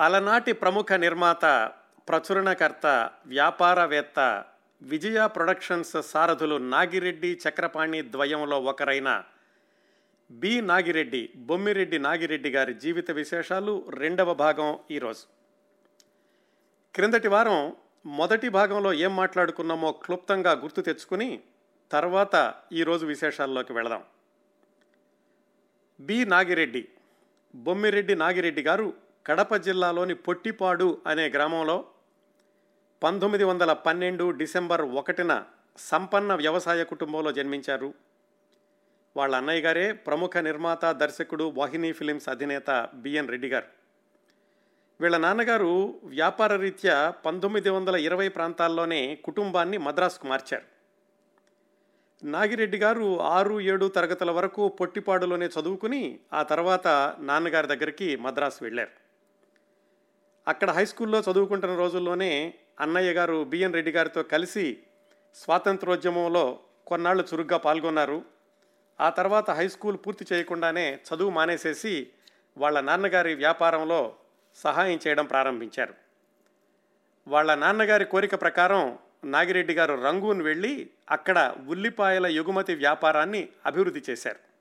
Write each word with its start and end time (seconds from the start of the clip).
అలనాటి 0.00 0.52
ప్రముఖ 0.52 0.92
నిర్మాత 0.92 1.72
ప్రచురణకర్త 2.08 3.10
వ్యాపారవేత్త 3.26 4.44
విజయ 4.82 5.26
ప్రొడక్షన్స్ 5.26 6.02
సారథులు 6.02 6.56
నాగిరెడ్డి 6.56 7.40
చక్రపాణి 7.48 8.02
ద్వయంలో 8.02 8.60
ఒకరైన 8.60 9.24
బి. 10.30 10.60
నాగిరెడ్డి 10.60 11.30
బొమ్మిరెడ్డి 11.36 11.98
నాగిరెడ్డి 11.98 12.50
గారి 12.50 12.74
జీవిత 12.74 13.10
విశేషాలు 13.10 13.84
రెండవ 13.90 14.34
భాగం 14.34 14.78
ఈరోజు. 14.90 15.24
క్రిందటి 16.94 17.28
వారం 17.28 17.76
మొదటి 18.06 18.48
భాగంలో 18.48 18.92
ఏం 18.92 19.16
మాట్లాడుకున్నామో 19.16 19.92
క్లుప్తంగా 19.92 20.52
గుర్తు 20.52 20.80
తెచ్చుకుని 20.80 21.42
తర్వాత 21.92 22.54
ఈరోజు 22.72 23.06
విశేషాల్లోకి 23.06 23.72
వెళదాం. 23.72 24.04
బి. 26.00 26.24
నాగిరెడ్డి 26.24 26.88
బొమ్మిరెడ్డి 27.54 28.14
నాగిరెడ్డి 28.14 28.62
గారు 28.62 29.05
కడప 29.26 29.54
జిల్లాలోని 29.56 30.14
పొట్టిపాడు 30.14 31.02
అనే 31.06 31.28
గ్రామంలో 31.28 31.84
పంతొమ్మిది 33.02 33.44
వందల 33.44 33.72
పన్నెండు 33.72 34.30
డిసెంబర్ 34.30 34.82
ఒకటిన 34.82 35.44
సంపన్న 35.78 36.34
వ్యవసాయ 36.34 36.84
కుటుంబంలో 36.84 37.32
జన్మించారు. 37.32 37.94
వాళ్ళ 39.16 39.36
అన్నయ్య 39.36 39.60
గారే 39.60 39.92
ప్రముఖ 39.92 40.36
నిర్మాత 40.36 40.84
దర్శకుడు 40.84 41.52
వాహిని 41.56 41.92
ఫిలిమ్స్ 41.92 42.28
అధినేత 42.28 42.88
బిఎన్ 42.94 43.28
రెడ్డి 43.28 43.48
గారు. 43.48 43.66
వీళ్ళ 45.00 45.16
నాన్నగారు 45.16 46.00
వ్యాపార 46.04 46.56
రీత్యా 46.56 47.10
పంతొమ్మిది 47.10 47.70
వందల 47.70 47.96
ఇరవై 47.96 48.28
ప్రాంతాల్లోనే 48.28 49.14
కుటుంబాన్ని 49.14 49.78
మద్రాసుకు 49.78 50.26
మార్చారు. 50.26 50.64
నాగిరెడ్డి 52.26 52.78
గారు 52.78 53.20
ఆరు 53.20 53.60
ఏడు 53.60 53.86
తరగతుల 53.86 54.30
వరకు 54.30 54.68
పొట్టిపాడులోనే 54.68 55.46
చదువుకుని 55.46 56.18
ఆ 56.32 56.42
తర్వాత 56.42 57.16
నాన్నగారి 57.18 57.66
దగ్గరికి 57.66 58.16
మద్రాసు 58.16 58.64
వెళ్ళారు. 58.64 59.05
అక్కడ 60.46 60.70
హై 60.70 60.84
స్కూల్లో 60.84 61.20
చదువుకుంటున్న 61.20 61.76
రోజుల్లోనే 61.76 62.54
అన్నయ్య 62.80 63.12
గారు 63.12 63.44
బిఎన్ 63.44 63.74
రెడ్డి 63.74 63.92
గారితో 63.92 64.22
కలిసి 64.22 64.78
స్వాతంత్రోద్యమంలో 65.34 66.60
కొన్నాళ్ళు 66.86 67.24
చురుగ్గా 67.34 67.58
పాల్గొన్నారు. 67.58 68.24
ఆ 69.00 69.10
తర్వాత 69.10 69.50
హై 69.50 69.68
స్కూల్ 69.68 69.98
పూర్తి 70.06 70.26
చేయకుండానే 70.32 71.00
చదువు 71.08 71.30
మానేసేసి 71.30 72.10
వాళ్ళ 72.56 72.80
నాన్నగారి 72.80 73.34
వ్యాపారంలో 73.34 74.16
సహాయం 74.56 74.98
చేయడం 75.06 75.26
ప్రారంభించారు. 75.26 75.94
వాళ్ళ 77.28 77.54
నాన్నగారి 77.54 78.04
కోరిక 78.04 78.40
ప్రకారం 78.40 78.98
నాగిరెడ్డి 79.24 79.74
గారు 79.74 79.94
రంగూన్ 79.94 80.42
వెళ్ళి 80.42 80.90
అక్కడ 81.10 81.54
ఉల్లిపాయల 81.68 82.26
ఎగుమతి 82.26 82.74
వ్యాపారాన్ని 82.74 83.48
అభివృద్ధి 83.66 84.02
చేశారు. 84.10 84.55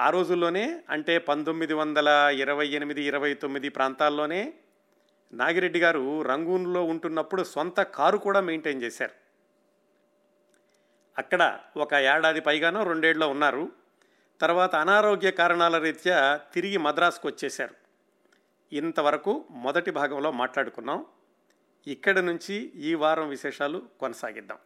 ఆ 0.00 0.10
రోజుల్లోనే 0.10 0.82
అంటే 0.90 1.18
పంతొమ్మిది 1.18 1.74
వందల 1.74 2.30
ఇరవై 2.32 2.68
ఎనిమిది 2.68 3.02
ఇరవై 3.02 3.34
తొమ్మిది 3.34 3.68
ప్రాంతాల్లోనే 3.68 4.54
నాగిరెడ్డి 5.32 5.80
గారు 5.80 6.22
రంగూన్లో 6.22 6.84
ఉంటున్నప్పుడు 6.84 7.42
సొంత 7.42 7.80
కారు 7.80 8.18
కూడా 8.18 8.40
మెయింటైన్ 8.40 8.82
చేశారు. 8.82 9.12
అక్కడ 11.18 11.58
ఒక 11.76 11.94
ఏడాది 11.94 12.40
పైగానో 12.40 12.82
రెండేళ్ళలో 12.82 13.28
ఉన్నారు. 13.28 13.72
తర్వాత 14.40 14.74
అనారోగ్య 14.74 15.30
కారణాల 15.30 15.78
రీత్యా 15.78 16.40
తిరిగి 16.52 16.76
మద్రాసుకు 16.76 17.28
వచ్చేశారు 17.28 17.74
ఇంతవరకు 18.72 19.44
మొదటి 19.50 19.90
భాగంలో 19.90 20.32
మాట్లాడుకున్నాం. 20.32 21.06
ఇక్కడ 21.86 22.18
నుంచి 22.18 22.54
ఈ 22.74 22.94
వారం 22.94 23.28
విశేషాలు 23.28 23.82
కొనసాగిద్దాం. 24.00 24.58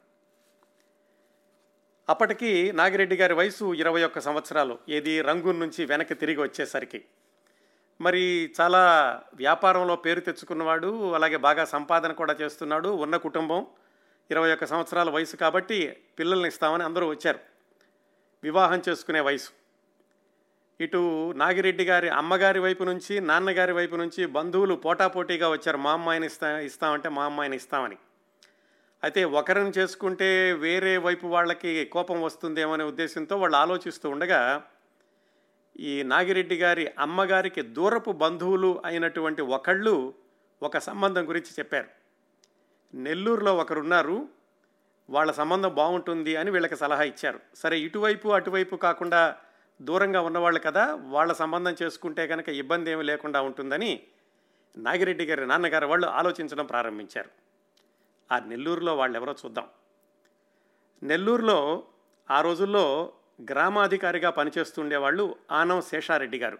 అప్పటికి 2.08 2.72
నాగిరెడ్డి 2.72 3.16
గారి 3.16 3.34
వయసు 3.34 3.74
ఇరవై 3.74 4.04
ఒక్క 4.04 4.18
సంవత్సరాలు. 4.18 4.78
ఏది 4.88 5.22
రంగూన్ 5.22 5.60
నుంచి 5.60 5.84
వెనక్కి 5.84 6.14
తిరిగి 6.14 6.40
వచ్చేసరికి. 6.40 7.04
మరి 8.00 8.54
చాలా 8.60 8.82
వ్యాపారంలో 9.34 9.96
పేరు 9.96 10.20
తెచ్చుకున్నవాడు 10.20 11.12
అలాగే 11.12 11.36
బాగా 11.36 11.64
సంపాదన 11.64 12.12
కూడా 12.12 12.36
చేస్తున్నాడు 12.40 12.88
ఉన్న 12.88 13.16
కుటుంబం 13.16 13.66
ఇరవై 14.30 14.52
ఒక్క 14.52 14.64
సంవత్సరాల 14.64 15.10
వయసు 15.10 15.36
కాబట్టి 15.36 15.96
పిల్లల్ని 16.18 16.48
ఇస్తామని 16.48 16.82
అందరూ 16.82 17.08
వచ్చారు. 17.08 17.38
వివాహం 18.44 18.82
చేసుకునే 18.88 19.20
వయసు. 19.20 19.50
ఇటు 20.80 21.32
నాగిరెడ్డి 21.32 21.84
గారి 21.84 22.08
అమ్మగారి 22.08 22.58
వైపు 22.58 22.84
నుంచి 22.84 23.20
నాన్నగారి 23.20 23.72
వైపు 23.72 23.96
నుంచి 23.96 24.26
బంధువులు 24.26 24.74
పోటాపోటీగా 24.74 25.48
వచ్చారు. 25.48 25.76
మా 25.76 25.92
అమ్మాయిని 25.92 26.26
ఇస్తా 26.26 26.58
ఇస్తామంటే 26.58 27.08
మా 27.08 27.24
అమ్మాయిని 27.24 27.56
ఇస్తామని. 27.56 27.96
అయితే 29.04 29.24
ఒకరిని 29.24 29.70
చేసుకుంటే 29.70 30.52
వేరే 30.52 30.96
వైపు 30.96 31.26
వాళ్ళకి 31.26 31.84
కోపం 31.84 32.22
వస్తుందేమో 32.22 32.72
అనే 32.72 32.84
ఉద్దేశంతో 32.84 33.36
వాళ్ళు 33.36 33.56
ఆలోచిస్తూ 33.56 34.10
ఉండగా 34.10 34.64
ఈ 35.80 36.02
నాగిరెడ్డి 36.02 36.56
గారి 36.56 36.90
అమ్మగారికి 36.98 37.62
దూరపు 37.62 38.12
బంధువులు 38.12 38.82
అయినటువంటి 38.84 39.42
ఒకళ్ళు 39.42 40.14
ఒక 40.62 40.78
సంబంధం 40.78 41.28
గురించి 41.28 41.52
చెప్పారు. 41.58 41.88
నెల్లూరులో 42.94 43.56
ఒకరున్నారు 43.56 44.28
వాళ్ళ 45.10 45.32
సంబంధం 45.32 45.74
బాగుంటుంది 45.74 46.36
అని 46.36 46.50
వీళ్ళకి 46.50 46.76
సలహా 46.76 47.02
ఇచ్చారు. 47.02 47.40
సరే 47.54 47.80
ఇటువైపు 47.80 48.28
అటువైపు 48.28 48.76
కాకుండా 48.76 49.36
దూరంగా 49.80 50.20
ఉన్నవాళ్ళు 50.20 50.60
కదా 50.60 50.94
వాళ్ళ 50.94 51.32
సంబంధం 51.32 51.76
చేసుకుంటే 51.82 52.26
కనుక 52.26 52.48
ఇబ్బంది 52.48 52.90
ఏమీ 52.90 53.02
లేకుండా 53.02 53.42
ఉంటుందని 53.42 54.02
నాగిరెడ్డి 54.76 55.24
గారి 55.24 55.46
నాన్నగారు 55.46 55.86
వాళ్ళు 55.86 56.06
ఆలోచించడం 56.06 56.66
ప్రారంభించారు. 56.66 57.41
ఆ 58.32 58.38
నెల్లూరులో 58.38 58.96
వాళ్ళు 58.96 59.18
ఎవరో 59.18 59.34
చూద్దాం. 59.44 59.68
నెల్లూరులో 61.02 61.82
ఆ 62.30 62.40
రోజుల్లో 62.40 63.12
గ్రామాధికారిగా 63.50 64.30
పనిచేస్తుండేవాళ్ళు 64.30 65.36
ఆనం 65.50 65.82
శేషారెడ్డి 65.82 66.38
గారు. 66.38 66.58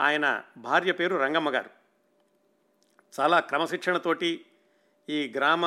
ఆయన 0.00 0.42
భార్య 0.56 0.92
పేరు 0.92 1.16
రంగమ్మ 1.16 1.50
గారు. 1.50 1.70
చాలా 3.20 3.40
క్రమశిక్షణతోటి 3.40 4.46
ఈ 5.08 5.32
గ్రామ 5.36 5.64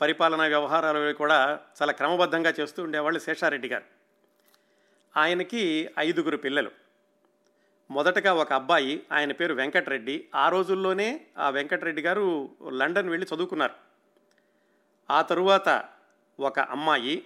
పరిపాలనా 0.00 0.44
వ్యవహారాలు 0.44 1.12
కూడా 1.12 1.60
చాలా 1.82 1.92
క్రమబద్ధంగా 1.92 2.54
చేస్తూ 2.60 2.82
ఉండేవాళ్ళు 2.82 3.20
శేషారెడ్డి 3.20 3.68
గారు. 3.68 3.84
ఆయనకి 5.16 5.90
ఐదుగురు 5.98 6.36
పిల్లలు. 6.36 6.70
మొదటగా 7.90 8.34
ఒక 8.34 8.52
అబ్బాయి 8.52 9.06
ఆయన 9.12 9.32
పేరు 9.32 9.54
వెంకటరెడ్డి. 9.54 10.28
ఆ 10.34 10.48
రోజుల్లోనే 10.48 11.26
ఆ 11.38 11.50
వెంకటరెడ్డి 11.50 12.02
గారు 12.02 12.50
లండన్ 12.72 13.10
వెళ్ళి 13.10 13.34
చదువుకున్నారు. 13.34 13.89
ఆ 15.10 15.22
తరువాత 15.22 15.84
ఒక 16.40 16.58
అమ్మాయి 16.58 17.24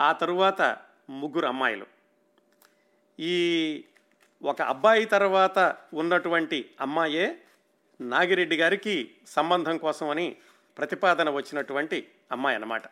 ఆ 0.00 0.12
తరువాత 0.12 0.76
ముగ్గురు 1.10 1.46
అమ్మాయిలు. 1.46 1.86
ఈ 3.20 3.84
ఒక 4.42 4.62
అబ్బాయి 4.62 5.04
తర్వాత 5.04 5.76
ఉన్నటువంటి 5.94 6.70
అమ్మాయే 6.80 7.42
నాగిరెడ్డి 8.00 8.56
గారికి 8.56 9.14
సంబంధం 9.26 9.76
కోసమని 9.76 10.36
ప్రతిపాదన 10.78 11.30
వచ్చినటువంటి 11.30 12.08
అమ్మాయి 12.32 12.54
అన్నమాట. 12.54 12.82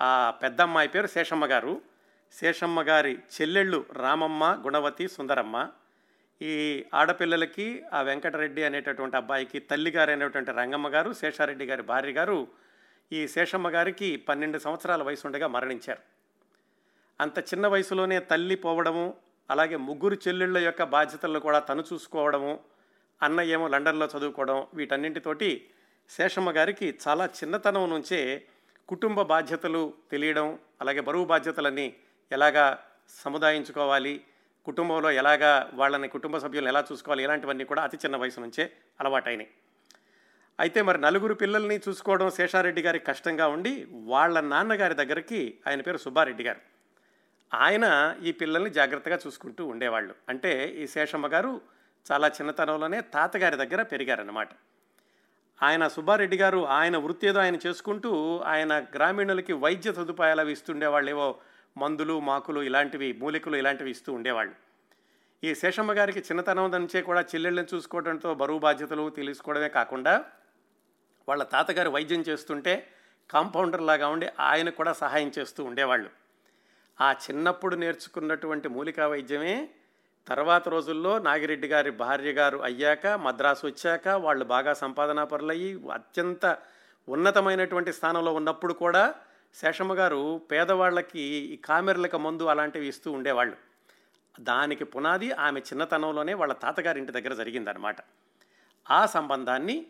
ఆ 0.00 0.30
పెద్ద 0.30 0.60
అమ్మాయి 0.60 0.88
పేరు 0.88 1.06
శేషమ్మ 1.06 1.46
గారు. 1.46 1.82
శేషమ్మ 2.32 2.82
గారి 2.82 3.18
చెల్లెళ్ళు 3.40 3.84
రామమ్మ 3.92 4.62
గుణవతి 4.64 5.08
సుందరమ్మ. 5.08 5.68
ఈ 6.42 6.84
ఆడపిల్లలకి 6.94 7.82
ఆ 7.92 8.02
వెంకటరెడ్డి 8.02 8.62
అనేటటువంటి 8.62 9.16
అబ్బాయికి 9.16 9.58
తల్లిగారు 9.58 10.10
అనేటువంటి 10.10 10.50
రంగమ్మ 10.50 10.88
గారు 10.88 11.12
శేషారెడ్డి 11.12 11.64
గారి 11.64 11.82
భార్య 11.82 12.12
గారు 12.12 12.48
ఈ 13.12 13.28
శేషమ్మ 13.28 13.68
గారికి 13.68 14.16
పన్నెండు 14.16 14.58
సంవత్సరాల 14.58 15.02
వయసు 15.02 15.26
ఉండగా 15.26 15.46
మరణించారు. 15.46 16.02
అంత 17.20 17.38
చిన్న 17.38 17.66
వయసులోనే 17.66 18.18
తల్లి 18.20 18.56
పోవడము 18.56 19.14
అలాగే 19.50 19.76
ముగ్గురు 19.76 20.16
చెల్లెళ్ళ 20.28 20.58
యొక్క 20.58 20.82
బాధ్యతలను 20.82 21.40
కూడా 21.40 21.58
తను 21.58 21.84
చూసుకోవడము 21.92 22.60
అన్న 23.22 23.40
ఏమో 23.40 23.68
లండన్లో 23.68 24.06
చదువుకోవడం 24.06 24.66
వీటన్నింటితోటి 24.74 25.50
శేషమ్మ 26.10 26.50
గారికి 26.50 26.98
చాలా 27.08 27.24
చిన్నతనం 27.38 27.90
నుంచే 27.90 28.20
కుటుంబ 28.88 29.22
బాధ్యతలు 29.22 29.94
తెలియడం 30.10 30.58
అలాగే 30.80 31.00
బరువు 31.00 31.24
బాధ్యతలని 31.24 31.94
ఎలాగా 32.32 32.78
సముదాయించుకోవాలి 33.22 34.24
కుటుంబంలో 34.64 35.10
ఎలాగా 35.10 35.70
వాళ్ళని 35.74 36.08
కుటుంబ 36.08 36.36
సభ్యులను 36.38 36.68
ఎలా 36.68 36.84
చూసుకోవాలి 36.92 37.22
ఇలాంటివన్నీ 37.24 37.64
కూడా 37.64 37.82
అతి 37.82 37.96
చిన్న 37.96 38.16
వయసు 38.16 38.40
నుంచే 38.40 38.72
అలవాటైనాయి. 39.00 39.50
అయితే 40.60 40.82
మరి 40.82 41.00
నలుగురు 41.00 41.34
పిల్లల్ని 41.34 41.80
చూసుకోవడం 41.88 42.30
శేషారెడ్డి 42.30 42.82
గారికి 42.82 43.04
కష్టంగా 43.04 43.46
ఉండి 43.46 43.86
వాళ్ళ 43.92 44.40
నాన్నగారి 44.40 44.94
దగ్గరికి 44.94 45.58
ఆయన 45.66 45.80
పేరు 45.80 45.96
సుబ్బారెడ్డి 45.96 46.44
గారు. 46.44 46.60
ఆయన 47.54 48.16
ఈ 48.22 48.32
పిల్లల్ని 48.32 48.70
జాగ్రత్తగా 48.70 49.18
చూసుకుంటూ 49.26 49.66
ఉండేవాళ్ళు. 49.66 50.14
అంటే 50.28 50.68
ఈ 50.68 50.86
శేషమ్మ 50.86 51.26
గారు 51.26 51.60
చాలా 52.12 52.28
చిన్నతనంలోనే 52.28 53.00
తాతగారి 53.00 53.56
దగ్గర 53.56 53.82
పెరిగారన్నమాట. 53.82 54.48
ఆయన 55.62 55.88
సుబ్బారెడ్డి 55.88 56.36
గారు 56.36 56.66
ఆయన 56.66 56.96
వృత్తి 56.96 57.28
ఏదో 57.28 57.40
ఆయన 57.40 57.56
చేసుకుంటూ 57.66 58.38
ఆయన 58.38 58.80
గ్రామీణులకి 58.94 59.52
వైద్య 59.52 59.92
సదుపాయాలు 59.92 60.40
అవి 60.40 60.52
ఇస్తుండేవాళ్ళు 60.52 61.10
ఏవో 61.10 61.34
మందులు 61.76 62.20
మాకులు 62.20 62.60
ఇలాంటివి 62.60 63.12
మూలికలు 63.12 63.56
ఇలాంటివి 63.56 63.90
ఇస్తూ 63.90 64.12
ఉండేవాళ్ళు. 64.12 64.54
ఈ 65.44 65.54
శేషమ్మ 65.54 65.92
గారికి 65.92 66.20
చిన్నతనం 66.20 66.70
నుంచే 66.70 67.02
కూడా 67.02 67.20
చెల్లెళ్ళని 67.20 67.76
చూసుకోవడంతో 67.76 68.34
బరువు 68.34 68.58
బాధ్యతలు 68.58 69.10
తెలుసుకోవడమే 69.10 69.68
కాకుండా 69.68 70.24
వాళ్ళ 71.28 71.42
తాతగారు 71.42 71.90
వైద్యం 71.90 72.20
చేస్తుంటే 72.20 72.86
కాంపౌండర్ 73.30 73.82
లాగా 73.82 74.08
ఉండి 74.08 74.28
ఆయన 74.40 74.70
కూడా 74.70 74.92
సహాయం 74.92 75.32
చేస్తూ 75.38 75.64
ఉండేవాళ్ళు. 75.64 76.10
ఆ 77.00 77.12
చిన్నప్పుడు 77.12 77.76
నేర్చుకున్నటువంటి 77.76 78.68
మూలికా 78.68 79.06
వైద్యమే 79.06 79.68
తర్వాత 80.26 80.68
రోజుల్లో 80.68 81.18
నాగిరెడ్డి 81.18 81.68
గారి 81.68 81.90
భార్య 81.90 82.32
గారు 82.32 82.58
అయ్యాక 82.58 83.06
మద్రాసు 83.06 83.66
వచ్చాక 83.66 84.08
వాళ్ళు 84.08 84.44
బాగా 84.44 84.74
సంపాదనా 84.74 85.24
పరులయ్యి 85.24 85.90
అత్యంత 85.92 86.58
ఉన్నతమైనటువంటి 87.08 87.92
స్థానంలో 87.92 88.34
ఉన్నప్పుడు 88.34 88.72
కూడా 88.72 89.14
శేషమ్మ 89.54 89.94
గారు 89.94 90.40
పేదవాళ్ళకి 90.50 91.20
ఈ 91.20 91.56
కామెర్లక 91.56 92.16
మందు 92.16 92.44
అలాంటివి 92.44 92.88
ఇస్తూ 92.88 93.12
ఉండేవాళ్ళు. 93.12 93.56
దానికి 94.40 94.84
పునాది 94.84 95.32
ఆమె 95.32 95.60
చిన్నతనంలోనే 95.60 96.34
వాళ్ళ 96.34 96.52
తాతగారి 96.52 96.98
ఇంటి 96.98 97.12
దగ్గర 97.12 97.34
జరిగిందనమాట 97.34 97.96
ఆ 98.90 99.06
సంబంధాన్ని 99.06 99.86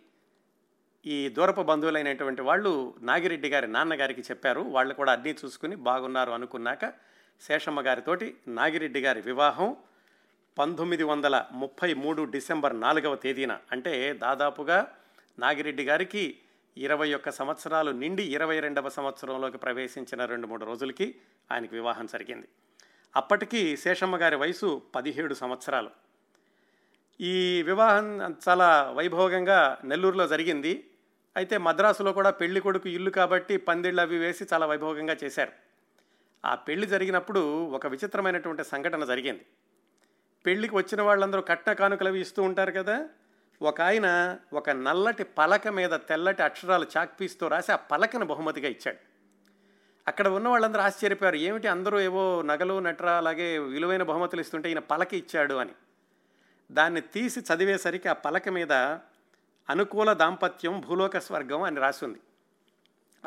ఈ 1.07 1.29
దూరపు 1.29 1.63
బంధువులైనటువంటి 1.63 2.43
వాళ్ళు 2.43 2.95
నాగిరెడ్డి 3.03 3.49
గారి 3.49 3.67
నాన్నగారికి 3.67 4.21
చెప్పారు. 4.21 4.61
వాళ్ళు 4.61 4.95
కూడా 4.95 5.13
అన్నీ 5.13 5.35
చూసుకుని 5.45 5.77
బాగున్నారు 5.77 6.31
అనుకున్నాక 6.31 6.93
శేషమ్మ 7.41 7.81
గారితోటి 7.81 8.37
నాగిరెడ్డి 8.49 9.01
గారి 9.01 9.21
వివాహం 9.21 9.77
పంతొమ్మిది 10.59 11.03
వందల 11.03 11.45
ముప్పై 11.53 11.95
మూడు 11.95 12.23
డిసెంబర్ 12.23 12.81
నాలుగవ 12.81 13.17
తేదీన. 13.17 13.59
అంటే 13.73 14.13
దాదాపుగా 14.13 14.97
నాగిరెడ్డి 15.39 15.85
గారికి 15.85 16.39
ఇరవై 16.77 17.15
ఒక్క 17.15 17.31
సంవత్సరాలు 17.31 17.91
నిండి 17.91 18.23
ఇరవై 18.23 18.61
రెండవ 18.61 18.89
సంవత్సరంలోకి 18.89 19.59
ప్రవేశించిన 19.59 20.25
రెండు 20.25 20.47
మూడు 20.47 20.65
రోజులకి 20.65 21.15
ఆయనకి 21.53 21.75
వివాహం 21.75 22.07
జరిగింది. 22.07 22.49
అప్పటికి 23.17 23.77
శేషమ్మ 23.77 24.17
గారి 24.17 24.37
వయసు 24.37 24.83
పదిహేడు 24.95 25.35
సంవత్సరాలు. 25.35 25.91
ఈ 27.21 27.63
వివాహం 27.63 28.37
చాలా 28.49 28.93
వైభోగంగా 28.97 29.79
నెల్లూరులో 29.85 30.29
జరిగింది. 30.29 30.90
అయితే 31.37 31.59
మద్రాసులో 31.59 32.13
కూడా 32.13 32.31
పెళ్ళి 32.31 32.61
కొడుకు 32.61 32.89
ఇల్లు 32.89 33.11
కాబట్టి 33.11 33.57
పందిళ్ళు 33.57 34.03
అవి 34.03 34.19
వేసి 34.19 34.47
చాలా 34.53 34.67
వైభోగంగా 34.67 35.17
చేశారు. 35.25 35.53
ఆ 36.45 36.55
పెళ్ళి 36.55 36.87
జరిగినప్పుడు 36.87 37.65
ఒక 37.65 37.87
విచిత్రమైనటువంటి 37.87 38.65
సంఘటన 38.65 39.05
జరిగింది. 39.05 39.47
పెళ్ళికి 40.47 40.77
వచ్చిన 40.77 41.03
వాళ్ళందరూ 41.03 41.41
కట్న 41.41 41.73
కానుకలు 41.73 42.09
అవి 42.09 42.21
ఇస్తూ 42.21 42.43
ఉంటారు 42.43 42.71
కదా? 42.71 43.09
ఒక 43.63 43.81
ఆయన 43.81 44.39
ఒక 44.53 44.71
నల్లటి 44.71 45.25
పలక 45.25 45.69
మీద 45.69 45.91
తెల్లటి 45.91 46.43
అక్షరాలు 46.43 46.87
చాక్పీస్తో 46.97 47.49
రాసి 47.49 47.73
ఆ 47.73 47.77
పలకను 47.77 48.27
బహుమతిగా 48.27 48.69
ఇచ్చాడు. 48.69 48.97
అక్కడ 50.09 50.29
ఉన్న 50.29 50.49
వాళ్ళందరూ 50.49 50.81
ఆశ్చర్యపోయారు. 50.81 51.37
ఏమిటి 51.37 51.69
అందరూ 51.69 52.01
ఏవో 52.01 52.43
నగలు 52.43 52.79
నట్ర 52.79 53.07
అలాగే 53.07 53.59
విలువైన 53.59 54.03
బహుమతులు 54.03 54.41
ఇస్తుంటే 54.41 54.69
ఈయన 54.69 54.79
పలక 54.79 55.15
ఇచ్చాడు 55.15 55.55
అని. 55.55 55.73
దాన్ని 56.73 57.01
తీసి 57.01 57.41
చదివేసరికి 57.41 58.09
ఆ 58.09 58.13
పలక 58.13 58.49
మీద 58.49 58.99
అనుకూల 59.71 60.13
దాంపత్యం 60.13 60.81
భూలోక 60.81 61.19
స్వర్గం 61.19 61.63
అని 61.63 61.81
రాసి 61.81 62.05
ఉంది 62.05 62.21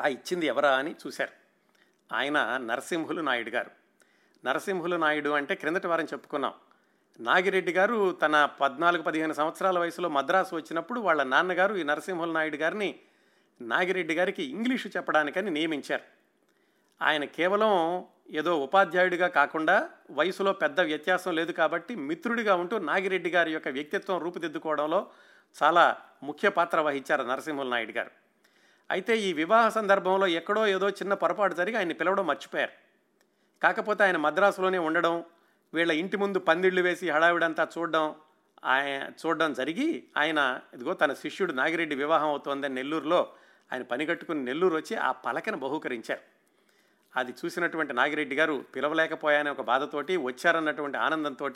ఆ 0.00 0.06
ఇచ్చింది 0.06 0.46
ఎవరా 0.46 0.70
అని 0.70 0.94
చూశారు. 1.06 1.32
ఆయన 2.14 2.56
నరసింహులు 2.56 3.20
నాయుడు 3.20 3.50
గారు. 3.50 3.70
నరసింహులు 4.44 4.96
నాయుడు 4.96 5.30
అంటే 5.30 5.54
క్రిందటి 5.54 5.86
వారం 5.86 6.04
చెప్పుకున్నాం. 6.04 6.54
నాగిరెడ్డి 7.20 7.72
గారు 7.72 8.12
తన 8.12 8.48
పద్నాలుగు 8.60 9.02
పదిహేను 9.02 9.32
సంవత్సరాల 9.32 9.78
వయసులో 9.78 10.08
మద్రాసు 10.08 10.54
వచ్చినప్పుడు 10.56 11.00
వాళ్ళ 11.00 11.22
నాన్నగారు 11.22 11.74
ఈ 11.74 11.82
నరసింహుల 11.82 12.32
నాయుడు 12.32 12.56
గారిని 12.56 13.00
నాగిరెడ్డి 13.60 14.14
గారికి 14.14 14.42
ఇంగ్లీషు 14.42 14.88
చెప్పడానికని 14.88 15.50
నియమించారు. 15.50 16.02
ఆయన 17.04 17.24
కేవలం 17.24 18.04
ఏదో 18.30 18.58
ఉపాధ్యాయుడిగా 18.62 19.26
కాకుండా 19.26 19.90
వయసులో 20.10 20.52
పెద్ద 20.52 20.80
వ్యత్యాసం 20.80 21.34
లేదు 21.34 21.52
కాబట్టి 21.52 21.94
మిత్రుడిగా 21.94 22.54
ఉంటూ 22.54 22.78
నాగిరెడ్డి 22.78 23.30
గారి 23.30 23.52
యొక్క 23.52 23.68
వ్యక్తిత్వం 23.68 24.18
రూపుదిద్దుకోవడంలో 24.18 25.06
చాలా 25.62 25.96
ముఖ్య 26.22 26.48
పాత్ర 26.48 26.80
వహించారు 26.80 27.22
నరసింహుల 27.22 27.68
నాయుడు 27.68 27.92
గారు. 27.92 28.10
అయితే 28.90 29.18
ఈ 29.18 29.32
వివాహ 29.32 29.68
సందర్భంలో 29.68 30.26
ఎక్కడో 30.26 30.66
ఏదో 30.66 30.90
చిన్న 30.90 31.14
పొరపాటు 31.14 31.54
జరిగి 31.54 31.76
ఆయన 31.76 31.92
పిలవడం 31.92 32.26
మర్చిపోయారు. 32.26 32.72
కాకపోతే 33.62 34.04
ఆయన 34.04 34.16
మద్రాసులోనే 34.16 34.78
ఉండడం 34.78 35.24
వీళ్ళ 35.74 35.92
ఇంటి 35.92 36.16
ముందు 36.16 36.38
పందిళ్ళు 36.38 36.82
వేసి 36.82 37.10
హడావిడంతా 37.10 37.68
చూడడం 37.78 38.14
ఆయన 38.64 39.10
చూడడం 39.10 39.52
జరిగి 39.52 40.04
ఆయన 40.16 40.60
ఇదిగో 40.74 40.94
తన 40.94 41.12
శిష్యుడు 41.12 41.52
నాగిరెడ్డి 41.52 41.94
వివాహం 41.94 42.28
అవుతోందని 42.28 42.74
నెల్లూరులో 42.74 43.32
ఆయన 43.72 43.82
పని 43.82 44.06
కట్టుకుని 44.06 44.44
నెల్లూరు 44.44 44.74
వచ్చి 44.74 44.96
ఆ 44.96 45.12
పలకను 45.12 45.56
బహూకరించారు. 45.56 46.20
అది 47.16 47.32
చూసినటువంటి 47.32 47.92
నాగిరెడ్డి 47.92 48.36
గారు 48.36 48.64
పిలవలేకపోయానే 48.74 49.50
ఒక 49.50 49.60
బాధతోటి 49.60 50.16
వచ్చారన్నటువంటి 50.16 50.96
ఆనందంతో 50.96 51.50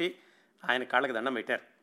ఆయన 0.69 0.83
కాళ్ళకి 0.83 1.13
దండం 1.13 1.35
పెట్టారు. 1.35 1.78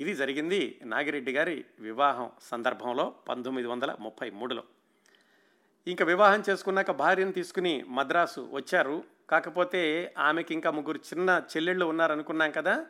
ఇది 0.00 0.14
జరిగింది 0.14 0.80
నాగిరెడ్డి 0.84 1.32
గారి 1.32 1.64
వివాహం 1.80 2.30
సందర్భంలో 2.42 3.14
పంతొమ్మిది 3.28 3.68
వందల 3.68 3.96
ముప్పై 4.00 4.30
మూడులో. 4.30 4.62
ఇంకా 5.86 6.04
వివాహం 6.04 6.42
చేసుకున్నాక 6.50 6.90
భార్యను 6.90 7.32
తీసుకుని 7.32 7.84
మద్రాసు 7.88 8.48
వచ్చారు. 8.52 9.04
కాకపోతే 9.30 10.14
ఆమెకి 10.18 10.54
ఇంకా 10.54 10.70
ముగ్గురు 10.70 10.98
చిన్న 10.98 11.42
చెల్లెళ్ళు 11.56 11.86
ఉన్నారనుకున్నాం 11.86 12.50
కదా 12.50 12.86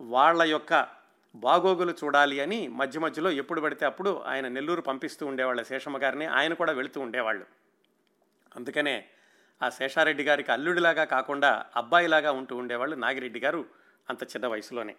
వాళ్ళ 0.00 0.42
యొక్క 0.42 0.86
బాగోగులు 1.34 1.94
చూడాలి 2.04 2.40
అని 2.40 2.68
మధ్య 2.68 3.00
మధ్యలో 3.00 3.30
ఎప్పుడు 3.30 3.60
పడితే 3.60 3.86
అప్పుడు 3.86 4.22
ఆయన 4.26 4.48
నెల్లూరు 4.48 4.82
పంపిస్తూ 4.82 5.26
ఉండేవాళ్ళ 5.26 5.62
శేషమ్మ 5.62 5.98
గారిని 6.02 6.26
ఆయన 6.26 6.54
కూడా 6.54 6.72
వెళుతూ 6.72 7.00
ఉండేవాళ్ళు. 7.00 7.46
అందుకనే 8.56 9.06
ఆ 9.62 9.70
శేషారెడ్డి 9.70 10.24
గారికి 10.24 10.52
అల్లుడిలాగా 10.52 11.04
కాకుండా 11.04 11.64
అబ్బాయిలాగా 11.76 12.32
ఉంటూ 12.32 12.56
ఉండేవాళ్ళు 12.56 12.96
నాగిరెడ్డి 12.96 13.40
గారు 13.40 13.66
అంత 14.10 14.22
చిన్న 14.22 14.46
వయసులోనే. 14.46 14.96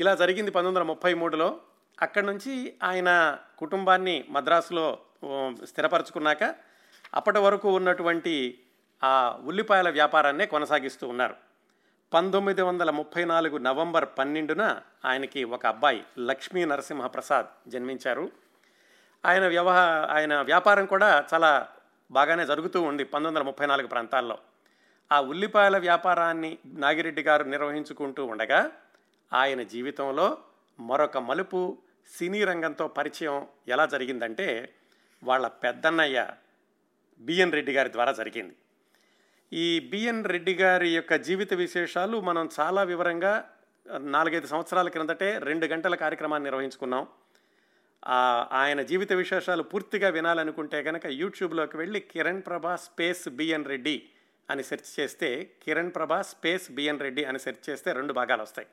ఇలా 0.00 0.14
జరిగింది 0.14 0.50
పంతొమ్మిది 0.50 0.78
వందల 0.78 0.88
ముప్పై 0.88 1.14
మూడులో. 1.14 1.60
అక్కడి 2.02 2.26
నుంచి 2.26 2.74
ఆయన 2.82 3.38
కుటుంబాన్ని 3.58 4.24
మద్రాసులో 4.28 4.98
స్థిరపరచుకున్నాక 5.64 6.54
అప్పటి 7.14 7.38
వరకు 7.38 7.76
ఉన్నటువంటి 7.76 8.58
ఆ 9.04 9.38
ఉల్లిపాయల 9.44 9.90
వ్యాపారాన్నే 9.90 10.46
కొనసాగిస్తూ 10.46 11.08
ఉన్నారు. 11.08 11.36
పంతొమ్మిది 12.14 12.62
వందల 12.62 12.90
ముప్పై 12.90 13.24
నాలుగు 13.24 13.58
నవంబర్ 13.58 14.08
పన్నెండున 14.18 14.80
ఆయనకి 15.04 15.44
ఒక 15.44 15.66
అబ్బాయి 15.66 16.04
లక్ష్మీ 16.18 16.64
నరసింహప్రసాద్ 16.64 17.70
జన్మించారు. 17.70 18.32
ఆయన 19.24 19.48
వ్యవహ 19.48 19.76
ఆయన 20.10 20.40
వ్యాపారం 20.40 20.86
కూడా 20.86 21.24
చాలా 21.34 21.68
బాగానే 22.10 22.46
జరుగుతూ 22.46 22.82
ఉంది 22.82 23.04
పంతొమ్మిది 23.04 23.34
వందల 23.34 23.46
ముప్పై 23.46 23.66
నాలుగు 23.66 23.86
ప్రాంతాల్లో. 23.86 24.38
ఆ 25.12 25.20
ఉల్లిపాయల 25.20 25.78
వ్యాపారాన్ని 25.78 26.58
నాగిరెడ్డి 26.66 27.22
గారు 27.22 27.44
నిర్వహించుకుంటూ 27.44 28.26
ఉండగా 28.26 28.70
ఆయన 29.40 29.60
జీవితంలో 29.74 30.26
మరొక 30.78 31.18
మలుపు 31.28 31.60
సినీ 32.10 32.40
రంగంతో 32.50 32.84
పరిచయం 32.98 33.38
ఎలా 33.74 33.84
జరిగిందంటే 33.94 34.48
వాళ్ళ 35.22 35.46
పెద్దన్నయ్య 35.62 36.18
బిఎన్ 37.20 37.54
రెడ్డి 37.56 37.72
గారి 37.76 37.90
ద్వారా 37.96 38.12
జరిగింది. 38.20 38.54
ఈ 39.52 39.66
బిఎన్ 39.90 40.24
రెడ్డి 40.32 40.54
గారి 40.60 40.88
యొక్క 40.94 41.14
జీవిత 41.28 41.52
విశేషాలు 41.64 42.16
మనం 42.28 42.44
చాలా 42.58 42.82
వివరంగా 42.92 43.34
నాలుగైదు 44.16 44.48
సంవత్సరాల 44.52 44.88
క్రిందటే 44.94 45.30
రెండు 45.48 45.66
గంటల 45.72 45.94
కార్యక్రమాన్ని 46.04 46.48
నిర్వహించుకున్నాం. 46.48 47.04
ఆయన 48.62 48.80
జీవిత 48.90 49.12
విశేషాలు 49.22 49.62
పూర్తిగా 49.72 50.08
వినాలనుకుంటే 50.16 50.78
కనుక 50.88 51.06
యూట్యూబ్లోకి 51.20 51.76
వెళ్ళి 51.82 52.00
కిరణ్ 52.12 52.42
ప్రభా 52.48 52.74
స్పేస్ 52.86 53.26
బిఎన్ 53.38 53.68
రెడ్డి 53.72 53.96
అని 54.48 54.62
సెర్చ్ 54.70 54.90
చేస్తే 54.96 55.30
కిరణ్ 55.64 55.92
ప్రభా 55.98 56.22
స్పేస్ 56.32 56.66
బిఎన్ 56.78 57.04
రెడ్డి 57.06 57.22
అని 57.30 57.40
సెర్చ్ 57.44 57.64
చేస్తే 57.68 57.92
రెండు 57.98 58.12
భాగాలు 58.20 58.42
వస్తాయి. 58.46 58.68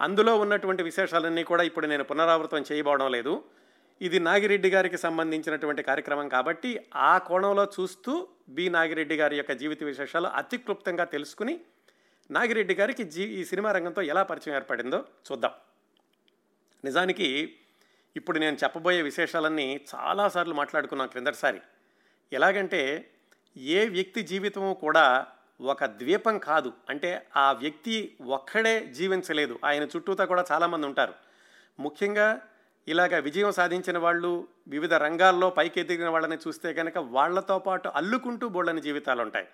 అందులో 0.00 0.38
ఉన్నటువంటి 0.38 0.82
విశేషాలన్నీ 0.82 1.44
కూడా 1.44 1.62
ఇప్పుడు 1.62 1.86
నేను 1.86 2.04
పునరావృతం 2.04 2.64
చేయబోవడం 2.72 3.10
లేదు. 3.12 3.44
ఇది 4.00 4.18
నాగిరెడ్డి 4.20 4.70
గారికి 4.70 4.98
సంబంధించినటువంటి 4.98 5.82
కార్యక్రమం 5.82 6.28
కాబట్టి 6.28 6.80
ఆ 6.96 7.18
కోణంలో 7.18 7.64
చూస్తూ 7.64 8.28
బి 8.48 8.68
నాగిరెడ్డి 8.68 9.16
గారి 9.16 9.36
యొక్క 9.36 9.52
జీవిత 9.52 9.84
విశేషాలు 9.84 10.26
అతి 10.26 10.56
క్లుప్తంగా 10.56 11.04
తెలుసుకుని 11.04 11.60
నాగిరెడ్డి 12.30 12.74
గారికి 12.74 13.04
జీ 13.04 13.22
ఈ 13.22 13.44
సినిమా 13.44 13.72
రంగంతో 13.72 14.02
ఎలా 14.02 14.22
పరిచయం 14.22 14.56
ఏర్పడిందో 14.56 15.04
చూద్దాం. 15.32 15.50
నిజానికి 16.84 17.56
ఇప్పుడు 18.16 18.38
నేను 18.38 18.56
చెప్పబోయే 18.64 19.02
విశేషాలన్నీ 19.02 19.86
చాలాసార్లు 19.94 20.54
మాట్లాడుకున్నాం 20.54 21.08
క్రిందటిసారి. 21.08 21.60
ఎలాగంటే 22.32 23.10
ఏ 23.56 23.88
వ్యక్తి 23.88 24.22
జీవితము 24.22 24.74
కూడా 24.74 25.26
ఒక 25.60 25.84
ద్వీపం 25.84 26.38
కాదు. 26.38 26.72
అంటే 26.88 27.26
ఆ 27.36 27.52
వ్యక్తి 27.52 28.16
ఒక్కడే 28.26 28.86
జీవించలేదు. 28.86 29.58
ఆయన 29.64 29.82
చుట్టూతా 29.82 30.24
కూడా 30.24 30.44
చాలామంది 30.52 30.86
ఉంటారు. 30.86 31.14
ముఖ్యంగా 31.80 32.42
ఇలాగ 32.88 33.18
విజయం 33.18 33.52
సాధించిన 33.52 33.98
వాళ్ళు 33.98 34.48
వివిధ 34.68 34.94
రంగాల్లో 34.94 35.50
పైకి 35.50 35.80
ఎదిగిన 35.80 36.08
వాళ్ళని 36.08 36.36
చూస్తే 36.48 36.72
కనుక 36.72 36.98
వాళ్ళతో 36.98 37.58
పాటు 37.58 37.88
అల్లుకుంటూ 37.88 38.48
బోళ్ళని 38.48 38.80
జీవితాలు 38.80 39.22
ఉంటాయి. 39.22 39.48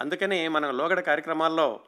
అందుకనే 0.00 0.48
మనం 0.48 0.76
లోగడ 0.78 1.00
కార్యక్రమాల్లో 1.00 1.80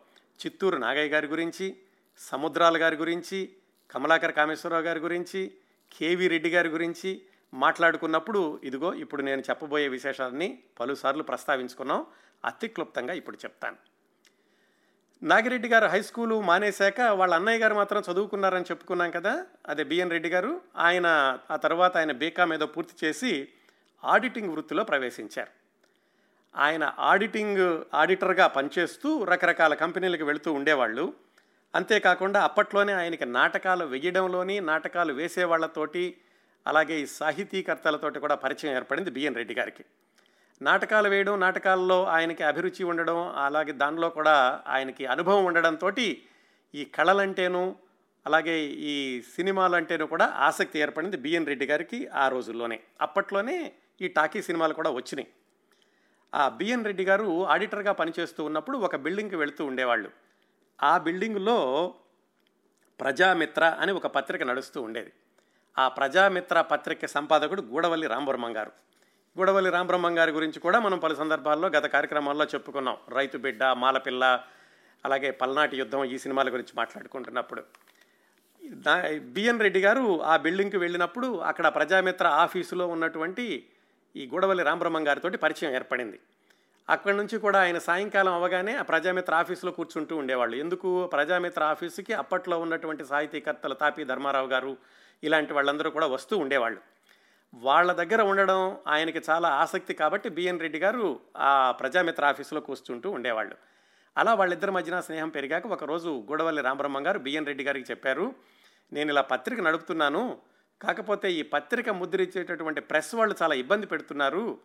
చిత్తూరు 0.46 0.76
నాగయ్య 0.76 1.08
గారి 1.08 1.26
గురించి 1.26 1.76
సముద్రాల 2.18 2.82
గారి 2.82 2.96
గురించి 2.96 3.52
కమలాకర్ 3.90 4.32
కామేశ్వరరావు 4.32 4.84
గారి 4.84 5.00
గురించి 5.00 5.52
కేవీ 5.98 6.28
రెడ్డి 6.28 6.50
గారి 6.50 6.68
గురించి 6.68 7.22
మాట్లాడుకున్నప్పుడు 7.54 8.60
ఇదిగో 8.64 8.94
ఇప్పుడు 8.94 9.22
నేను 9.22 9.40
చెప్పబోయే 9.40 9.88
విశేషాలని 9.88 10.58
పలుసార్లు 10.80 11.22
ప్రస్తావించుకున్నాం. 11.22 12.06
అతి 12.44 12.68
క్లుప్తంగా 12.68 13.14
ఇప్పుడు 13.14 13.36
చెప్తాను. 13.36 13.76
నాగిరెడ్డి 15.22 15.68
గారు 15.68 15.86
హై 15.86 16.02
స్కూలు 16.02 16.40
మానేశాక 16.40 17.00
వాళ్ళ 17.00 17.34
అన్నయ్య 17.34 17.58
గారు 17.58 17.74
మాత్రం 17.74 18.02
చదువుకున్నారని 18.12 18.64
చెప్పుకున్నాం 18.64 19.10
కదా 19.10 19.46
అదే 19.66 19.84
బిఎన్ 19.84 20.10
రెడ్డి 20.10 20.28
గారు. 20.28 20.60
ఆయన 20.76 21.38
ఆ 21.50 21.56
తర్వాత 21.56 21.96
ఆయన 21.96 22.12
బీకామ్ 22.12 22.52
ఏదో 22.52 22.66
పూర్తి 22.66 23.06
చేసి 23.06 23.48
ఆడిటింగ్ 24.04 24.50
వృత్తిలో 24.50 24.84
ప్రవేశించారు. 24.84 25.50
ఆయన 26.56 26.94
ఆడిటింగ్ 26.98 27.82
ఆడిటర్గా 27.94 28.46
పనిచేస్తూ 28.46 29.24
రకరకాల 29.24 29.74
కంపెనీలకు 29.74 30.24
వెళుతూ 30.24 30.52
ఉండేవాళ్ళు. 30.52 31.14
అంతేకాకుండా 31.74 32.44
అప్పట్లోనే 32.44 32.92
ఆయనకి 32.92 33.24
నాటకాలు 33.24 33.84
వేయడంలోని 33.84 34.60
నాటకాలు 34.60 35.12
వేసే 35.12 35.44
వాళ్ళతోటి 35.44 36.16
అలాగే 36.66 37.00
ఈ 37.00 37.06
సాహితీకర్తలతోటి 37.06 38.18
కూడా 38.18 38.34
పరిచయం 38.34 38.74
ఏర్పడింది 38.74 39.10
బిఎన్ 39.10 39.34
రెడ్డి 39.34 39.54
గారికి. 39.54 39.84
నాటకాలు 40.62 41.08
వేయడం 41.08 41.40
నాటకాల్లో 41.40 42.04
ఆయనకి 42.04 42.42
అభిరుచి 42.42 42.84
ఉండడం 42.84 43.34
అలాగే 43.36 43.72
దానిలో 43.72 44.08
కూడా 44.08 44.62
ఆయనకి 44.66 45.06
అనుభవం 45.06 45.44
ఉండడంతో 45.44 45.90
ఈ 46.74 46.84
కళలంటేను 46.84 47.76
అలాగే 48.26 48.60
ఈ 48.64 49.22
సినిమాలంటేనూ 49.22 50.06
కూడా 50.06 50.26
ఆసక్తి 50.26 50.78
ఏర్పడింది 50.78 51.16
బిఎన్ 51.16 51.46
రెడ్డి 51.46 51.66
గారికి 51.66 52.06
ఆ 52.06 52.28
రోజుల్లోనే. 52.28 52.80
అప్పట్లోనే 53.00 53.72
ఈ 54.00 54.08
టాకీ 54.08 54.42
సినిమాలు 54.42 54.74
కూడా 54.74 54.90
వచ్చినాయి. 54.90 55.28
ఆ 56.34 56.48
బిఎన్ 56.48 56.84
రెడ్డి 56.84 57.04
గారు 57.04 57.46
ఆడిటర్గా 57.46 57.92
పనిచేస్తూ 57.92 58.44
ఉన్నప్పుడు 58.44 58.78
ఒక 58.78 58.96
బిల్డింగ్కి 58.96 59.36
వెళుతూ 59.36 59.64
ఉండేవాళ్ళు. 59.64 60.10
ఆ 60.82 60.98
బిల్డింగ్లో 60.98 61.94
ప్రజామిత్ర 63.00 63.76
అని 63.80 63.92
ఒక 63.92 64.06
పత్రిక 64.06 64.42
నడుస్తూ 64.42 64.82
ఉండేది. 64.82 65.12
ఆ 65.78 65.88
ప్రజామిత్ర 65.88 66.60
పత్రిక 66.60 67.06
సంపాదకుడు 67.06 67.62
గూడవల్లి 67.62 68.06
రాంబర్మ 68.06 68.56
గారు. 68.56 68.72
గూడవల్లి 69.38 69.70
రామబ్రహ్మం 69.70 70.18
గారి 70.18 70.32
గురించి 70.32 70.60
కూడా 70.60 70.80
మనం 70.80 70.98
పలు 70.98 71.14
సందర్భాల్లో 71.14 71.68
గత 71.68 71.86
కార్యక్రమాల్లో 71.86 72.44
చెప్పుకున్నాం. 72.44 72.96
రైతు 73.08 73.38
బిడ్డ 73.38 73.64
మాలపిల్ల 73.64 74.40
అలాగే 75.04 75.30
పల్నాటి 75.30 75.76
యుద్ధం 75.76 76.04
ఈ 76.04 76.18
సినిమాల 76.18 76.48
గురించి 76.48 76.72
మాట్లాడుకుంటున్నప్పుడు. 76.74 77.62
దా- 78.70 79.20
బిఎన్ 79.20 79.60
రెడ్డి 79.60 79.80
గారు 79.80 80.22
ఆ 80.22 80.36
బిల్డింగ్కి 80.36 80.76
వెళ్ళినప్పుడు 80.76 81.38
అక్కడ 81.38 81.66
ప్రజామిత్ర 81.66 82.26
ఆఫీసులో 82.26 82.86
ఉన్నటువంటి 82.86 83.66
ఈ 84.16 84.26
గూడవల్లి 84.26 84.64
రామబ్రహ్మం 84.64 85.08
గారితో 85.08 85.30
పరిచయం 85.30 85.74
ఏర్పడింది. 85.74 86.20
అక్కడి 86.90 87.16
నుంచి 87.16 87.38
కూడా 87.38 87.60
ఆయన 87.60 87.78
సాయంకాలం 87.78 88.32
అవగానే 88.32 88.76
ఆ 88.76 88.82
ప్రజామిత్ర 88.82 89.34
ఆఫీసులో 89.34 89.72
కూర్చుంటూ 89.72 90.16
ఉండేవాళ్ళు. 90.16 90.56
ఎందుకు? 90.56 91.06
ప్రజామిత్ర 91.06 91.62
ఆఫీసుకి 91.62 92.12
అప్పట్లో 92.12 92.58
ఉన్నటువంటి 92.58 93.04
సాహితీకర్తలు 93.04 93.74
తాపి 93.74 94.04
ధర్మారావు 94.04 94.46
గారు 94.46 94.76
ఇలాంటి 95.24 95.52
వాళ్ళందరూ 95.52 95.90
కూడా 95.90 96.06
వస్తూ 96.06 96.38
ఉండేవాళ్ళు. 96.38 96.93
వాళ్ళ 97.54 97.92
దగ్గర 97.92 98.22
ఉండడం 98.22 98.78
ఆయనకి 98.86 99.22
చాలా 99.30 99.48
ఆసక్తి 99.48 99.94
కాబట్టి 99.94 100.28
బిఎన్ 100.28 100.60
రెడ్డి 100.60 100.78
గారు 100.78 101.20
ఆ 101.36 101.70
ప్రజామిత్ర 101.70 102.24
ఆఫీసులో 102.24 102.60
కూర్చుంటూ 102.60 103.10
ఉండేవాళ్ళు. 103.10 103.56
అలా 104.18 104.34
వాళ్ళిద్దరి 104.34 104.70
మధ్యన 104.70 105.00
స్నేహం 105.00 105.28
పెరిగాక 105.28 105.66
ఒకరోజు 105.66 106.24
గూడవల్లి 106.28 106.62
రామబ్రహ్మ 106.62 107.06
గారు 107.06 107.18
బిఎన్ 107.18 107.46
రెడ్డి 107.46 107.64
గారికి 107.64 107.90
చెప్పారు 107.90 108.34
నేను 108.92 109.10
ఇలా 109.10 109.20
పత్రిక 109.20 109.60
నడుపుతున్నాను. 109.60 110.38
కాకపోతే 110.82 111.32
ఈ 111.32 111.42
పత్రిక 111.42 111.88
ముద్రించేటటువంటి 111.88 112.80
ప్రెస్ 112.80 113.14
వాళ్ళు 113.14 113.34
చాలా 113.42 113.54
ఇబ్బంది 113.54 113.86
పెడుతున్నారు. 113.86 114.58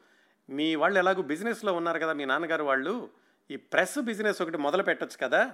మీ 0.49 0.75
వాళ్ళు 0.75 0.99
ఎలాగో 0.99 1.21
బిజినెస్లో 1.21 1.73
ఉన్నారు 1.73 1.99
కదా 1.99 2.13
మీ 2.13 2.25
నాన్నగారు 2.25 2.63
వాళ్ళు. 2.63 3.09
ఈ 3.51 3.55
ప్రెస్ 3.55 3.99
బిజినెస్ 3.99 4.41
ఒకటి 4.41 4.57
మొదలు 4.57 4.83
పెట్టొచ్చు 4.83 5.27
కదా. 5.27 5.51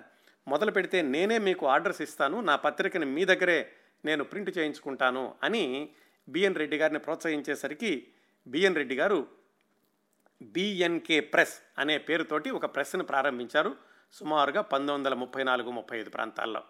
మొదలు 0.47 0.71
పెడితే 0.71 1.01
నేనే 1.01 1.37
మీకు 1.37 1.67
ఆర్డర్స్ 1.67 2.01
ఇస్తాను. 2.01 2.41
నా 2.41 2.55
పత్రికని 2.55 3.05
మీ 3.05 3.25
దగ్గరే 3.25 3.71
నేను 4.05 4.23
ప్రింట్ 4.23 4.57
చేయించుకుంటాను 4.57 5.35
అని 5.43 5.89
బిఎన్ 6.27 6.55
రెడ్డి 6.55 6.77
గారిని 6.77 6.99
ప్రోత్సహించేసరికి 6.99 8.07
బిఎన్ 8.47 8.75
రెడ్డి 8.75 8.95
గారు 8.95 9.27
బిఎన్కే 10.41 11.19
ప్రెస్ 11.19 11.59
అనే 11.77 11.97
పేరుతోటి 11.97 12.49
ఒక 12.49 12.65
ప్రెస్ను 12.65 13.03
ప్రారంభించారు 13.03 13.75
సుమారుగా 14.13 14.61
పంతొమ్మిది 14.61 14.93
వందల 14.93 15.13
ముప్పై 15.13 15.43
నాలుగు 15.43 15.71
ముప్పై 15.71 15.99
ఐదు 15.99 16.09
ప్రాంతాల్లో. 16.09 16.63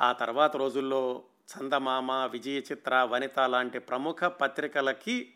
ఆ 0.00 0.12
తర్వాత 0.12 0.56
రోజుల్లో 0.56 1.22
చందమామ 1.52 2.12
విజయ 2.12 2.58
చిత్ర 2.58 3.08
వనిత 3.10 3.40
లాంటి 3.40 3.78
ప్రముఖ 3.78 4.24
పత్రికలకి 4.24 5.32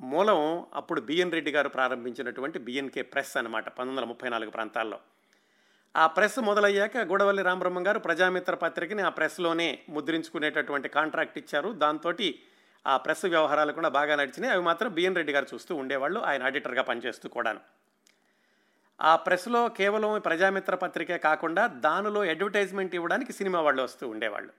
మూలం 0.00 0.66
అప్పుడు 0.74 1.00
బిఎన్ 1.00 1.32
రెడ్డి 1.32 1.50
గారు 1.50 1.68
ప్రారంభించినటువంటి 1.68 2.58
బిఎన్కే 2.58 3.02
ప్రెస్ 3.02 3.36
అనమాట 3.36 3.64
పంతొమ్మిది 3.68 3.96
వందల 3.96 4.08
ముప్పై 4.08 4.28
నాలుగు 4.28 4.50
ప్రాంతాల్లో. 4.50 5.00
ఆ 5.96 6.06
ప్రెస్ 6.06 6.38
మొదలయ్యాక 6.38 6.96
గూడవల్లి 6.96 7.42
రామబ్రహ్మం 7.42 7.86
గారు 7.86 7.98
ప్రజామిత్ర 7.98 8.54
పత్రికని 8.54 9.02
ఆ 9.02 9.08
ప్రెస్లోనే 9.08 9.82
ముద్రించుకునేటటువంటి 9.88 10.88
కాంట్రాక్ట్ 10.88 11.38
ఇచ్చారు. 11.38 11.68
దాంతో 11.72 12.12
ఆ 12.86 12.96
ప్రెస్ 12.96 13.24
వ్యవహారాలు 13.24 13.72
కూడా 13.72 13.88
బాగా 13.88 14.16
నడిచినాయి. 14.16 14.54
అవి 14.54 14.62
మాత్రం 14.62 14.92
బిఎన్ 14.92 15.16
రెడ్డి 15.16 15.32
గారు 15.32 15.46
చూస్తూ 15.54 15.74
ఉండేవాళ్ళు. 15.74 16.20
ఆయన 16.20 16.42
ఆడిటర్గా 16.42 16.82
పనిచేస్తూ 16.82 17.28
కూడాను. 17.28 17.60
ఆ 19.00 19.16
ప్రెస్లో 19.16 19.68
కేవలం 19.68 20.20
ప్రజామిత్ర 20.20 20.74
పత్రికే 20.74 21.18
కాకుండా 21.18 21.66
దానిలో 21.66 22.20
అడ్వర్టైజ్మెంట్ 22.20 22.94
ఇవ్వడానికి 22.94 23.32
సినిమా 23.32 23.60
వాళ్ళు 23.60 23.82
వస్తూ 23.82 24.08
ఉండేవాళ్ళు. 24.08 24.52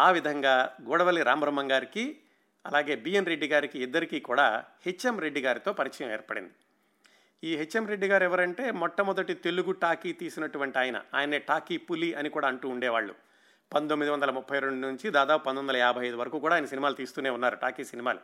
ఆ 0.00 0.10
విధంగా 0.10 0.76
గూడవల్లి 0.82 1.22
రామబ్రహ్మం 1.22 1.72
గారికి 1.72 2.18
అలాగే 2.66 2.96
బిఎన్ 2.96 3.26
రెడ్డి 3.26 3.48
గారికి 3.48 3.82
ఇద్దరికీ 3.82 4.20
కూడా 4.20 4.64
హెచ్ఎం 4.86 5.18
రెడ్డి 5.18 5.40
గారితో 5.40 5.72
పరిచయం 5.72 6.12
ఏర్పడింది. 6.12 6.52
ఈ 7.44 7.56
హెచ్ఎం 7.56 7.86
రెడ్డి 7.86 8.06
గారు 8.06 8.24
ఎవరంటే 8.24 8.70
మొట్టమొదటి 8.70 9.34
తెలుగు 9.34 9.72
టాకీ 9.72 10.12
తీసినటువంటి 10.12 10.78
ఆయన. 10.78 11.02
ఆయనే 11.14 11.38
టాకీ 11.38 11.76
పులి 11.76 12.14
అని 12.14 12.28
కూడా 12.28 12.48
అంటూ 12.48 12.68
ఉండేవాళ్ళు. 12.68 13.14
పంతొమ్మిది 13.74 14.10
వందల 14.10 14.30
ముప్పై 14.30 14.58
రెండు 14.58 14.80
నుంచి 14.86 15.10
దాదాపు 15.10 15.42
పంతొమ్మిది 15.44 15.62
వందల 15.62 15.76
యాభై 15.76 16.02
ఐదు 16.06 16.16
వరకు 16.16 16.38
కూడా 16.38 16.54
ఆయన 16.54 16.64
సినిమాలు 16.64 16.94
తీస్తూనే 16.94 17.30
ఉన్నారు 17.30 17.54
టాకీ 17.54 17.84
సినిమాలు. 17.84 18.20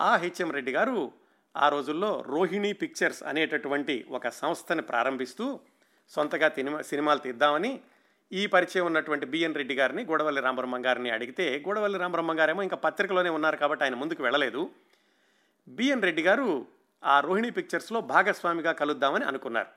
ఆ 0.00 0.16
హెచ్ఎం 0.16 0.50
రెడ్డి 0.50 0.72
గారు 0.72 1.12
ఆ 1.56 1.68
రోజుల్లో 1.68 2.24
రోహిణి 2.26 2.72
పిక్చర్స్ 2.72 3.22
అనేటటువంటి 3.22 4.06
ఒక 4.10 4.28
సంస్థని 4.28 4.82
ప్రారంభిస్తూ 4.82 5.60
సొంతగా 6.14 6.48
సినిమాలు 6.82 7.18
తీద్దామని 7.18 7.80
ఈ 8.32 8.46
పరిచయం 8.46 8.86
ఉన్నటువంటి 8.86 9.26
బిఎన్ 9.26 9.54
రెడ్డి 9.54 9.74
గారిని 9.74 10.04
గూడవల్లి 10.04 10.40
రామబ్రహ్మ 10.40 10.78
గారిని 10.86 11.10
అడిగితే 11.10 11.62
గూడవల్లి 11.66 11.98
రామబ్రహ్మ 11.98 12.40
గారేమో 12.40 12.62
ఇంకా 12.62 12.76
పత్రికలోనే 12.76 13.30
ఉన్నారు 13.30 13.56
కాబట్టి 13.56 13.84
ఆయన 13.84 13.94
ముందుకు 13.94 14.22
వెళ్ళలేదు. 14.22 14.70
బిఎన్ 15.68 16.02
రెడ్డి 16.02 16.22
గారు 16.22 16.66
ఆ 17.02 17.20
రోహిణి 17.20 17.50
పిక్చర్స్లో 17.50 18.00
భాగస్వామిగా 18.00 18.72
కలుద్దామని 18.72 19.24
అనుకున్నారు. 19.24 19.68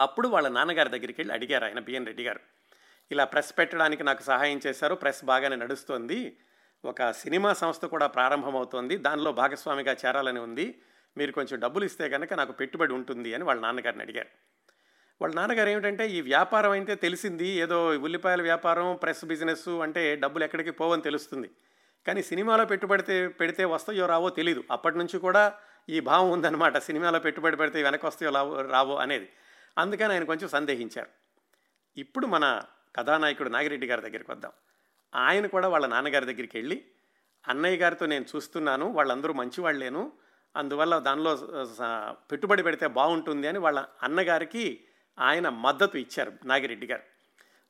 అప్పుడు 0.00 0.28
వాళ్ళ 0.28 0.48
నాన్నగారి 0.48 0.90
దగ్గరికి 0.90 1.20
వెళ్ళి 1.20 1.34
అడిగారు 1.34 1.64
ఆయన 1.64 1.78
బిఎన్ 1.78 2.06
రెడ్డి 2.06 2.24
గారు. 2.24 2.55
ఇలా 3.12 3.24
ప్రెస్ 3.24 3.58
పెట్టడానికి 3.58 4.04
నాకు 4.04 4.22
సహాయం 4.22 4.60
చేశారు. 4.66 4.94
ప్రెస్ 4.94 5.24
బాగానే 5.24 5.56
నడుస్తోంది. 5.56 6.38
ఒక 6.84 7.10
సినిమా 7.10 7.52
సంస్థ 7.52 7.84
కూడా 7.84 8.06
ప్రారంభమవుతోంది. 8.06 8.96
దానిలో 8.96 9.32
భాగస్వామిగా 9.32 9.96
చేరాలని 10.06 10.40
ఉంది. 10.40 10.82
మీరు 11.16 11.32
కొంచెం 11.32 11.60
డబ్బులు 11.60 11.84
ఇస్తే 11.84 12.08
కనుక 12.08 12.34
నాకు 12.34 12.52
పెట్టుబడి 12.52 12.92
ఉంటుంది 12.92 13.34
అని 13.34 13.44
వాళ్ళ 13.44 13.62
నాన్నగారిని 13.62 14.02
అడిగారు. 14.02 14.28
వాళ్ళ 15.22 15.34
నాన్నగారు 15.34 15.68
ఏమిటంటే 15.68 16.08
ఈ 16.08 16.20
వ్యాపారం 16.20 16.70
అయితే 16.70 16.94
తెలిసింది. 16.94 17.48
ఏదో 17.48 17.86
ఉల్లిపాయల 17.86 18.42
వ్యాపారం 18.42 18.98
ప్రెస్ 19.02 19.24
బిజినెస్ 19.24 19.68
అంటే 19.68 20.16
డబ్బులు 20.16 20.44
ఎక్కడికి 20.44 20.70
పోవని 20.70 21.02
తెలుస్తుంది. 21.02 21.50
కానీ 22.06 22.22
సినిమాలో 22.22 22.64
పెట్టుబడితే 22.64 23.28
పెడితే 23.28 23.64
వస్తాయో 23.64 24.06
రావో 24.06 24.30
తెలీదు. 24.30 24.64
అప్పటి 24.70 24.98
నుంచి 24.98 25.18
కూడా 25.18 25.54
ఈ 25.88 26.00
భావం 26.00 26.30
ఉందన్నమాట. 26.30 26.78
సినిమాలో 26.78 27.18
పెట్టుబడి 27.18 27.56
పెడితే 27.56 27.82
వెనక 27.82 28.06
వస్తాయో 28.06 28.32
రావో 28.32 28.60
రావో 28.60 28.96
అనేది. 28.96 29.28
అందుకని 29.78 30.12
ఆయన 30.12 30.24
కొంచెం 30.24 30.48
సందేహించారు. 30.48 31.08
ఇప్పుడు 31.96 32.26
మన 32.26 32.62
కథానాయకుడు 32.96 33.48
నాగిరెడ్డి 33.48 33.86
గారి 33.86 34.02
దగ్గరికి 34.02 34.30
వద్దాం. 34.30 34.52
ఆయన 35.14 35.46
కూడా 35.46 35.68
వాళ్ళ 35.68 35.86
నాన్నగారి 35.86 36.26
దగ్గరికి 36.26 36.58
వెళ్ళి 36.58 36.84
అన్నయ్య 37.48 37.76
గారితో 37.76 38.06
నేను 38.06 38.24
చూస్తున్నాను 38.36 38.86
వాళ్ళందరూ 38.92 39.32
మంచివాళ్ళేను 39.32 40.12
అందువల్ల 40.56 40.98
దానిలో 40.98 41.32
పెట్టుబడి 42.30 42.62
పెడితే 42.62 42.86
బాగుంటుంది 42.86 43.48
అని 43.48 43.58
వాళ్ళ 43.58 43.84
అన్నగారికి 44.02 44.84
ఆయన 45.18 45.48
మద్దతు 45.48 45.96
ఇచ్చారు 45.96 46.32
నాగిరెడ్డి 46.44 46.86
గారు. 46.86 47.02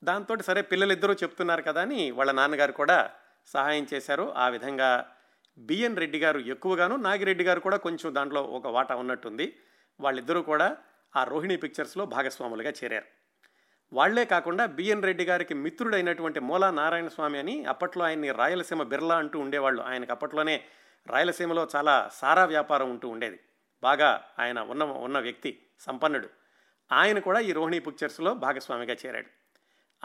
దాంతో 0.05 0.37
సరే 0.37 0.63
పిల్లలిద్దరూ 0.63 1.15
చెప్తున్నారు 1.15 1.63
కదా 1.63 1.83
అని 1.83 2.11
వాళ్ళ 2.11 2.33
నాన్నగారు 2.33 2.73
కూడా 2.73 3.11
సహాయం 3.47 3.87
చేశారు. 3.95 4.33
ఆ 4.37 4.49
విధంగా 4.49 5.13
బిఎన్ 5.59 5.97
రెడ్డి 5.97 6.19
గారు 6.19 6.39
ఎక్కువగాను 6.39 6.97
నాగిరెడ్డి 6.97 7.45
గారు 7.45 7.61
కూడా 7.61 7.77
కొంచెం 7.77 8.15
దాంట్లో 8.15 8.43
ఒక 8.43 8.67
వాటా 8.67 8.97
ఉన్నట్టుంది. 8.97 9.59
వాళ్ళిద్దరూ 10.01 10.43
కూడా 10.43 10.77
ఆ 11.17 11.25
రోహిణి 11.25 11.57
పిక్చర్స్లో 11.57 12.07
భాగస్వాములుగా 12.07 12.73
చేరారు. 12.85 13.16
వాళ్ళే 13.93 14.25
కాకుండా 14.25 14.67
బిఎన్ 14.67 15.03
రెడ్డి 15.03 15.25
గారికి 15.25 15.55
మిత్రుడైనటువంటి 15.55 16.41
మూలా 16.41 16.71
నారాయణ 16.71 17.09
స్వామి 17.09 17.39
అని 17.39 17.65
అప్పట్లో 17.65 18.05
ఆయన్ని 18.05 18.31
రాయలసీమ 18.31 18.83
బిర్లా 18.83 19.17
అంటూ 19.17 19.39
ఉండేవాళ్ళు. 19.39 19.83
ఆయనకు 19.83 20.13
అప్పట్లోనే 20.13 20.65
రాయలసీమలో 21.07 21.69
చాలా 21.77 22.11
సారా 22.15 22.45
వ్యాపారం 22.45 22.91
ఉంటూ 22.91 23.09
ఉండేది. 23.09 23.41
బాగా 23.83 24.25
ఆయన 24.39 24.61
ఉన్న 24.61 24.85
ఉన్న 24.85 25.19
వ్యక్తి 25.19 25.67
సంపన్నుడు. 25.81 26.29
ఆయన 26.93 27.19
కూడా 27.19 27.41
ఈ 27.41 27.53
రోహిణి 27.53 27.79
పిక్చర్స్లో 27.79 28.35
భాగస్వామిగా 28.35 28.97
చేరాడు. 29.07 29.27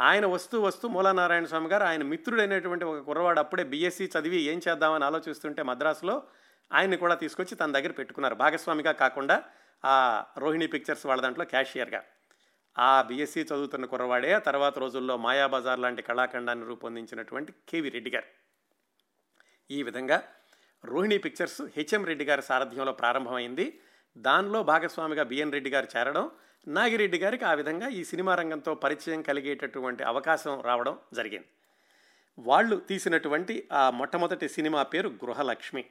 ఆయన 0.01 0.25
వస్తూ 0.25 0.61
వస్తూ 0.61 0.87
మూలానారాయణ 0.87 1.45
స్వామి 1.45 1.67
గారు 1.67 1.83
ఆయన 1.83 2.03
మిత్రుడైనటువంటి 2.03 2.85
ఒక 2.85 2.99
కుర్రవాడు 2.99 3.39
అప్పుడే 3.39 3.63
బీఎస్సీ 3.63 4.09
చదివి 4.19 4.41
ఏం 4.41 4.61
చేద్దామని 4.67 5.05
ఆలోచిస్తుంటే 5.05 5.63
మద్రాసులో 5.63 6.23
ఆయన్ని 6.73 6.97
కూడా 6.97 7.15
తీసుకొచ్చి 7.15 7.55
తన 7.55 7.71
దగ్గర 7.71 7.91
పెట్టుకున్నారు. 7.91 8.35
భాగస్వామిగా 8.35 8.91
కాకుండా 8.91 9.43
ఆ 9.85 10.23
రోహిణి 10.37 10.67
పిక్చర్స్ 10.67 11.05
వాళ్ళ 11.05 11.21
దాంట్లో 11.21 11.45
క్యాషియర్గా. 11.45 12.03
ఆ 12.79 13.01
బీఎస్సీ 13.01 13.41
చదువుతున్న 13.41 13.85
కుర్రవాడే 13.85 14.39
తర్వాత 14.39 14.79
రోజుల్లో 14.79 15.17
మాయాబజార్ 15.17 15.79
లాంటి 15.79 16.01
కళాఖండాన్ని 16.01 16.65
రూపొందించినటువంటి 16.65 17.53
కేవి 17.69 17.89
రెడ్డి 17.89 18.09
గారు. 18.09 18.25
ఈ 19.71 19.83
విధంగా 19.83 20.23
రోహిణి 20.85 21.17
పిక్చర్స్ 21.17 21.61
హెచ్ఎం 21.61 22.05
రెడ్డి 22.05 22.25
గారి 22.25 22.41
సారథ్యంలో 22.41 22.91
ప్రారంభమైంది. 22.91 23.79
దానిలో 24.17 24.63
భాగస్వామిగా 24.63 25.23
బిఎన్ 25.23 25.51
రెడ్డి 25.51 25.69
గారు 25.69 25.87
చేరడం 25.97 26.31
నాగిరెడ్డి 26.67 27.17
గారికి 27.17 27.45
ఆ 27.45 27.53
విధంగా 27.53 27.87
ఈ 27.87 28.03
సినిమా 28.03 28.35
రంగంతో 28.35 28.75
పరిచయం 28.75 29.21
కలిగేటటువంటి 29.21 30.03
అవకాశం 30.03 30.61
రావడం 30.61 30.99
జరిగింది. 31.13 31.47
వాళ్ళు 32.39 32.75
తీసినటువంటి 32.75 33.67
ఆ 33.71 33.89
మొట్టమొదటి 33.89 34.49
సినిమా 34.49 34.83
పేరు 34.83 35.09
గృహలక్ష్మి. 35.09 35.85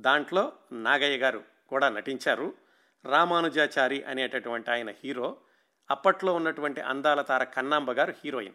దాంట్లో 0.00 0.52
నాగయ్య 0.72 1.16
గారు 1.16 1.44
కూడా 1.68 1.88
నటించారు. 1.88 2.54
రామానుజాచారి 3.04 4.02
అనేటటువంటి 4.02 4.70
ఆయన 4.70 4.90
హీరో. 5.04 5.36
అప్పట్లో 5.90 6.34
ఉన్నటువంటి 6.34 6.80
అందాల 6.80 7.22
తార 7.22 7.44
కన్నాంబ 7.44 7.92
గారు 7.92 8.14
హీరోయిన్. 8.24 8.54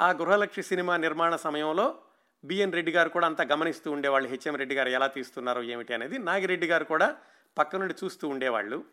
ఆ 0.00 0.10
గృహలక్ష్మి 0.10 0.64
సినిమా 0.64 0.96
నిర్మాణ 0.96 1.36
సమయంలో 1.36 1.98
బిఎన్ 2.44 2.72
రెడ్డి 2.72 2.92
గారు 2.92 3.08
కూడా 3.08 3.26
అంతా 3.26 3.44
గమనిస్తూ 3.44 3.90
ఉండేవాళ్ళు. 3.90 4.28
హెచ్ఎం 4.28 4.56
రెడ్డి 4.56 4.74
గారు 4.74 4.88
ఎలా 4.88 5.06
తీస్తున్నారో 5.06 5.62
ఏమిటి 5.62 5.94
అనేది 5.94 6.18
నాగిరెడ్డి 6.18 6.66
గారు 6.66 6.84
కూడా 6.84 7.16
పక్క 7.58 7.76
నుండి 7.76 7.94
చూస్తూ 8.04 8.28
ఉండేవాళ్ళు. 8.28 8.84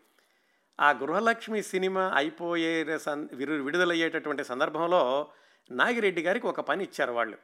ఆ 0.80 0.90
గృహలక్ష్మి 0.90 1.62
సినిమా 1.62 2.12
అయిపోయే 2.16 2.98
సన్ 2.98 3.28
విరు- 3.32 3.62
విడుదలయ్యేటటువంటి 3.62 4.44
సందర్భంలో 4.44 5.28
నాగిరెడ్డి 5.70 6.22
గారికి 6.22 6.46
ఒక 6.46 6.60
పని 6.60 6.84
ఇచ్చారు 6.84 7.12
వాళ్ళు. 7.12 7.38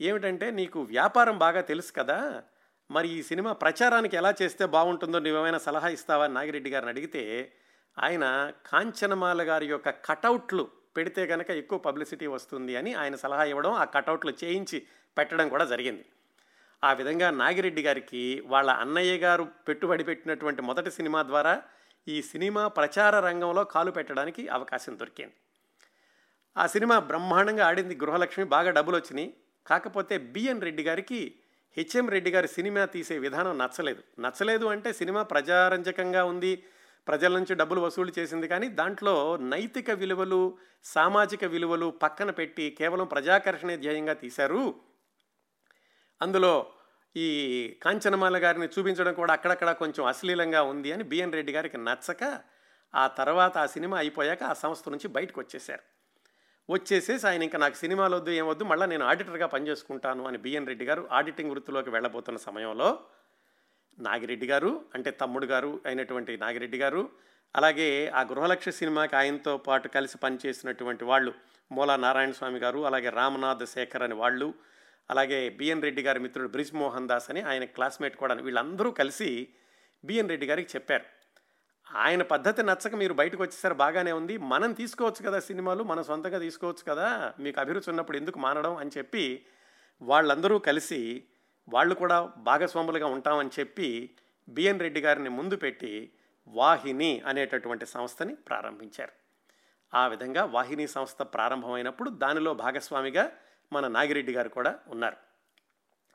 ఏమిటంటే 0.00 0.50
నీకు 0.50 0.82
వ్యాపారం 0.82 1.38
బాగా 1.38 1.60
తెలుసు 1.60 1.92
కదా 1.92 2.42
మరి 2.90 3.08
ఈ 3.08 3.22
సినిమా 3.22 3.52
ప్రచారానికి 3.52 4.16
ఎలా 4.16 4.34
చేస్తే 4.42 4.66
బాగుంటుందో 4.66 5.18
నువ్వేమైనా 5.18 5.58
సలహా 5.58 5.88
ఇస్తావా? 5.88 6.24
అని 6.24 6.34
నాగిరెడ్డి 6.34 6.70
గారిని 6.70 6.90
అడిగితే 6.90 7.52
ఆయన 7.98 8.52
కాంచనమాల 8.66 9.42
గారి 9.42 9.66
యొక్క 9.66 9.90
కటౌట్లు 9.90 10.68
పెడితే 10.96 11.26
కనుక 11.26 11.50
ఎక్కువ 11.50 11.78
పబ్లిసిటీ 11.78 12.26
వస్తుంది 12.26 12.76
అని 12.76 12.94
ఆయన 12.94 13.14
సలహా 13.14 13.44
ఇవ్వడం 13.44 13.72
ఆ 13.72 13.84
కటౌట్లు 13.84 14.32
చేయించి 14.44 14.86
పెట్టడం 15.18 15.48
కూడా 15.48 15.64
జరిగింది. 15.64 16.04
ఆ 16.84 16.92
విధంగా 16.92 17.30
నాగిరెడ్డి 17.30 17.82
గారికి 17.82 18.42
వాళ్ళ 18.46 18.70
అన్నయ్య 18.70 19.16
గారు 19.16 19.44
పెట్టుబడి 19.68 20.04
పెట్టినటువంటి 20.04 20.62
మొదటి 20.62 20.90
సినిమా 20.90 21.22
ద్వారా 21.22 21.62
ఈ 22.08 22.22
సినిమా 22.22 22.68
ప్రచార 22.68 23.20
రంగంలో 23.20 23.64
కాలు 23.64 23.90
పెట్టడానికి 23.90 24.48
అవకాశం 24.48 24.98
దొరికింది. 24.98 25.34
ఆ 26.56 26.66
సినిమా 26.66 26.98
బ్రహ్మాండంగా 26.98 27.66
ఆడింది. 27.66 27.96
గృహలక్ష్మి 27.96 28.44
బాగా 28.44 28.70
డబ్బులు 28.70 28.96
వచ్చినాయి. 28.96 29.34
కాకపోతే 29.66 30.18
బిఎన్ 30.18 30.62
రెడ్డి 30.62 30.82
గారికి 30.82 31.34
హెచ్ఎం 31.76 32.08
రెడ్డి 32.08 32.30
గారి 32.30 32.48
సినిమా 32.48 32.84
తీసే 32.84 33.18
విధానం 33.18 33.58
నచ్చలేదు. 33.58 34.02
నచ్చలేదు 34.20 34.66
అంటే 34.66 34.92
సినిమా 34.92 35.22
ప్రజారంజకంగా 35.22 36.24
ఉంది. 36.24 36.64
ప్రజల 37.08 37.32
నుంచి 37.38 37.54
డబ్బులు 37.54 37.80
వసూలు 37.80 38.12
చేసింది 38.18 38.46
కానీ 38.48 38.66
దాంట్లో 38.80 39.14
నైతిక 39.52 39.90
విలువలు 39.90 40.40
సామాజిక 40.84 41.44
విలువలు 41.44 41.88
పక్కన 42.02 42.30
పెట్టి 42.30 42.66
కేవలం 42.78 43.06
ప్రజాకర్షణే 43.06 43.76
ధ్యేయంగా 43.76 44.14
తీశారు. 44.24 44.62
అందులో 46.20 46.52
ఈ 47.16 47.28
కాంచనమాల 47.82 48.36
గారిని 48.44 48.66
చూపించడం 48.66 49.14
కూడా 49.14 49.32
అక్కడక్కడ 49.32 49.70
కొంచెం 49.72 50.02
అశ్లీలంగా 50.06 50.60
ఉంది 50.62 50.88
అని 50.92 51.04
బిఎన్ 51.04 51.32
రెడ్డి 51.32 51.52
గారికి 51.52 51.78
నచ్చక 51.88 52.24
ఆ 52.94 53.04
తర్వాత 53.18 53.54
ఆ 53.58 53.66
సినిమా 53.66 53.96
అయిపోయాక 53.98 54.42
ఆ 54.42 54.56
సంస్థ 54.62 54.88
నుంచి 54.88 55.08
బయటకు 55.16 55.38
వచ్చేశారు. 55.40 55.84
వచ్చేసేసి 56.68 57.24
ఆయన 57.26 57.42
ఇంకా 57.42 57.58
నాకు 57.58 57.76
సినిమాలు 57.76 58.14
వద్దు 58.16 58.30
ఏమొద్దు 58.30 58.64
మళ్ళీ 58.64 58.86
నేను 58.86 59.04
ఆడిటర్గా 59.04 59.46
పనిచేసుకుంటాను 59.46 60.22
అని 60.28 60.38
బిఎన్ 60.38 60.66
రెడ్డి 60.66 60.84
గారు 60.84 61.02
ఆడిటింగ్ 61.12 61.50
వృత్తిలోకి 61.50 61.90
వెళ్ళబోతున్న 61.90 62.38
సమయంలో 62.38 62.88
నాగిరెడ్డి 63.98 64.46
గారు 64.46 64.84
అంటే 64.94 65.10
తమ్ముడు 65.10 65.46
గారు 65.46 65.80
అయినటువంటి 65.86 66.36
నాగిరెడ్డి 66.36 66.78
గారు 66.78 67.10
అలాగే 67.54 68.10
ఆ 68.14 68.22
గృహలక్ష్య 68.22 68.72
సినిమాకి 68.72 69.16
ఆయనతో 69.16 69.56
పాటు 69.56 69.88
కలిసి 69.88 70.18
పనిచేసినటువంటి 70.18 71.04
వాళ్ళు 71.04 71.32
మూలా 71.72 71.96
నారాయణ 71.96 72.30
స్వామి 72.30 72.58
గారు 72.58 72.86
అలాగే 72.86 73.10
రామనాథ్ 73.10 73.66
శేఖర్ 73.66 74.02
అని 74.02 74.14
వాళ్ళు 74.14 74.54
అలాగే 75.10 75.48
బిఎన్ 75.48 75.82
రెడ్డి 75.82 76.02
గారి 76.02 76.20
మిత్రుడు 76.20 76.48
బ్రిజ్ 76.48 76.74
మోహన్ 76.74 77.08
దాస్ 77.08 77.30
అని 77.30 77.42
ఆయన 77.42 77.64
క్లాస్మేట్ 77.64 78.16
కూడా 78.16 78.34
వీళ్ళందరూ 78.34 78.90
కలిసి 78.90 79.48
బిఎన్ 80.04 80.28
రెడ్డి 80.28 80.46
గారికి 80.46 80.68
చెప్పారు. 80.76 81.04
ఆయన 81.94 82.22
పద్ధతి 82.22 82.62
నచ్చక 82.62 82.94
మీరు 82.94 83.14
బయటకు 83.14 83.42
వచ్చేసారు 83.42 83.74
బాగానే 83.74 84.12
ఉంది. 84.12 84.36
మనం 84.36 84.72
తీసుకోవచ్చు 84.72 85.26
కదా 85.26 85.40
సినిమాలు 85.40 85.82
మన 85.82 86.02
సొంతంగా 86.02 86.38
తీసుకోవచ్చు 86.38 86.92
కదా 86.92 87.32
మీకు 87.40 87.60
అభిరుచి 87.60 87.90
ఉన్నప్పుడు 87.90 88.16
ఎందుకు 88.16 88.38
మానడం 88.38 88.76
అని 88.76 88.90
చెప్పి 88.98 89.46
వాళ్ళందరూ 90.02 90.58
కలిసి 90.58 91.24
వాళ్ళు 91.68 91.94
కూడా 91.94 92.32
భాగస్వాములుగా 92.38 93.06
ఉంటామని 93.06 93.50
చెప్పి 93.60 94.10
బిఎన్ 94.48 94.80
రెడ్డి 94.80 95.00
గారిని 95.00 95.28
ముందు 95.28 95.56
పెట్టి 95.56 96.12
వాహిని 96.48 97.22
అనేటటువంటి 97.26 97.86
సంస్థని 97.86 98.34
ప్రారంభించారు. 98.34 99.12
ఆ 99.94 100.06
విధంగా 100.06 100.44
వాహిని 100.44 100.88
సంస్థ 100.88 101.22
ప్రారంభమైనప్పుడు 101.22 102.10
దానిలో 102.10 102.54
భాగస్వామిగా 102.54 103.32
మన 103.72 103.88
నాగిరెడ్డి 103.88 104.32
గారు 104.32 104.48
కూడా 104.48 104.78
ఉన్నారు. 104.88 105.16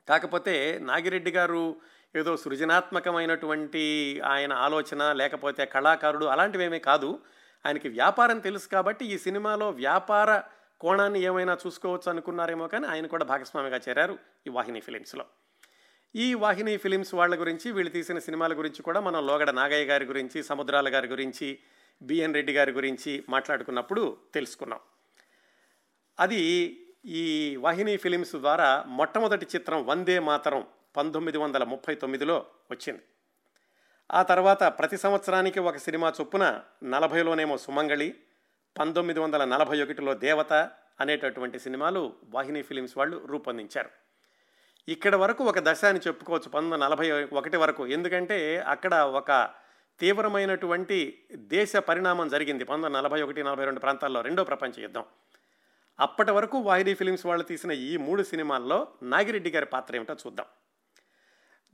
కాకపోతే 0.08 0.78
నాగిరెడ్డి 0.78 1.30
గారు 1.30 1.76
ఏదో 2.16 2.36
సృజనాత్మకమైనటువంటి 2.36 4.20
ఆయన 4.20 4.52
ఆలోచన 4.52 5.12
లేకపోతే 5.12 5.64
కళాకారుడు 5.64 6.26
అలాంటివేమీ 6.26 6.78
కాదు. 6.78 7.20
ఆయనకి 7.66 7.88
వ్యాపారం 7.88 8.38
తెలుసు 8.38 8.68
కాబట్టి 8.68 9.04
ఈ 9.04 9.18
సినిమాలో 9.18 9.70
వ్యాపార 9.70 10.42
కోణాన్ని 10.80 11.22
ఏమైనా 11.22 11.58
చూసుకోవచ్చు 11.66 12.10
అనుకున్నారేమో 12.10 12.68
కానీ 12.68 12.86
ఆయన 12.86 13.06
కూడా 13.06 13.24
భాగస్వామిగా 13.24 13.80
చేరారు 13.88 14.18
ఈ 14.46 14.50
వాహిని 14.50 14.80
ఫిలిమ్స్లో. 14.80 15.24
ఈ 16.16 16.34
వాహిని 16.34 16.76
ఫిలిమ్స్ 16.76 17.14
వాళ్ళ 17.14 17.40
గురించి 17.40 17.72
వీళ్ళు 17.72 17.90
తీసిన 17.90 18.18
సినిమాల 18.18 18.58
గురించి 18.58 18.82
కూడా 18.82 19.00
మనం 19.00 19.26
లోగడ 19.26 19.50
నాగయ్య 19.50 19.84
గారి 19.84 20.04
గురించి 20.04 20.42
సముద్రాల 20.42 20.94
గారి 20.94 21.08
గురించి 21.08 21.58
బిఎన్ 22.02 22.34
రెడ్డి 22.34 22.52
గారి 22.52 22.72
గురించి 22.72 23.24
మాట్లాడుకున్నప్పుడు 23.28 24.16
తెలుసుకున్నాం. 24.34 24.80
అది 26.20 26.40
ఈ 27.04 27.56
వాహిని 27.56 27.96
ఫిలిమ్స్ 27.96 28.36
ద్వారా 28.36 28.84
మొట్టమొదటి 28.86 29.46
చిత్రం 29.54 29.86
వందే 29.86 30.18
మాతరం 30.18 30.66
పంతొమ్మిది 30.96 31.38
వందల 31.38 31.64
ముప్పై 31.64 31.94
తొమ్మిదిలో 31.94 32.46
వచ్చింది. 32.70 33.02
ఆ 34.12 34.22
తర్వాత 34.22 34.62
ప్రతి 34.64 34.96
సంవత్సరానికి 34.96 35.60
ఒక 35.60 35.76
సినిమా 35.76 36.12
చొప్పున 36.20 36.60
నలభైలోనేమో 36.82 37.58
సుమంగళి 37.58 38.14
పంతొమ్మిది 38.78 39.20
వందల 39.20 39.44
నలభై 39.44 39.82
ఒకటిలో 39.82 40.14
దేవత 40.14 40.52
అనేటటువంటి 41.00 41.58
సినిమాలు 41.58 42.12
వాహిని 42.24 42.62
ఫిలిమ్స్ 42.62 42.98
వాళ్ళు 42.98 43.26
రూపొందించారు. 43.26 44.03
ఇక్కడ 44.88 45.16
వరకు 45.16 45.44
ఒక 45.44 45.58
దశ 45.58 45.84
అని 45.84 46.00
చెప్పుకోవచ్చు 46.06 46.48
పంతొమ్మిది 46.48 46.84
నలభై 46.84 47.22
ఒకటి 47.22 47.56
వరకు. 47.56 47.86
ఎందుకంటే 47.86 48.58
అక్కడ 48.58 48.94
ఒక 48.94 49.50
తీవ్రమైనటువంటి 50.00 51.18
దేశ 51.34 51.76
పరిణామం 51.76 52.28
జరిగింది 52.28 52.64
పంతొమ్మిది 52.64 52.96
నలభై 52.96 53.22
ఒకటి 53.22 53.42
నలభై 53.42 53.64
రెండు 53.64 53.80
ప్రాంతాల్లో 53.80 54.20
రెండో 54.20 54.44
ప్రపంచ 54.44 54.80
యుద్ధం. 54.80 55.04
అప్పటి 56.00 56.30
వరకు 56.30 56.58
వాహిని 56.58 56.94
ఫిలిమ్స్ 56.94 57.26
వాళ్ళు 57.26 57.44
తీసిన 57.44 57.70
ఈ 57.70 57.96
మూడు 57.96 58.22
సినిమాల్లో 58.22 58.88
నాగిరెడ్డి 59.02 59.50
గారి 59.50 59.66
పాత్ర 59.66 59.96
ఏమిటో 59.96 60.14
చూద్దాం. 60.14 60.46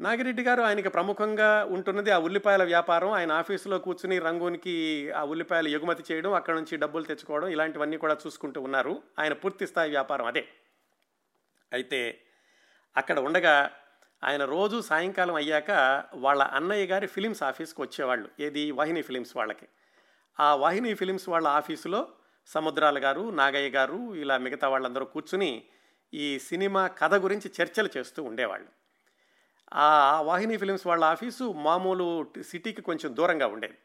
నాగిరెడ్డి 0.00 0.42
గారు 0.42 0.62
ఆయనకి 0.62 0.88
ప్రముఖంగా 0.88 1.64
ఉంటున్నది 1.64 2.10
ఆ 2.10 2.18
ఉల్లిపాయల 2.18 2.62
వ్యాపారం. 2.62 3.10
ఆయన 3.10 3.32
ఆఫీసులో 3.32 3.78
కూర్చుని 3.78 4.18
రంగూన్కి 4.18 5.10
ఆ 5.10 5.24
ఉల్లిపాయలు 5.24 5.68
ఎగుమతి 5.68 6.14
చేయడం 6.14 6.32
అక్కడ 6.32 6.54
నుంచి 6.54 6.76
డబ్బులు 6.76 7.04
తెచ్చుకోవడం 7.04 7.48
ఇలాంటివన్నీ 7.48 7.96
కూడా 7.96 8.16
చూసుకుంటూ 8.26 8.60
ఉన్నారు. 8.60 9.02
ఆయన 9.18 9.32
పూర్తి 9.32 9.66
స్థాయి 9.66 9.90
వ్యాపారం 9.90 10.26
అదే. 10.26 10.48
అయితే 11.72 12.22
అక్కడ 12.96 13.18
ఉండగా 13.18 13.70
ఆయన 14.24 14.44
రోజు 14.44 14.80
సాయంకాలం 14.80 15.34
అయ్యాక 15.34 15.70
వాళ్ళ 16.14 16.42
అన్నయ్య 16.42 16.86
గారి 16.86 17.06
ఫిలిమ్స్ 17.06 17.42
ఆఫీస్కి 17.42 17.82
వచ్చేవాళ్ళు 17.82 18.28
ఏది? 18.40 18.70
వాహిని 18.70 19.02
ఫిలిమ్స్ 19.02 19.36
వాళ్ళకి. 19.36 19.68
ఆ 20.40 20.54
వాహిని 20.54 20.94
ఫిలిమ్స్ 20.94 21.28
వాళ్ళ 21.28 21.48
ఆఫీసులో 21.48 22.08
సముద్రాల 22.46 23.04
గారు 23.04 23.30
నాగయ్య 23.30 23.70
గారు 23.70 24.14
ఇలా 24.14 24.38
మిగతా 24.38 24.68
వాళ్ళందరూ 24.68 25.04
కూర్చుని 25.04 25.64
ఈ 26.14 26.38
సినిమా 26.38 26.86
కథ 26.86 27.14
గురించి 27.14 27.52
చర్చలు 27.62 27.88
చేస్తూ 27.96 28.22
ఉండేవాళ్ళు. 28.22 28.68
ఆ 29.74 30.20
వాహిని 30.20 30.56
ఫిలిమ్స్ 30.56 30.86
వాళ్ళ 30.86 31.04
ఆఫీసు 31.04 31.52
మామూలు 31.52 32.26
సిటీకి 32.42 32.82
కొంచెం 32.82 33.16
దూరంగా 33.16 33.46
ఉండేది. 33.46 33.78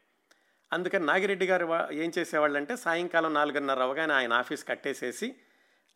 అందుకని 0.74 1.06
నాగిరెడ్డి 1.06 1.46
గారు 1.46 1.92
ఏం 1.92 2.12
చేసేవాళ్ళంటే 2.18 2.76
సాయంకాలం 2.76 3.34
నాలుగున్నర 3.34 3.84
అవగానే 3.84 4.14
ఆయన 4.14 4.34
ఆఫీస్ 4.34 4.68
కట్టేసేసి 4.68 5.36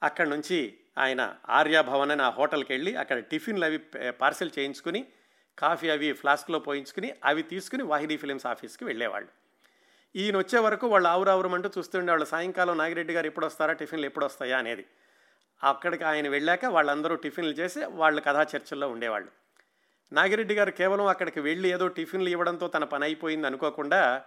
అక్కడి 0.03 0.29
నుంచి 0.29 0.77
ఆయన 0.99 1.35
ఆర్యాభవన్ 1.49 2.11
అని 2.11 2.21
ఆ 2.21 2.29
హోటల్కి 2.29 2.73
వెళ్ళి 2.73 2.95
అక్కడ 2.95 3.19
టిఫిన్లు 3.19 3.65
అవి 3.65 3.77
పార్సెల్ 4.09 4.51
చేయించుకుని 4.59 5.07
కాఫీ 5.57 5.89
అవి 5.89 6.13
ఫ్లాస్క్లో 6.13 6.59
పోయించుకుని 6.59 7.13
అవి 7.25 7.43
తీసుకుని 7.43 7.83
వాహిని 7.83 8.17
ఫిలిమ్స్ 8.17 8.45
ఆఫీస్కి 8.45 8.85
వెళ్ళేవాళ్ళు. 8.85 9.29
ఈయన 10.15 10.37
వచ్చే 10.37 10.59
వరకు 10.59 10.87
వాళ్ళు 10.87 11.09
ఆవురావురమంటూ 11.09 11.69
చూస్తుండేవాళ్ళు 11.77 12.25
సాయంకాలం 12.25 12.77
నాగిరెడ్డి 12.77 13.13
గారు 13.13 13.27
ఎప్పుడు 13.27 13.45
వస్తారా 13.45 13.73
టిఫిన్లు 13.73 14.05
ఎప్పుడు 14.05 14.25
వస్తాయా 14.25 14.57
అనేది. 14.57 14.85
అక్కడికి 15.63 16.03
ఆయన 16.03 16.27
వెళ్ళాక 16.27 16.65
వాళ్ళందరూ 16.65 17.15
టిఫిన్లు 17.15 17.53
చేసి 17.53 17.85
వాళ్ళ 17.85 18.19
కథా 18.19 18.45
చర్చల్లో 18.55 18.89
ఉండేవాళ్ళు. 18.89 19.29
నాగిరెడ్డి 20.13 20.55
గారు 20.55 20.71
కేవలం 20.71 21.05
అక్కడికి 21.05 21.39
వెళ్ళి 21.39 21.69
ఏదో 21.69 21.87
టిఫిన్లు 21.87 22.29
ఇవ్వడంతో 22.29 22.67
తన 22.67 22.83
పని 22.83 23.03
అయిపోయింది 23.03 23.47
అనుకోకుండా 23.47 24.21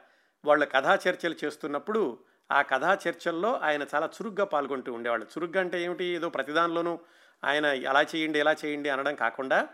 వాళ్ళు 0.44 0.66
కథా 0.66 0.98
చర్చలు 1.08 1.34
చేస్తున్నప్పుడు 1.44 2.18
ఆ 2.52 2.62
కథా 2.62 2.98
చర్చల్లో 3.08 3.58
ఆయన 3.58 3.86
చాలా 3.94 4.06
చురుగ్గా 4.06 4.44
పాల్గొంటూ 4.44 4.92
ఉండేవాళ్ళు. 4.92 5.26
చురుగ్గా 5.26 5.60
అంటే 5.60 5.82
ఏమిటి? 5.82 6.04
ఏదో 6.04 6.28
ప్రతిదానిలోనూ 6.28 6.98
ఆయన 7.44 7.66
ఎలా 7.66 8.02
చేయండి 8.02 8.38
ఎలా 8.38 8.56
చేయండి 8.64 8.88
అనడం 8.88 9.14
కాకుండా 9.14 9.68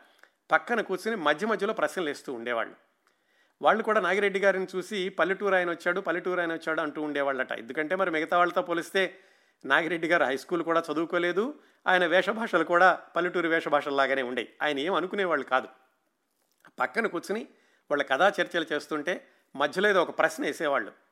పక్కన 0.50 0.80
కూర్చుని 0.80 1.16
మధ్య 1.16 1.46
మధ్యలో 1.46 1.74
ప్రశ్నలు 1.74 2.06
వేస్తూ 2.06 2.32
ఉండేవాళ్ళు. 2.32 2.74
వాళ్ళు 3.62 3.82
కూడా 3.82 4.00
నాగిరెడ్డి 4.00 4.40
గారిని 4.40 4.66
చూసి 4.76 5.08
పల్లెటూరు 5.08 5.54
ఆయన 5.54 5.70
వచ్చాడు 5.70 6.00
పల్లెటూరు 6.00 6.40
ఆయన 6.40 6.52
వచ్చాడు 6.52 6.80
అంటూ 6.80 7.02
ఉండేవాళ్ళట. 7.02 7.52
ఎందుకంటే 7.52 7.96
మరి 7.96 8.10
మిగతా 8.10 8.38
వాళ్ళతో 8.38 8.62
పోలిస్తే 8.62 9.18
నాగిరెడ్డి 9.64 10.08
గారు 10.08 10.24
హై 10.24 10.36
స్కూల్ 10.36 10.62
కూడా 10.62 10.82
చదువుకోలేదు. 10.92 11.54
ఆయన 11.86 12.06
వేషభాషలు 12.06 12.64
కూడా 12.64 13.00
పల్లెటూరు 13.16 13.48
వేషభాషల్లాగానే 13.48 14.22
ఉండేవి 14.22 14.48
ఆయన 14.62 14.78
ఏం 14.78 14.94
అనుకునేవాళ్ళు 14.94 15.44
కాదు. 15.46 15.68
పక్కన 16.78 17.06
కూర్చుని 17.06 17.46
వాళ్ళ 17.90 18.02
కథా 18.02 18.32
చర్చలు 18.40 18.66
చేస్తుంటే 18.72 19.26
మధ్యలో 19.56 19.88
ఏదో 19.88 20.02
ఒక 20.02 20.18
ప్రశ్న 20.18 20.44
వేసేవాళ్ళు. 20.44 21.07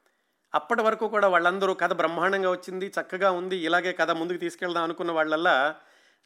అప్పటి 0.54 0.82
వరకు 0.82 1.09
కూడా 1.09 1.28
వాళ్ళందరూ 1.28 1.74
కథ 1.74 1.92
బ్రహ్మాండంగా 1.92 2.50
వచ్చింది 2.50 2.87
చక్కగా 2.87 3.30
ఉంది 3.30 3.56
ఇలాగే 3.56 3.92
కథ 3.92 4.11
ముందుకు 4.11 4.38
తీసుకెళ్దాం 4.38 4.85
అనుకున్న 4.85 5.12
వాళ్ళల్లా 5.12 5.74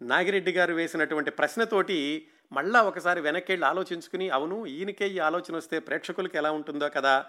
నాగిరెడ్డి 0.02 0.52
గారు 0.52 0.74
వేసినటువంటి 0.74 1.30
ప్రశ్నతోటి 1.30 2.28
మళ్ళా 2.52 2.83
ఒకసారి 2.83 3.20
వెనక్కి 3.20 3.52
వెళ్ళి 3.52 3.66
ఆలోచించుకుని 3.66 4.30
అవును 4.30 4.66
ఈయనకే 4.66 5.09
ఈ 5.09 5.18
ఆలోచన 5.18 5.56
వస్తే 5.56 5.78
ప్రేక్షకులకి 5.78 6.38
ఎలా 6.38 6.50
ఉంటుందో 6.50 6.88
కదా 6.88 7.24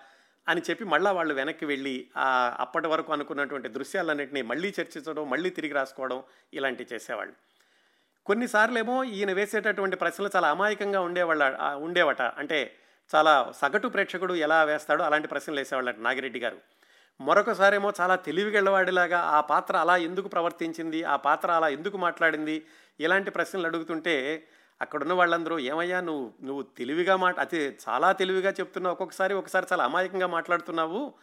అని 0.48 0.62
చెప్పి 0.70 0.84
మళ్ళీ 0.86 1.12
వాళ్ళు 1.12 1.34
వెనక్కి 1.34 1.66
వెళ్ళి 1.66 2.08
ఆ 2.18 2.58
అప్పటి 2.60 2.88
వరకు 2.88 3.14
అనుకున్నటువంటి 3.14 3.70
దృశ్యాలన్నింటినీ 3.70 4.42
మళ్ళీ 4.42 4.74
చర్చించడం 4.80 5.30
మళ్ళీ 5.30 5.50
తిరిగి 5.50 5.74
రాసుకోవడం 5.74 6.24
ఇలాంటివి 6.54 6.96
చేసేవాళ్ళు. 6.96 7.34
కొన్నిసార్లు 8.26 8.80
ఏమో 8.80 9.04
ఈయన 9.04 9.32
వేసేటటువంటి 9.32 9.96
ప్రశ్నలు 9.96 10.30
చాలా 10.36 10.50
అమాయకంగా 10.50 11.02
ఉండేవాళ్ళ 11.02 11.58
ఉండేవట. 11.76 12.22
అంటే 12.22 12.76
చాలా 13.16 13.54
సగటు 13.62 13.88
ప్రేక్షకుడు 13.88 14.34
ఎలా 14.34 14.64
వేస్తాడో 14.64 15.04
అలాంటి 15.04 15.28
ప్రశ్నలు 15.28 15.60
వేసేవాళ్ళట 15.60 16.00
నాగిరెడ్డి 16.00 16.40
గారు. 16.40 16.58
మరొకసారేమో 17.28 17.94
చాలా 18.02 18.16
తెలివిగలవాడిలాగా 18.16 19.20
ఆ 19.20 19.42
పాత్ర 19.42 19.78
అలా 19.78 19.98
ఎందుకు 19.98 20.28
ప్రవర్తించింది 20.28 21.04
ఆ 21.04 21.16
పాత్ర 21.16 21.52
అలా 21.52 21.70
ఎందుకు 21.70 21.98
మాట్లాడింది 21.98 22.56
ఇలాంటి 23.00 23.30
ప్రశ్నలు 23.32 23.68
అడుగుతుంటే 23.68 24.44
అక్కడున్న 24.82 25.14
వాళ్ళందరూ 25.14 25.60
ఏమయ్యా 25.60 26.02
నువ్వు 26.02 26.34
నువ్వు 26.44 26.62
తెలివిగా 26.78 27.16
మాట 27.16 27.40
అతి 27.40 27.78
చాలా 27.90 28.12
తెలివిగా 28.12 28.50
చెప్తున్నావు 28.50 28.94
ఒక్కొక్కసారి 28.94 29.34
ఒకసారి 29.34 29.66
చాలా 29.72 29.84
అమాయకంగా 29.84 30.28
మాట్లాడుతున్నావు 30.28 31.14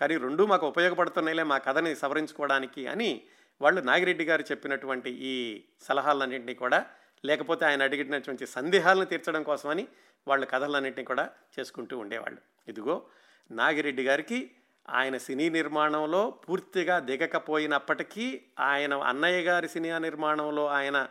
కానీ 0.00 0.16
రెండూ 0.16 0.46
మాకు 0.46 0.66
ఉపయోగపడుతున్నాయిలే 0.66 1.42
మా 1.42 1.58
కథని 1.58 1.94
సవరించుకోవడానికి 1.94 2.86
అని 2.86 3.22
వాళ్ళు 3.60 3.80
నాగిరెడ్డి 3.80 4.24
గారు 4.24 4.44
చెప్పినటువంటి 4.50 5.10
ఈ 5.10 5.62
సలహాలన్నింటినీ 5.88 6.54
కూడా 6.54 6.86
లేకపోతే 7.24 7.66
ఆయన 7.66 7.82
అడిగినటువంటి 7.82 8.46
సందేహాలను 8.46 9.04
తీర్చడం 9.04 9.42
కోసమని 9.42 9.88
వాళ్ళు 10.28 10.46
కథలన్నింటినీ 10.46 11.04
కూడా 11.04 11.30
చేసుకుంటూ 11.58 11.98
ఉండేవాళ్ళు. 11.98 12.40
ఇదిగో 12.68 13.02
నాగిరెడ్డి 13.50 14.02
గారికి 14.02 14.50
ఆయన 14.88 15.16
సినీ 15.16 15.48
నిర్మాణంలో 15.48 16.30
పూర్తిగా 16.30 16.98
దిగకపోయినప్పటికీ 16.98 18.42
ఆయన 18.58 18.94
అన్నయ్య 18.94 19.42
గారి 19.42 19.68
సినీ 19.68 19.98
నిర్మాణంలో 19.98 20.66
ఆయన 20.66 21.08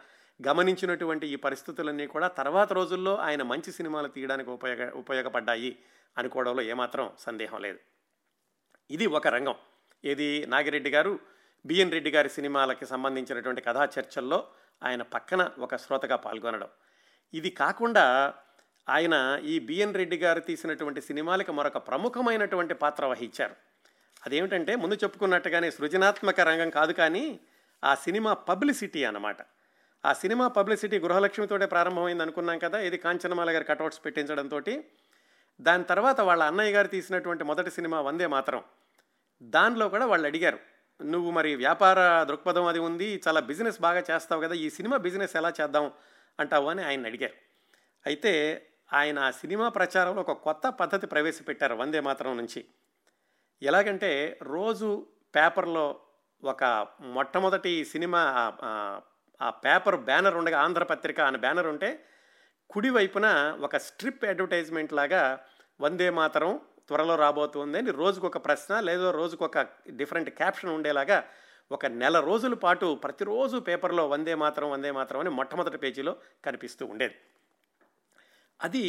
గమనించినటువంటి 0.48 1.28
ఈ 1.28 1.36
పరిస్థితులన్నీ 1.36 2.08
కూడా 2.08 2.28
తర్వాత 2.28 2.74
రోజుల్లో 2.74 3.16
ఆయన 3.16 3.44
మంచి 3.44 3.72
సినిమాలు 3.72 4.08
తీయడానికి 4.08 4.50
ఉపయోగ 4.50 4.90
ఉపయోగపడ్డాయి 4.90 5.80
అనుకోవడంలో 6.18 6.62
ఏమాత్రం 6.62 7.12
సందేహం 7.20 7.62
లేదు. 7.62 7.80
ఇది 8.92 9.06
ఒక 9.06 9.28
రంగం. 9.28 9.56
ఇది 10.04 10.46
నాగిరెడ్డి 10.48 10.90
గారు 10.90 11.20
బిఎన్ 11.66 11.92
రెడ్డి 11.92 12.12
గారి 12.12 12.30
సినిమాలకి 12.30 12.86
సంబంధించినటువంటి 12.86 13.62
కథా 13.62 13.90
చర్చల్లో 14.00 14.48
ఆయన 14.84 15.02
పక్కన 15.02 15.52
ఒక 15.60 15.76
శ్రోతగా 15.76 16.16
పాల్గొనడం. 16.16 16.68
ఇది 17.34 17.50
కాకుండా 17.50 18.34
ఆయన 18.90 19.40
ఈ 19.44 19.60
బిఎన్ 19.60 19.96
రెడ్డి 19.96 20.18
గారు 20.18 20.40
తీసినటువంటి 20.40 21.02
సినిమాలకి 21.02 21.52
మరొక 21.52 21.78
ప్రముఖమైనటువంటి 21.78 22.74
పాత్ర 22.74 23.06
వహించారు. 23.06 23.67
అదేమిటంటే 24.28 24.76
ముందు 24.76 24.96
చెప్పుకున్నట్టుగానే 24.96 25.72
సృజనాత్మక 25.72 26.40
రంగం 26.40 26.70
కాదు 26.70 26.94
కానీ 26.94 27.40
ఆ 27.84 27.96
సినిమా 27.96 28.34
పబ్లిసిటీ 28.34 29.04
అన్నమాట. 29.04 29.38
ఆ 30.06 30.14
సినిమా 30.14 30.48
పబ్లిసిటీ 30.48 31.00
గృహలక్ష్మితోటే 31.00 31.66
ప్రారంభమైంది 31.66 32.24
అనుకున్నాం 32.24 32.60
కదా 32.60 32.80
ఇది 32.80 32.98
కాంచనమాల 32.98 33.50
గారి 33.50 33.66
కటౌట్స్ 33.66 34.06
పెట్టించడంతో 34.06 34.62
దాని 35.62 35.84
తర్వాత 35.84 36.20
వాళ్ళ 36.22 36.44
అన్నయ్య 36.44 36.72
గారు 36.72 36.88
తీసినటువంటి 36.88 37.44
మొదటి 37.44 37.72
సినిమా 37.72 38.02
వందే 38.02 38.28
మాత్రం. 38.28 38.64
దానిలో 39.44 39.90
కూడా 39.90 40.06
వాళ్ళు 40.06 40.28
అడిగారు 40.28 40.60
నువ్వు 41.04 41.32
మరి 41.32 41.56
వ్యాపార 41.56 42.24
దృక్పథం 42.24 42.66
అది 42.66 42.80
ఉంది 42.80 43.22
చాలా 43.28 43.40
బిజినెస్ 43.40 43.82
బాగా 43.82 44.04
చేస్తావు 44.12 44.42
కదా 44.42 44.54
ఈ 44.54 44.70
సినిమా 44.70 44.98
బిజినెస్ 44.98 45.36
ఎలా 45.36 45.54
చేద్దాం? 45.62 45.92
అంటావు 46.40 46.70
అని 46.70 46.84
ఆయన 46.84 47.06
అడిగారు. 47.06 47.34
అయితే 48.06 48.34
ఆయన 48.94 49.20
ఆ 49.20 49.32
సినిమా 49.32 49.70
ప్రచారంలో 49.70 50.22
ఒక 50.22 50.32
కొత్త 50.32 50.70
పద్ధతి 50.70 51.08
ప్రవేశపెట్టారు 51.08 51.76
వందే 51.76 52.00
మాత్రం 52.00 52.38
నుంచి. 52.38 52.66
ఎలాగంటే 53.62 54.12
రోజు 54.48 54.90
పేపర్లో 55.34 55.86
ఒక 56.44 56.64
మొట్టమొదటి 57.02 57.86
సినిమా 57.86 58.22
ఆ- 59.40 59.52
పేపర్ 59.64 59.96
బ్యానర్ 60.02 60.36
ఉండగా 60.36 60.62
ఆంధ్రపత్రిక 60.62 61.20
అనే 61.22 61.38
బ్యానర్ 61.38 61.68
ఉంటే 61.68 61.90
కుడివైపున 62.70 63.28
ఒక 63.62 63.78
స్ట్రిప్ 63.78 64.26
అడ్వర్టైజ్మెంట్ 64.26 64.94
లాగా 64.94 65.22
వందే 65.80 66.10
మాతరం 66.10 66.60
త్వరలో 66.88 67.16
రాబోతుంది 67.16 67.78
అని 67.78 67.92
రోజుకొక 67.92 68.46
ప్రశ్న 68.46 68.80
లేదో 68.80 69.12
రోజుకొక 69.12 69.62
డిఫరెంట్ 69.92 70.30
క్యాప్షన్ 70.30 70.70
ఉండేలాగా 70.70 71.18
ఒక 71.72 71.86
నెల 71.86 72.20
రోజుల 72.20 72.54
పాటు 72.56 73.00
ప్రతిరోజు 73.02 73.58
పేపర్లో 73.60 74.08
వందే 74.08 74.36
మాత్రం 74.36 74.72
వందే 74.72 74.92
మాత్రం 74.92 75.20
అని 75.20 75.30
మొట్టమొదటి 75.30 75.78
పేజీలో 75.78 76.14
కనిపిస్తూ 76.46 76.86
ఉండేది. 76.86 77.16
అది 78.60 78.84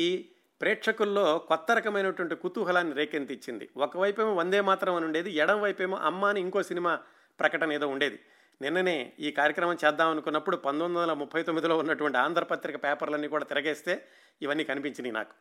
ప్రేక్షకుల్లో 0.60 1.38
కొత్త 1.38 1.72
రకమైనటువంటి 1.72 2.34
కుతూహలాన్ని 2.34 2.94
రేకెత్తించింది 2.94 3.68
ఒకవైపేమో 3.76 4.34
వందే 4.34 4.60
మాత్రం 4.60 4.94
అని 4.94 5.04
ఉండేది 5.04 5.30
ఎడం 5.30 5.60
వైపేమో 5.60 5.96
అమ్మ 5.96 6.24
అని 6.24 6.40
ఇంకో 6.40 6.62
సినిమా 6.62 7.00
ప్రకటన 7.40 7.72
ఏదో 7.72 7.88
ఉండేది. 7.88 8.18
నిన్ననే 8.62 9.12
ఈ 9.20 9.30
కార్యక్రమం 9.30 9.76
చేద్దాం 9.84 10.10
అనుకున్నప్పుడు 10.10 10.56
పంతొమ్మిది 10.56 11.00
వందల 11.00 11.12
ముప్పై 11.12 11.42
తొమ్మిదిలో 11.42 11.78
ఉన్నటువంటి 11.78 12.18
ఆంధ్రపత్రిక 12.18 12.84
పేపర్లన్నీ 12.84 13.28
కూడా 13.28 13.44
తిరగేస్తే 13.44 14.08
ఇవన్నీ 14.42 14.64
కనిపించినాయి 14.64 15.12
నాకు. 15.12 15.34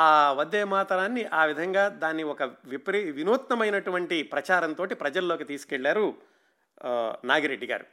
ఆ 0.00 0.32
వద్దే 0.32 0.64
మాతరాన్ని 0.64 1.24
ఆ 1.24 1.44
విధంగా 1.44 1.88
దాన్ని 1.88 2.22
ఒక 2.22 2.42
విపరీ 2.42 3.10
వినూత్నమైనటువంటి 3.10 4.22
ప్రచారంతో 4.22 4.86
ప్రజల్లోకి 4.86 5.44
తీసుకెళ్ళారు 5.44 6.14
నాగిరెడ్డి 7.24 7.66
గారు. 7.66 7.86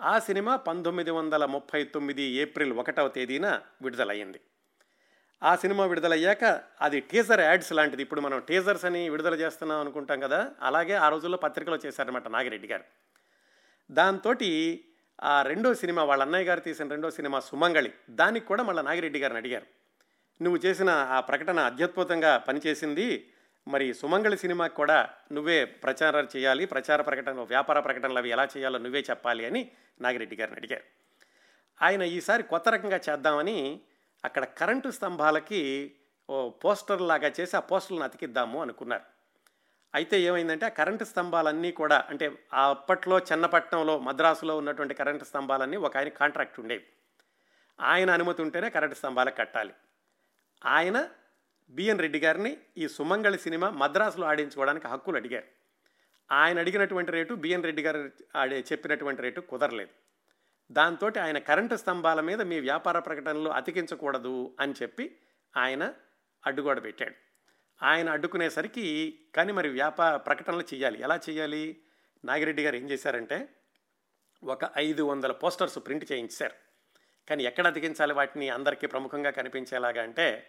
ఆ 0.00 0.18
సినిమా 0.18 0.56
పంతొమ్మిది 0.56 1.10
వందల 1.10 1.44
ముప్పై 1.44 1.84
తొమ్మిది 1.84 2.22
ఏప్రిల్ 2.22 2.72
ఒకటవ 2.72 3.08
తేదీన 3.08 3.60
విడుదలయ్యింది. 3.82 4.40
ఆ 5.42 5.56
సినిమా 5.56 5.86
విడుదలయ్యాక 5.86 6.60
అది 6.80 7.00
టీజర్ 7.00 7.40
యాడ్స్ 7.40 7.72
లాంటిది. 7.72 8.02
ఇప్పుడు 8.02 8.20
మనం 8.20 8.40
టీజర్స్ 8.40 8.84
అని 8.84 9.08
విడుదల 9.08 9.34
చేస్తున్నాం 9.34 9.80
అనుకుంటాం 9.80 10.20
కదా 10.20 10.50
అలాగే 10.62 10.94
ఆ 10.94 11.08
రోజుల్లో 11.08 11.38
పత్రికలో 11.38 11.78
చేశారనమాట 11.86 12.28
నాగిరెడ్డి 12.28 12.68
గారు. 12.68 12.84
దాంతో 13.90 14.34
ఆ 15.22 15.42
రెండో 15.42 15.74
సినిమా 15.74 16.04
వాళ్ళ 16.04 16.22
అన్నయ్య 16.22 16.44
గారు 16.44 16.60
తీసిన 16.60 16.88
రెండో 16.88 17.10
సినిమా 17.10 17.40
సుమంగళి 17.40 17.92
దానికి 18.10 18.46
కూడా 18.46 18.62
మళ్ళీ 18.62 18.82
నాగిరెడ్డి 18.82 19.18
గారిని 19.18 19.38
అడిగారు. 19.38 19.66
నువ్వు 20.42 20.60
చేసిన 20.66 20.90
ఆ 20.90 21.20
ప్రకటన 21.20 21.60
అత్యద్భుతంగా 21.60 22.38
పనిచేసింది 22.38 23.26
మరి 23.68 23.94
సుమంగళి 23.94 24.36
సినిమాకి 24.38 24.74
కూడా 24.74 25.08
నువ్వే 25.32 25.64
ప్రచారం 25.64 26.28
చేయాలి 26.36 26.66
ప్రచార 26.66 27.02
ప్రకటనలు 27.02 27.40
వ్యాపార 27.40 27.80
ప్రకటనలు 27.80 28.18
అవి 28.18 28.30
ఎలా 28.30 28.44
చేయాలో 28.44 28.78
నువ్వే 28.78 29.00
చెప్పాలి 29.10 29.46
అని 29.46 29.70
నాగిరెడ్డి 30.00 30.36
గారిని 30.36 30.56
అడిగారు. 30.56 30.82
ఆయన 31.82 32.02
ఈసారి 32.02 32.42
కొత్త 32.42 32.68
రకంగా 32.68 33.00
చేద్దామని 33.10 33.80
అక్కడ 34.24 34.44
కరెంటు 34.44 34.88
స్తంభాలకి 34.88 35.94
ఓ 36.30 36.50
పోస్టర్ 36.50 37.02
లాగా 37.02 37.32
చేసి 37.40 37.56
ఆ 37.56 37.60
పోస్టర్లను 37.60 38.04
అతికిద్దాము 38.04 38.62
అనుకున్నారు. 38.62 39.02
అయితే 39.94 40.20
ఏమైందంటే 40.20 40.66
ఆ 40.66 40.68
కరెంటు 40.68 41.04
స్తంభాలన్నీ 41.04 41.72
కూడా 41.72 42.06
అంటే 42.10 42.32
అప్పట్లో 42.52 43.18
చెన్నపట్నంలో 43.18 43.98
మద్రాసులో 43.98 44.56
ఉన్నటువంటి 44.56 44.94
కరెంటు 44.94 45.24
స్తంభాలన్నీ 45.24 45.76
ఒక 45.76 45.96
ఆయన 45.96 46.08
కాంట్రాక్ట్ 46.08 46.60
ఉండేవి. 46.60 46.84
ఆయన 47.80 48.10
అనుమతి 48.10 48.42
ఉంటేనే 48.42 48.70
కరెంటు 48.70 48.94
స్తంభాలకు 48.94 49.36
కట్టాలి. 49.36 49.72
ఆయన 50.64 51.08
బిఎన్ 51.70 51.98
రెడ్డి 51.98 52.18
గారిని 52.18 52.58
ఈ 52.78 52.88
సుమంగళి 52.88 53.38
సినిమా 53.38 53.70
మద్రాసులో 53.70 54.26
ఆడించుకోవడానికి 54.26 54.88
హక్కులు 54.88 55.16
అడిగారు. 55.16 55.44
ఆయన 56.32 56.58
అడిగినటువంటి 56.58 57.12
రేటు 57.12 57.34
బిఎన్ 57.34 57.64
రెడ్డి 57.64 57.82
గారు 57.82 58.10
ఆడే 58.36 58.64
చెప్పినటువంటి 58.72 59.22
రేటు 59.22 59.40
కుదరలేదు. 59.40 59.90
దాంతో 60.70 61.10
ఆయన 61.22 61.38
కరెంటు 61.38 61.76
స్తంభాల 61.76 62.20
మీద 62.20 62.42
మీ 62.42 62.60
వ్యాపార 62.60 62.98
ప్రకటనలు 62.98 63.50
అతికించకూడదు 63.50 64.56
అని 64.60 64.74
చెప్పి 64.82 65.16
ఆయన 65.56 65.94
అడ్డుగోడ 66.46 66.82
పెట్టాడు. 66.82 67.14
ఆయన 67.82 68.10
అడ్డుకునేసరికి 68.10 69.18
కానీ 69.34 69.52
మరి 69.52 69.68
వ్యాపార 69.68 70.16
ప్రకటనలు 70.16 70.64
చేయాలి 70.74 71.00
ఎలా 71.00 71.20
చేయాలి 71.30 71.82
నాగిరెడ్డి 72.24 72.64
గారు 72.64 72.76
ఏం 72.76 72.90
చేశారంటే 72.90 73.48
ఒక 74.44 74.70
ఐదు 74.76 75.02
వందల 75.02 75.32
పోస్టర్స్ 75.32 75.78
ప్రింట్ 75.78 76.12
చేయించారు. 76.12 76.54
కానీ 77.28 77.44
ఎక్కడ 77.44 77.66
అతికించాలి 77.66 78.12
వాటిని 78.12 78.48
అందరికీ 78.48 78.86
ప్రముఖంగా 78.86 79.30
కనిపించేలాగా 79.30 80.02
అంటే 80.02 80.46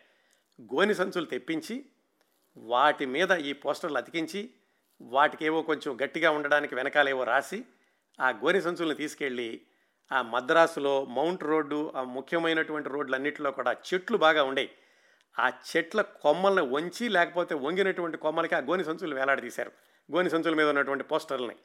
గోని 0.61 0.93
సంచులు 0.93 1.25
తెప్పించి 1.25 1.85
వాటి 2.57 3.05
మీద 3.05 3.31
ఈ 3.31 3.53
పోస్టర్లు 3.53 3.97
అతికించి 3.97 4.53
వాటికేవో 5.01 5.61
కొంచెం 5.61 5.97
గట్టిగా 6.03 6.31
ఉండడానికి 6.31 6.75
వెనకాలేవో 6.75 7.23
రాసి 7.23 7.65
ఆ 8.19 8.29
గోని 8.29 8.61
సంచులను 8.61 8.95
తీసుకెళ్ళి 8.95 9.61
ఆ 10.11 10.21
మద్రాసులో 10.21 11.05
మౌంట్ 11.05 11.43
రోడ్డు 11.43 11.93
ఆ 11.95 12.03
ముఖ్యమైనటువంటి 12.03 12.89
రోడ్లన్నింటిలో 12.89 13.51
కూడా 13.51 13.71
చెట్లు 13.71 14.17
బాగా 14.17 14.43
ఉండేవి 14.43 14.71
ఆ 15.39 15.51
చెట్ల 15.77 16.01
కొమ్మల్ని 16.01 16.61
వంచి 16.61 17.09
లేకపోతే 17.09 17.55
వంగినటువంటి 17.55 18.17
కొమ్మలకి 18.17 18.55
ఆ 18.55 18.57
గోని 18.57 18.83
సంచులు 18.83 19.15
వేలాడదీశారు. 19.15 19.71
గోని 20.11 20.29
సంచుల 20.29 20.53
మీద 20.53 20.67
ఉన్నటువంటి 20.67 21.03
పోస్టర్లని. 21.03 21.55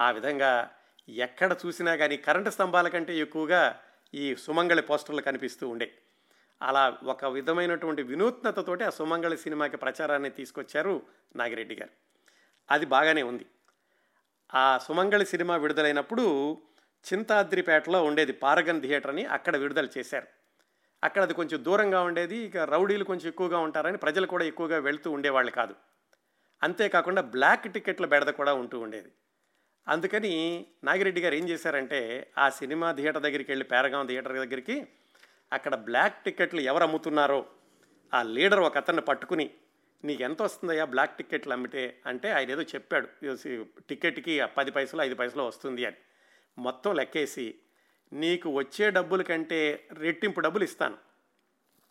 ఆ 0.00 0.10
విధంగా 0.10 0.70
ఎక్కడ 1.08 1.56
చూసినా 1.66 1.96
కానీ 1.96 2.16
కరెంటు 2.16 2.50
స్తంభాల 2.50 2.88
కంటే 2.88 3.18
ఎక్కువగా 3.18 3.80
ఈ 4.14 4.36
సుమంగళి 4.36 4.82
పోస్టర్లు 4.82 5.22
కనిపిస్తూ 5.22 5.68
ఉండే 5.68 5.92
అలా 6.62 6.98
ఒక 7.04 7.24
విధమైనటువంటి 7.24 8.02
వినూత్నతతోటి 8.02 8.84
ఆ 8.84 8.90
సుమంగళి 8.90 9.36
సినిమాకి 9.36 9.76
ప్రచారాన్ని 9.76 10.30
తీసుకొచ్చారు 10.30 11.02
నాగిరెడ్డి 11.36 11.74
గారు. 11.74 11.90
అది 12.70 12.86
బాగానే 12.86 13.22
ఉంది. 13.22 13.46
ఆ 14.54 14.78
సుమంగళి 14.78 15.26
సినిమా 15.26 15.56
విడుదలైనప్పుడు 15.56 16.58
చింతాద్రిపేటలో 17.12 18.04
ఉండేది 18.04 18.32
పారగన్ 18.32 18.80
థియేటర్ 18.80 19.10
అని 19.10 19.24
అక్కడ 19.24 19.56
విడుదల 19.56 19.88
చేశారు. 19.98 20.26
అక్కడ 21.04 21.22
అది 21.22 21.34
కొంచెం 21.34 21.64
దూరంగా 21.64 22.02
ఉండేది 22.02 22.36
ఇక 22.36 22.56
రౌడీలు 22.56 23.04
కొంచెం 23.04 23.28
ఎక్కువగా 23.28 23.58
ఉంటారని 23.58 23.98
ప్రజలు 23.98 24.26
కూడా 24.26 24.44
ఎక్కువగా 24.44 24.78
వెళ్తూ 24.78 25.10
ఉండేవాళ్ళు 25.10 25.50
కాదు. 25.50 25.74
అంతేకాకుండా 26.62 27.22
బ్లాక్ 27.22 27.72
టికెట్ల 27.72 28.06
బెడద 28.06 28.30
కూడా 28.30 28.54
ఉంటూ 28.54 28.80
ఉండేది. 28.80 29.12
అందుకని 29.88 30.66
నాగిరెడ్డి 30.84 31.20
గారు 31.20 31.34
ఏం 31.34 31.48
చేశారంటే 31.48 32.30
ఆ 32.38 32.48
సినిమా 32.48 32.92
థియేటర్ 32.92 33.22
దగ్గరికి 33.22 33.50
వెళ్ళి 33.50 33.64
పేరగాం 33.64 34.06
థియేటర్ 34.06 34.32
దగ్గరికి 34.32 34.86
అక్కడ 35.52 35.74
బ్లాక్ 35.74 36.24
టికెట్లు 36.24 36.60
ఎవరు 36.60 36.82
అమ్ముతున్నారో 36.82 37.46
ఆ 38.14 38.22
లీడర్ 38.22 38.60
ఒక 38.60 38.76
అతన్ని 38.76 39.02
పట్టుకుని 39.02 39.50
నీకు 40.04 40.22
ఎంత 40.22 40.42
వస్తుందయ్యా 40.42 40.84
బ్లాక్ 40.84 41.16
టికెట్లు 41.16 41.52
అమ్మితే? 41.52 42.00
అంటే 42.06 42.30
ఆయన 42.30 42.50
ఏదో 42.50 42.62
చెప్పాడు 42.62 43.08
టికెట్కి 43.88 44.42
పది 44.56 44.70
పైసలు 44.70 45.02
ఐదు 45.02 45.14
పైసలు 45.14 45.42
వస్తుంది 45.42 45.84
అని. 45.86 45.96
మొత్తం 46.58 46.94
లెక్కేసి 46.94 47.54
నీకు 48.12 48.50
వచ్చే 48.50 48.90
డబ్బుల 48.90 49.22
కంటే 49.22 49.86
రెట్టింపు 49.92 50.40
డబ్బులు 50.40 50.64
ఇస్తాను. 50.64 50.96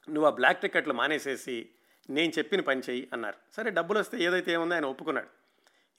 నువ్వు 0.10 0.26
ఆ 0.26 0.30
బ్లాక్ 0.30 0.62
టికెట్లు 0.62 0.93
మానేసేసి 0.93 1.69
నేను 2.10 2.32
చెప్పిన 2.38 2.62
పని 2.62 2.82
చెయ్యి 2.89 3.10
అన్నారు. 3.13 3.38
సరే 3.56 3.71
డబ్బులు 3.71 3.99
వస్తే 3.99 4.17
ఏదైతే 4.17 4.52
ఏముందో 4.52 4.76
ఆయన 4.76 4.86
ఒప్పుకున్నాడు. 4.86 5.28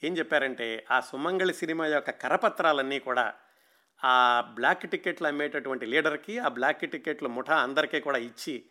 ఏం 0.04 0.16
చెప్పారంటే 0.16 0.86
ఆ 0.90 1.00
సుమంగళి 1.00 1.52
సినిమా 1.52 1.86
యొక్క 1.86 2.10
కరపత్రాలన్నీ 2.10 2.98
కూడా 2.98 3.34
ఆ 4.04 4.40
బ్లాక్ 4.54 4.86
టికెట్లు 4.86 5.26
అమ్మేటటువంటి 5.26 5.86
లీడర్కి 5.86 6.38
ఆ 6.38 6.48
బ్లాక్ 6.48 6.90
టికెట్లు 6.90 7.28
ముఠా 7.28 7.56
అందరికీ 7.56 8.00
కూడా 8.00 8.18
ఇచ్చి 8.18 8.64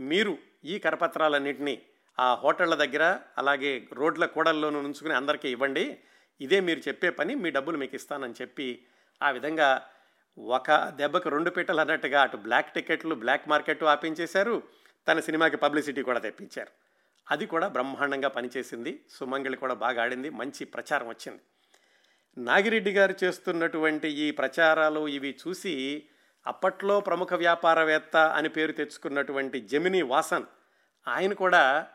మీరు 0.00 0.38
ఈ 0.64 0.78
కరపత్రాలన్నింటినీ 0.78 1.82
ఆ 2.18 2.34
హోటళ్ళ 2.34 2.74
దగ్గర 2.74 3.18
అలాగే 3.38 3.88
రోడ్ల 3.92 4.26
కూడల్లోనూ 4.26 4.80
ఉంచుకుని 4.80 5.14
అందరికీ 5.14 5.48
ఇవ్వండి. 5.48 5.98
ఇదే 6.40 6.60
మీరు 6.60 6.78
చెప్పే 6.78 7.10
పని 7.10 7.34
మీ 7.34 7.50
డబ్బులు 7.50 7.76
మీకు 7.76 7.94
ఇస్తానని 7.94 8.34
చెప్పి 8.42 8.86
ఆ 9.22 9.30
విధంగా 9.30 9.86
ఒక 10.38 10.70
దెబ్బకు 10.70 11.28
రెండు 11.28 11.50
పీటలు 11.50 11.80
అన్నట్టుగా 11.80 12.22
అటు 12.22 12.36
బ్లాక్ 12.36 12.74
టికెట్లు 12.74 13.14
బ్లాక్ 13.14 13.48
మార్కెట్ 13.48 13.84
ఆపించేశారు. 13.84 14.62
తన 15.08 15.20
సినిమాకి 15.20 15.56
పబ్లిసిటీ 15.56 16.02
కూడా 16.02 16.18
తెప్పించారు. 16.18 16.68
అది 17.30 17.46
కూడా 17.46 17.68
బ్రహ్మాండంగా 17.68 18.28
పనిచేసింది. 18.28 19.00
సుమంగళి 19.10 19.56
కూడా 19.56 19.74
బాగా 19.74 20.02
ఆడింది. 20.02 20.30
మంచి 20.30 20.64
ప్రచారం 20.64 21.08
వచ్చింది. 21.08 21.40
నాగిరెడ్డి 22.38 22.92
గారు 22.92 23.14
చేస్తున్నటువంటి 23.24 24.08
ఈ 24.08 24.30
ప్రచారాలు 24.30 25.08
ఇవి 25.08 25.38
చూసి 25.48 26.04
అప్పట్లో 26.46 27.00
ప్రముఖ 27.00 27.32
వ్యాపారవేత్త 27.32 28.16
అని 28.16 28.48
పేరు 28.48 28.72
తెచ్చుకున్నటువంటి 28.72 29.60
జమిని 29.60 30.02
వాసన్ 30.02 30.44
ఆయన 31.08 31.32
కూడా 31.32 31.86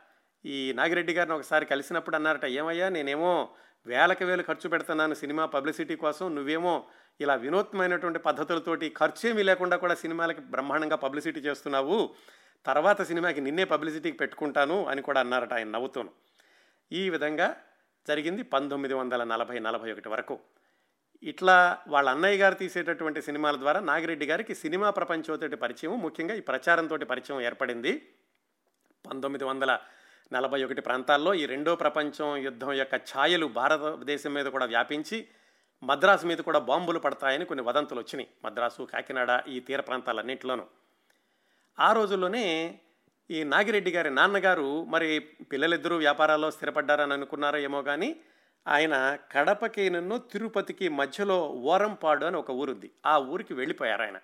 ఈ 0.45 0.73
నాగిరెడ్డి 0.73 1.13
గారిని 1.13 1.35
ఒకసారి 1.35 1.65
కలిసినప్పుడు 1.65 2.15
అన్నారట 2.15 2.45
ఏమయ్యా 2.45 2.89
నేనేమో 2.89 3.49
వేలకు 3.85 4.25
వేలు 4.25 4.43
ఖర్చు 4.43 4.69
పెడుతున్నాను 4.69 5.13
సినిమా 5.13 5.45
పబ్లిసిటీ 5.45 5.95
కోసం 5.95 6.35
నువ్వేమో 6.35 6.87
ఇలా 7.19 7.35
వినూత్నమైనటువంటి 7.35 8.19
పద్ధతులతోటి 8.19 8.93
ఖర్చేమీ 8.97 9.43
లేకుండా 9.43 9.77
కూడా 9.77 9.95
సినిమాలకి 9.95 10.41
బ్రహ్మాండంగా 10.41 10.95
పబ్లిసిటీ 10.95 11.39
చేస్తున్నావు. 11.39 12.09
తర్వాత 12.65 13.01
సినిమాకి 13.01 13.41
నిన్నే 13.41 13.63
పబ్లిసిటీకి 13.63 14.17
పెట్టుకుంటాను 14.17 14.85
అని 14.85 15.01
కూడా 15.01 15.19
అన్నారట 15.19 15.53
ఆయన 15.53 15.67
నవ్వుతూను. 15.67 16.11
ఈ 16.91 17.09
విధంగా 17.09 17.55
జరిగింది 18.07 18.43
పంతొమ్మిది 18.43 18.93
వందల 18.93 19.23
నలభై 19.23 19.59
నలభై 19.59 19.91
ఒకటి 19.91 20.09
వరకు. 20.09 20.39
ఇట్లా 21.23 21.77
వాళ్ళ 21.87 22.09
అన్నయ్య 22.09 22.37
గారు 22.37 22.55
తీసేటటువంటి 22.55 23.21
సినిమాల 23.21 23.55
ద్వారా 23.55 23.79
నాగిరెడ్డి 23.79 24.25
గారికి 24.25 24.55
సినిమా 24.55 24.89
ప్రపంచంతో 24.89 25.57
పరిచయం 25.57 26.01
ముఖ్యంగా 26.01 26.35
ఈ 26.35 26.39
ప్రచారంతో 26.39 26.97
పరిచయం 26.97 27.41
ఏర్పడింది. 27.41 27.93
పంతొమ్మిది 29.09 29.43
వందల 29.43 29.79
నలభై 30.33 30.63
ఒకటి 30.63 30.81
ప్రాంతాల్లో 30.81 31.33
ఈ 31.33 31.45
రెండో 31.45 31.75
ప్రపంచం 31.75 32.37
యుద్ధం 32.37 32.73
యొక్క 32.73 32.95
ఛాయలు 32.95 33.45
భారతదేశం 33.45 34.33
మీద 34.33 34.45
కూడా 34.45 34.65
వ్యాపించి 34.65 35.27
మద్రాసు 35.83 36.25
మీద 36.25 36.37
కూడా 36.37 36.59
బాంబులు 36.59 36.99
పడతాయని 36.99 37.45
కొన్ని 37.45 37.65
వదంతులు 37.65 37.99
వచ్చినాయి. 37.99 38.27
మద్రాసు 38.45 38.83
కాకినాడ 38.83 39.43
ఈ 39.47 39.59
తీర 39.59 39.79
ప్రాంతాలన్నింటిలోనూ. 39.79 40.65
ఆ 41.79 41.93
రోజుల్లోనే 41.93 42.79
ఈ 43.31 43.43
నాగిరెడ్డి 43.43 43.91
గారి 43.91 44.09
నాన్నగారు 44.09 44.85
మరి 44.85 45.19
పిల్లలిద్దరూ 45.19 45.97
వ్యాపారాల్లో 45.97 46.51
స్థిరపడ్డారని 46.51 47.13
అనుకున్నారో 47.13 47.57
ఏమో 47.57 47.81
కానీ 47.81 48.21
ఆయన 48.67 49.17
కడపకి 49.31 49.89
నన్ను 49.89 50.17
తిరుపతికి 50.17 50.89
మధ్యలో 50.89 51.47
ఓరంపాడు 51.47 52.25
అని 52.25 52.37
ఒక 52.37 52.51
ఊరుంది. 52.51 52.91
ఆ 53.05 53.17
ఊరికి 53.17 53.53
వెళ్ళిపోయారు 53.53 54.01
ఆయన. 54.01 54.19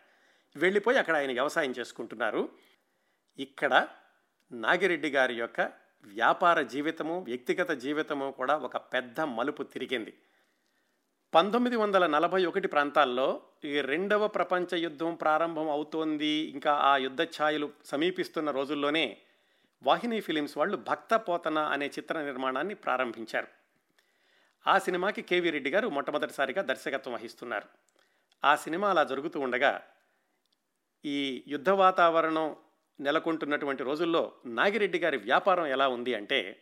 వెళ్ళిపోయి 0.57 0.97
అక్కడ 0.97 1.15
ఆయన 1.15 1.31
వ్యవసాయం 1.31 1.71
చేసుకుంటున్నారు. 1.71 2.49
ఇక్కడ 3.39 3.87
నాగిరెడ్డి 4.51 5.09
గారి 5.09 5.35
యొక్క 5.35 5.61
వ్యాపార 6.03 6.61
జీవితము 6.61 7.19
వ్యక్తిగత 7.19 7.71
జీవితము 7.71 8.31
కూడా 8.31 8.57
ఒక 8.57 8.77
పెద్ద 8.77 9.21
మలుపు 9.21 9.63
తిరిగింది. 9.63 10.13
పంతొమ్మిది 11.35 11.75
వందల 11.75 12.07
నలభై 12.07 12.45
ఒకటి 12.45 12.67
ప్రాంతాల్లో 12.67 13.41
ఈ 13.65 13.81
రెండవ 13.81 14.27
ప్రపంచ 14.27 14.77
యుద్ధం 14.77 15.15
ప్రారంభం 15.15 15.69
అవుతోంది. 15.69 16.39
ఇంకా 16.39 16.73
ఆ 16.73 16.97
యుద్ధ 16.97 17.21
ఛాయలు 17.21 17.71
సమీపిస్తున్న 17.85 18.51
రోజుల్లోనే 18.51 19.17
వాహిని 19.83 20.21
ఫిలిమ్స్ 20.21 20.57
వాళ్ళు 20.57 20.77
భక్త 20.77 21.15
పోతన 21.15 21.59
అనే 21.59 21.87
చిత్ర 21.87 22.21
నిర్మాణాన్ని 22.21 22.75
ప్రారంభించారు. 22.75 23.47
ఆ 24.67 24.77
సినిమాకి 24.77 25.21
కేవీ 25.21 25.49
రెడ్డి 25.49 25.69
గారు 25.69 25.89
మొట్టమొదటిసారిగా 25.89 26.61
దర్శకత్వం 26.61 27.13
వహిస్తున్నారు. 27.13 27.65
ఆ 28.43 28.55
సినిమా 28.55 28.89
అలా 28.89 29.03
జరుగుతూ 29.03 29.39
ఉండగా 29.39 29.81
ఈ 31.05 31.43
యుద్ధ 31.47 31.69
వాతావరణం 31.69 32.55
నెలకొంటున్నటువంటి 32.99 33.83
రోజుల్లో 33.83 34.31
నాగిరెడ్డి 34.45 34.99
గారి 34.99 35.17
వ్యాపారం 35.17 35.65
ఎలా 35.65 35.87
ఉంది 35.87 36.15
అంటే 36.15 36.61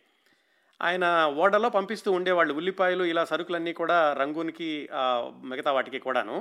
ఆయన 0.88 1.06
ఓడలో 1.44 1.70
పంపిస్తూ 1.78 2.10
ఉండేవాళ్ళు. 2.18 2.54
ఉల్లిపాయలు 2.60 3.04
ఇలా 3.12 3.24
సరుకులన్నీ 3.32 3.74
కూడా 3.82 3.98
రంగునికి 4.22 4.70
మిగతా 5.52 5.72
వాటికి 5.78 6.00
కూడాను. 6.06 6.38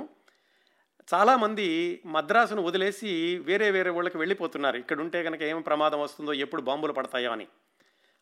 చాలామంది 1.13 1.67
మద్రాసును 2.15 2.61
వదిలేసి 2.67 3.11
వేరే 3.49 3.67
వేరే 3.75 3.91
ఊళ్ళకి 3.99 4.17
వెళ్ళిపోతున్నారు. 4.21 4.77
ఇక్కడ 4.83 4.99
ఉంటే 5.05 5.19
కనుక 5.23 5.41
ఏం 5.51 5.59
ప్రమాదం 5.61 5.99
వస్తుందో 6.01 6.33
ఎప్పుడు 6.45 6.61
బాంబులు 6.69 6.93
పడతాయో 6.93 7.31
అని. 7.35 7.47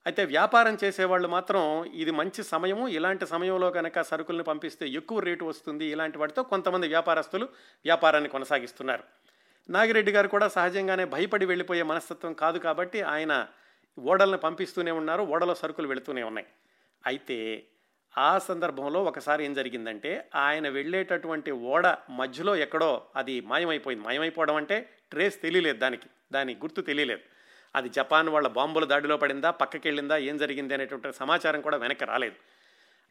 అయితే 0.05 0.21
వ్యాపారం 0.25 0.75
చేసేవాళ్ళు 0.83 1.27
మాత్రం 1.27 1.63
ఇది 2.03 2.11
మంచి 2.19 2.43
సమయము 2.43 2.85
ఇలాంటి 2.97 3.25
సమయంలో 3.33 3.67
కనుక 3.71 4.01
సరుకులను 4.01 4.43
పంపిస్తే 4.43 4.85
ఎక్కువ 4.99 5.19
రేటు 5.27 5.43
వస్తుంది 5.45 5.85
ఇలాంటి 5.95 6.17
వాటితో 6.17 6.43
కొంతమంది 6.53 6.87
వ్యాపారస్తులు 6.87 7.45
వ్యాపారాన్ని 7.85 8.29
కొనసాగిస్తున్నారు. 8.35 9.03
నాగిరెడ్డి 9.69 10.11
గారు 10.11 10.27
కూడా 10.27 10.47
సహజంగానే 10.47 11.05
భయపడి 11.05 11.45
వెళ్ళిపోయే 11.45 11.83
మనస్తత్వం 11.91 12.33
కాదు 12.33 12.59
కాబట్టి 12.59 13.01
ఆయన 13.13 13.33
ఓడలను 13.99 14.37
పంపిస్తూనే 14.37 14.91
ఉన్నారు 14.91 15.23
ఓడలో 15.23 15.55
సరుకులు 15.55 15.87
వెళుతూనే 15.87 16.23
ఉన్నాయి. 16.23 16.47
అయితే 17.05 17.67
ఆ 18.17 18.37
సందర్భంలో 18.37 19.03
ఒకసారి 19.03 19.45
ఏం 19.45 19.53
జరిగిందంటే 19.53 20.29
ఆయన 20.35 20.69
వెళ్ళేటటువంటి 20.69 21.51
ఓడ 21.51 21.87
మధ్యలో 22.09 22.55
ఎక్కడో 22.55 23.07
అది 23.15 23.41
మాయమైపోయింది. 23.41 24.05
మాయమైపోవడం 24.05 24.55
అంటే 24.55 24.89
ట్రేస్ 25.11 25.41
తెలియలేదు 25.41 25.77
దానికి 25.77 26.07
దాని 26.31 26.55
గుర్తు 26.55 26.81
తెలియలేదు. 26.81 27.21
అది 27.75 27.89
జపాన్ 27.89 28.29
వాళ్ళ 28.29 28.47
బాంబుల 28.47 28.85
దాడిలో 28.85 29.17
పడిందా 29.17 29.51
పక్కకి 29.51 29.87
వెళ్ళిందా 29.87 30.17
ఏం 30.17 30.37
జరిగింది 30.37 30.73
అనేటువంటి 30.73 31.13
సమాచారం 31.13 31.61
కూడా 31.61 31.77
వెనక్కి 31.77 32.05
రాలేదు. 32.05 32.35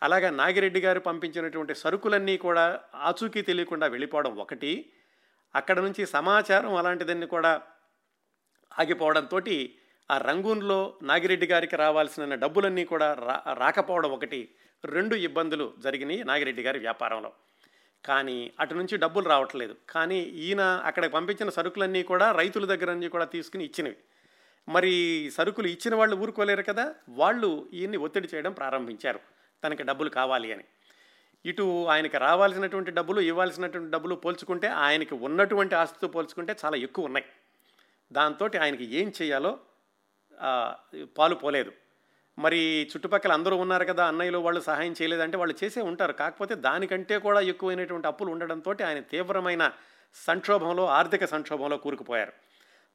అలాగా 0.03 0.31
నాగిరెడ్డి 0.31 0.81
గారు 0.81 1.01
పంపించినటువంటి 1.01 1.75
సరుకులన్నీ 1.75 2.37
కూడా 2.37 2.81
ఆచూకీ 2.95 3.43
తెలియకుండా 3.43 3.87
వెళ్ళిపోవడం 3.87 4.37
ఒకటి. 4.37 4.93
అక్కడ 5.55 5.81
నుంచి 5.81 6.07
సమాచారం 6.07 6.75
అలాంటిదన్నీ 6.75 7.27
కూడా 7.27 7.63
ఆగిపోవడంతో 8.79 9.41
ఆ 10.11 10.19
రంగూన్లో 10.19 10.95
నాగిరెడ్డి 11.03 11.47
గారికి 11.47 11.77
రావాల్సిన 11.77 12.35
డబ్బులన్నీ 12.35 12.85
కూడా 12.85 13.13
రా 13.15 13.55
రాకపోవడం 13.55 14.11
ఒకటి 14.11 14.49
రెండు 14.85 15.15
ఇబ్బందులు 15.15 15.73
జరిగినాయి 15.79 16.25
నాగిరెడ్డి 16.25 16.63
గారి 16.63 16.79
వ్యాపారంలో. 16.79 17.33
కానీ 18.05 18.53
అటు 18.61 18.75
నుంచి 18.75 18.97
డబ్బులు 18.97 19.29
రావట్లేదు. 19.29 19.77
కానీ 19.91 20.19
ఈయన 20.19 20.61
అక్కడ 20.61 21.07
పంపించిన 21.07 21.51
సరుకులన్నీ 21.51 22.03
కూడా 22.03 22.33
రైతుల 22.33 22.67
దగ్గర 22.67 22.93
నుంచి 22.93 23.09
కూడా 23.09 23.25
తీసుకుని 23.25 23.65
ఇచ్చినవి. 23.65 23.97
మరి 24.69 25.31
సరుకులు 25.35 25.67
ఇచ్చిన 25.67 25.95
వాళ్ళు 25.95 26.17
ఊరుకోలేరు 26.17 26.63
కదా? 26.63 26.95
వాళ్ళు 27.09 27.69
ఈయన్ని 27.73 27.97
ఒత్తిడి 27.97 28.29
చేయడం 28.35 28.53
ప్రారంభించారు. 28.53 29.21
తనకి 29.65 29.83
డబ్బులు 29.83 30.11
కావాలి 30.11 30.53
అని. 30.53 30.65
ఇటు 31.47 31.87
ఆయనకి 31.87 32.19
రావాల్సినటువంటి 32.19 32.91
డబ్బులు 32.91 33.21
ఇవ్వాల్సినటువంటి 33.21 33.91
డబ్బులు 33.91 34.15
పోల్చుకుంటే 34.15 34.67
ఆయనకి 34.67 35.15
ఉన్నటువంటి 35.15 35.75
ఆస్తితో 35.75 36.09
పోల్చుకుంటే 36.09 36.57
చాలా 36.65 36.77
ఎక్కువ 36.77 37.05
ఉన్నాయి. 37.05 37.27
దాంతో 38.13 38.51
ఆయనకి 38.63 38.85
ఏం 38.85 39.13
చేయాలో 39.23 39.59
పాలు 41.19 41.35
పోలేదు. 41.35 41.73
మరి 42.39 42.83
చుట్టుపక్కల 42.83 43.33
అందరూ 43.33 43.57
ఉన్నారు 43.57 43.85
కదా 43.85 44.07
అన్నయ్యలు 44.07 44.39
వాళ్ళు 44.39 44.61
సహాయం 44.61 44.93
చేయలేదంటే 44.93 45.37
వాళ్ళు 45.37 45.65
చేసే 45.65 45.81
ఉంటారు. 45.81 46.13
కాకపోతే 46.13 46.55
దానికంటే 46.55 47.19
కూడా 47.19 47.41
ఎక్కువైనటువంటి 47.41 48.09
అప్పులు 48.09 48.31
ఉండడంతో 48.31 48.75
ఆయన 48.87 49.01
తీవ్రమైన 49.01 49.71
సంక్షోభంలో 50.15 50.87
ఆర్థిక 50.87 51.25
సంక్షోభంలో 51.25 51.77
కూరుకుపోయారు. 51.77 52.33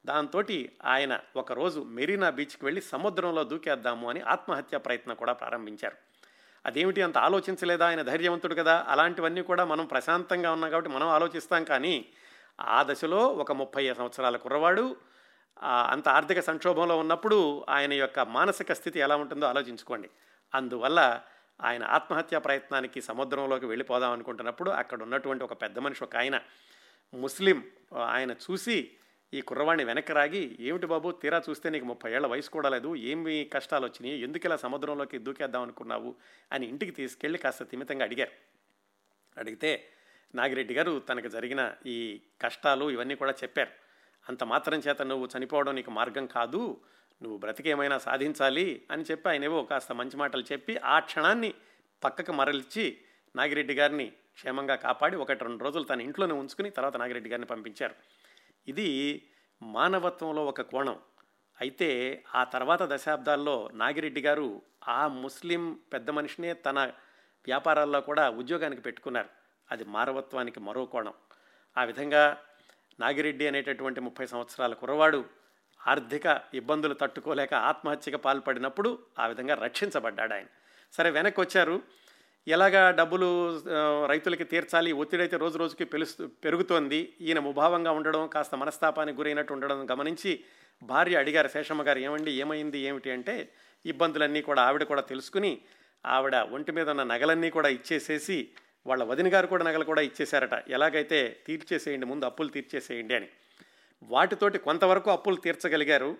దాంతో 0.06 0.42
ఆయన 0.84 1.20
ఒకరోజు 1.36 1.80
మెరీనా 1.80 2.30
బీచ్కి 2.30 2.64
వెళ్ళి 2.64 2.82
సముద్రంలో 2.82 3.44
దూకేద్దాము 3.44 4.10
అని 4.10 4.20
ఆత్మహత్య 4.20 4.78
ప్రయత్నం 4.78 5.14
కూడా 5.14 5.32
ప్రారంభించారు. 5.32 5.96
అదేమిటి 6.66 7.02
అంత 7.02 7.18
ఆలోచించలేదా? 7.18 7.86
ఆయన 7.86 8.02
ధైర్యవంతుడు 8.02 8.54
కదా. 8.54 8.84
అలాంటివన్నీ 8.88 9.42
కూడా 9.42 9.64
మనం 9.64 9.86
ప్రశాంతంగా 9.86 10.52
ఉన్నాం 10.52 10.70
కాబట్టి 10.70 10.90
మనం 10.90 11.08
ఆలోచిస్తాం 11.08 11.64
కానీ 11.64 12.06
ఆ 12.60 12.82
దశలో 12.82 13.28
ఒక 13.28 13.52
ముప్పై 13.52 13.94
సంవత్సరాల 13.94 14.36
కుర్రవాడు 14.36 14.96
అంత 15.62 16.08
ఆర్థిక 16.08 16.40
సంక్షోభంలో 16.40 16.98
ఉన్నప్పుడు 16.98 17.66
ఆయన 17.68 17.92
యొక్క 17.92 18.20
మానసిక 18.20 18.72
స్థితి 18.72 19.00
ఎలా 19.00 19.16
ఉంటుందో 19.16 19.46
ఆలోచించుకోండి. 19.46 20.10
అందువల్ల 20.54 21.22
ఆయన 21.62 21.84
ఆత్మహత్య 21.84 22.38
ప్రయత్నానికి 22.38 23.02
సముద్రంలోకి 23.02 23.66
వెళ్ళిపోదాం 23.66 24.12
అనుకుంటున్నప్పుడు 24.12 24.70
అక్కడ 24.70 25.02
ఉన్నటువంటి 25.02 25.44
ఒక 25.44 25.62
పెద్ద 25.62 25.78
మనిషి 25.78 26.04
ఒక 26.04 26.16
ఆయన 26.16 26.40
ముస్లిం 27.14 27.64
ఆయన 28.06 28.30
చూసి 28.32 28.90
ఈ 29.34 29.40
కుర్రవాణ్ణి 29.40 29.84
వెనక్కి 29.84 30.12
రాగి 30.12 30.56
ఏమిటి 30.60 30.86
బాబు 30.86 31.10
తీరా 31.10 31.42
చూస్తే 31.50 31.70
నీకు 31.70 31.84
ముప్పై 31.84 32.12
ఏళ్ళ 32.12 32.26
వయసు 32.26 32.50
కూడా 32.50 32.68
లేదు 32.68 32.96
ఏమి 32.96 33.50
కష్టాలు 33.52 33.84
వచ్చినాయి 33.84 34.20
ఎందుకు 34.20 34.46
ఇలా 34.46 34.56
సముద్రంలోకి 34.56 35.18
దూకేద్దాం 35.18 35.62
అనుకున్నావు? 35.62 36.14
అని 36.52 36.66
ఇంటికి 36.66 36.92
తీసుకెళ్ళి 36.92 37.38
కాస్త 37.38 37.62
తిమితంగా 37.62 38.04
అడిగారు. 38.04 38.30
అడిగితే 39.38 39.88
నాగిరెడ్డి 40.34 40.74
గారు 40.74 41.00
తనకు 41.00 41.28
జరిగిన 41.28 41.74
ఈ 41.86 42.20
కష్టాలు 42.42 42.90
ఇవన్నీ 42.90 43.14
కూడా 43.14 43.30
చెప్పారు. 43.30 43.85
అంత 44.28 44.44
మాత్రం 44.44 44.78
చేత 44.78 45.02
నువ్వు 45.02 45.28
చనిపోవడం 45.36 45.74
నీకు 45.74 45.90
మార్గం 45.90 46.26
కాదు 46.26 46.80
నువ్వు 47.22 47.38
బ్రతికేమైనా 47.38 47.98
సాధించాలి 47.98 48.82
అని 48.90 49.02
చెప్పి 49.02 49.28
ఆయనేవో 49.28 49.62
కాస్త 49.62 49.92
మంచి 49.92 50.16
మాటలు 50.16 50.44
చెప్పి 50.52 50.76
ఆ 50.76 50.98
క్షణాన్ని 50.98 51.54
పక్కకు 52.04 52.32
మరలిచ్చి 52.32 52.98
నాగిరెడ్డి 53.36 53.74
గారిని 53.74 54.06
క్షేమంగా 54.06 54.74
కాపాడి 54.74 55.16
ఒకటి 55.16 55.44
రెండు 55.44 55.64
రోజులు 55.64 55.84
తన 55.84 56.00
ఇంట్లోనే 56.00 56.34
ఉంచుకుని 56.34 56.70
తర్వాత 56.70 56.96
నాగిరెడ్డి 56.96 57.30
గారిని 57.30 57.46
పంపించారు. 57.46 57.94
ఇది 58.68 59.22
మానవత్వంలో 59.62 60.46
ఒక 60.46 60.60
కోణం. 60.60 60.98
అయితే 61.60 62.24
ఆ 62.34 62.44
తర్వాత 62.44 62.82
దశాబ్దాల్లో 62.82 63.70
నాగిరెడ్డి 63.74 64.20
గారు 64.20 64.62
ఆ 64.88 65.08
ముస్లిం 65.08 65.78
పెద్ద 65.92 66.10
మనిషినే 66.10 66.54
తన 66.54 66.78
వ్యాపారాల్లో 67.46 68.00
కూడా 68.00 68.30
ఉద్యోగానికి 68.30 68.82
పెట్టుకున్నారు. 68.82 69.28
అది 69.70 69.84
మానవత్వానికి 69.84 70.60
మరో 70.60 70.84
కోణం. 70.84 71.14
ఆ 71.78 71.84
విధంగా 71.84 72.42
నాగిరెడ్డి 73.00 73.46
అనేటటువంటి 73.46 74.00
ముప్పై 74.00 74.26
సంవత్సరాల 74.26 74.74
కురవాడు 74.74 75.24
ఆర్థిక 75.86 76.40
ఇబ్బందులు 76.54 76.94
తట్టుకోలేక 76.94 77.54
ఆత్మహత్యకు 77.54 78.16
పాల్పడినప్పుడు 78.16 78.98
ఆ 79.18 79.26
విధంగా 79.26 79.54
రక్షించబడ్డాడు 79.54 80.34
ఆయన. 80.34 80.46
సరే 80.92 81.10
వెనక్కి 81.10 81.40
వచ్చారు 81.40 81.82
ఎలాగా 82.48 82.90
డబ్బులు 82.90 83.28
రైతులకి 84.06 84.44
తీర్చాలి 84.44 84.92
ఒత్తిడైతే 84.92 85.36
రోజు 85.36 85.58
రోజుకి 85.58 85.84
పెలుస్తూ 85.84 86.26
పెరుగుతోంది. 86.26 87.14
ఈయన 87.20 87.38
ముభావంగా 87.38 87.90
ఉండడం 87.90 88.26
కాస్త 88.26 88.54
మనస్తాపానికి 88.54 89.18
గురైనట్టు 89.18 89.52
ఉండడం 89.52 89.90
గమనించి 89.92 90.44
భార్య 90.82 91.16
అడిగారు 91.16 91.48
శేషమ్మ 91.48 91.82
గారు 91.82 91.98
ఏమండి 91.98 92.30
ఏమైంది 92.30 92.78
ఏమిటి? 92.78 93.10
అంటే 93.10 93.52
ఇబ్బందులన్నీ 93.86 94.42
కూడా 94.42 94.62
ఆవిడ 94.62 94.82
కూడా 94.82 95.02
తెలుసుకుని 95.02 95.60
ఆవిడ 96.06 96.36
ఒంటి 96.36 96.72
మీద 96.72 96.88
ఉన్న 96.88 97.02
నగలన్నీ 97.02 97.50
కూడా 97.50 97.68
ఇచ్చేసేసి 97.68 98.50
వాళ్ళ 98.86 99.04
వదిన 99.04 99.34
గారు 99.34 99.46
కూడా 99.46 99.64
నగలు 99.64 99.84
కూడా 99.84 100.02
ఇచ్చేశారట. 100.02 100.70
ఎలాగైతే 100.70 101.36
తీర్చేసేయండి 101.46 102.06
ముందు 102.06 102.24
అప్పులు 102.24 102.48
తీర్చేసేయండి 102.48 103.14
అని. 103.14 103.28
వాటితోటి 104.02 104.58
కొంతవరకు 104.58 105.10
అప్పులు 105.10 105.36
తీర్చగలిగారు. 105.36 106.16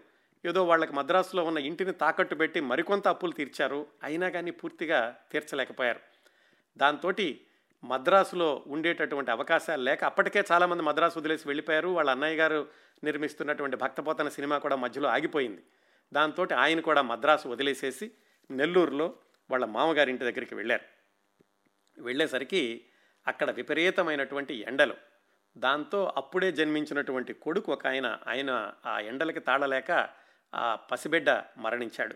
ఏదో 0.46 0.64
వాళ్ళకి 0.64 0.92
మద్రాసులో 0.92 1.44
ఉన్న 1.44 1.58
ఇంటిని 1.58 1.92
తాకట్టు 1.92 2.34
పెట్టి 2.34 2.60
మరికొంత 2.60 3.08
అప్పులు 3.08 3.32
తీర్చారు. 3.32 3.86
అయినా 4.02 4.28
కానీ 4.28 4.50
పూర్తిగా 4.50 5.16
తీర్చలేకపోయారు. 5.32 6.00
దాంతో 6.76 7.12
మద్రాసులో 7.84 8.62
ఉండేటటువంటి 8.66 9.30
అవకాశాలు 9.30 9.82
లేక 9.82 10.04
అప్పటికే 10.04 10.44
చాలామంది 10.52 10.82
మద్రాసు 10.82 11.18
వదిలేసి 11.18 11.48
వెళ్ళిపోయారు. 11.48 11.88
వాళ్ళ 11.88 12.10
అన్నయ్య 12.10 12.36
గారు 12.36 12.66
నిర్మిస్తున్నటువంటి 13.04 13.76
భక్తపోతన 13.76 14.28
సినిమా 14.28 14.58
కూడా 14.58 14.76
మధ్యలో 14.76 15.08
ఆగిపోయింది. 15.08 15.62
దాంతో 16.12 16.46
ఆయన 16.56 16.80
కూడా 16.80 17.02
మద్రాసు 17.02 17.48
వదిలేసేసి 17.48 18.10
నెల్లూరులో 18.50 19.14
వాళ్ళ 19.50 19.64
మామగారి 19.64 20.10
ఇంటి 20.10 20.24
దగ్గరికి 20.24 20.54
వెళ్ళారు. 20.54 20.95
వెళ్ళేసరికి 21.98 22.84
అక్కడ 23.26 23.50
విపరీతమైనటువంటి 23.50 24.54
ఎండలు. 24.54 24.94
దాంతో 25.56 26.12
అప్పుడే 26.16 26.52
జన్మించినటువంటి 26.52 27.32
కొడుకు 27.32 27.72
ఒక 27.72 27.86
ఆయన 27.86 28.18
ఆయన 28.26 28.72
ఆ 28.86 29.00
ఎండలకి 29.00 29.40
తాళలేక 29.40 30.08
ఆ 30.54 30.74
పసిబిడ్డ 30.74 31.30
మరణించాడు. 31.58 32.14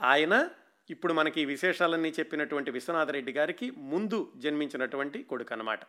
ఆయన 0.00 0.48
ఇప్పుడు 0.90 1.12
మనకి 1.12 1.44
విశేషాలన్నీ 1.44 2.08
చెప్పినటువంటి 2.10 2.70
విశ్వనాథరెడ్డి 2.70 3.32
గారికి 3.32 3.70
ముందు 3.70 4.32
జన్మించినటువంటి 4.36 5.22
కొడుకు 5.22 5.54
అనమాట 5.54 5.80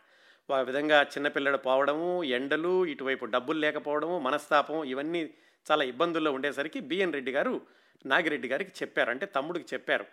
ఆ 0.54 0.62
విధంగా 0.62 1.02
చిన్నపిల్లడు 1.02 1.58
పోవడము 1.58 2.24
ఎండలు 2.24 2.86
ఇటువైపు 2.86 3.26
డబ్బులు 3.26 3.60
లేకపోవడము 3.60 4.20
మనస్తాపం 4.20 4.84
ఇవన్నీ 4.84 5.34
చాలా 5.72 5.84
ఇబ్బందుల్లో 5.84 6.32
ఉండేసరికి 6.32 6.80
బిఎన్ 6.80 7.14
రెడ్డి 7.14 7.32
గారు 7.32 7.62
నాగిరెడ్డి 8.06 8.48
గారికి 8.48 8.72
చెప్పారు. 8.82 9.10
అంటే 9.10 9.26
తమ్ముడికి 9.26 9.66
చెప్పారు. 9.74 10.06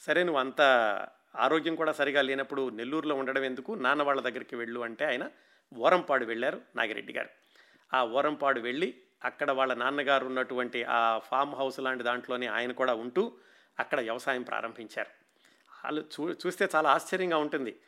సరే 0.00 0.22
నువ్వు 0.22 0.40
అంత 0.40 0.60
ఆరోగ్యం 1.36 1.74
కూడా 1.74 1.92
సరిగా 1.92 2.22
లేనప్పుడు 2.22 2.70
నెల్లూరులో 2.70 3.14
ఉండడం 3.14 3.44
ఎందుకు? 3.44 3.74
నాన్న 3.74 4.02
వాళ్ళ 4.02 4.20
దగ్గరికి 4.20 4.56
వెళ్ళు 4.56 4.80
అంటే 4.80 5.04
ఆయన 5.04 5.30
ఓరంపాడు 5.76 6.24
వెళ్ళారు 6.24 6.60
నాగిరెడ్డి 6.76 7.12
గారు. 7.12 7.28
ఆ 7.94 8.04
ఓరంపాడు 8.04 8.60
వెళ్ళి 8.60 8.94
అక్కడ 9.24 9.50
వాళ్ళ 9.50 9.74
నాన్నగారు 9.74 10.26
ఉన్నటువంటి 10.26 10.84
ఆ 10.84 11.18
ఫామ్ 11.18 11.54
హౌస్ 11.54 11.80
లాంటి 11.80 12.04
దాంట్లోనే 12.04 12.46
ఆయన 12.46 12.72
కూడా 12.72 12.94
ఉంటూ 12.94 13.32
అక్కడ 13.78 14.00
వ్యవసాయం 14.00 14.42
ప్రారంభించారు. 14.42 15.08
వాళ్ళు 15.84 16.04
చూ 16.20 16.32
చూస్తే 16.32 16.68
చాలా 16.74 16.90
ఆశ్చర్యంగా 16.90 17.36
ఉంటుంది. 17.36 17.80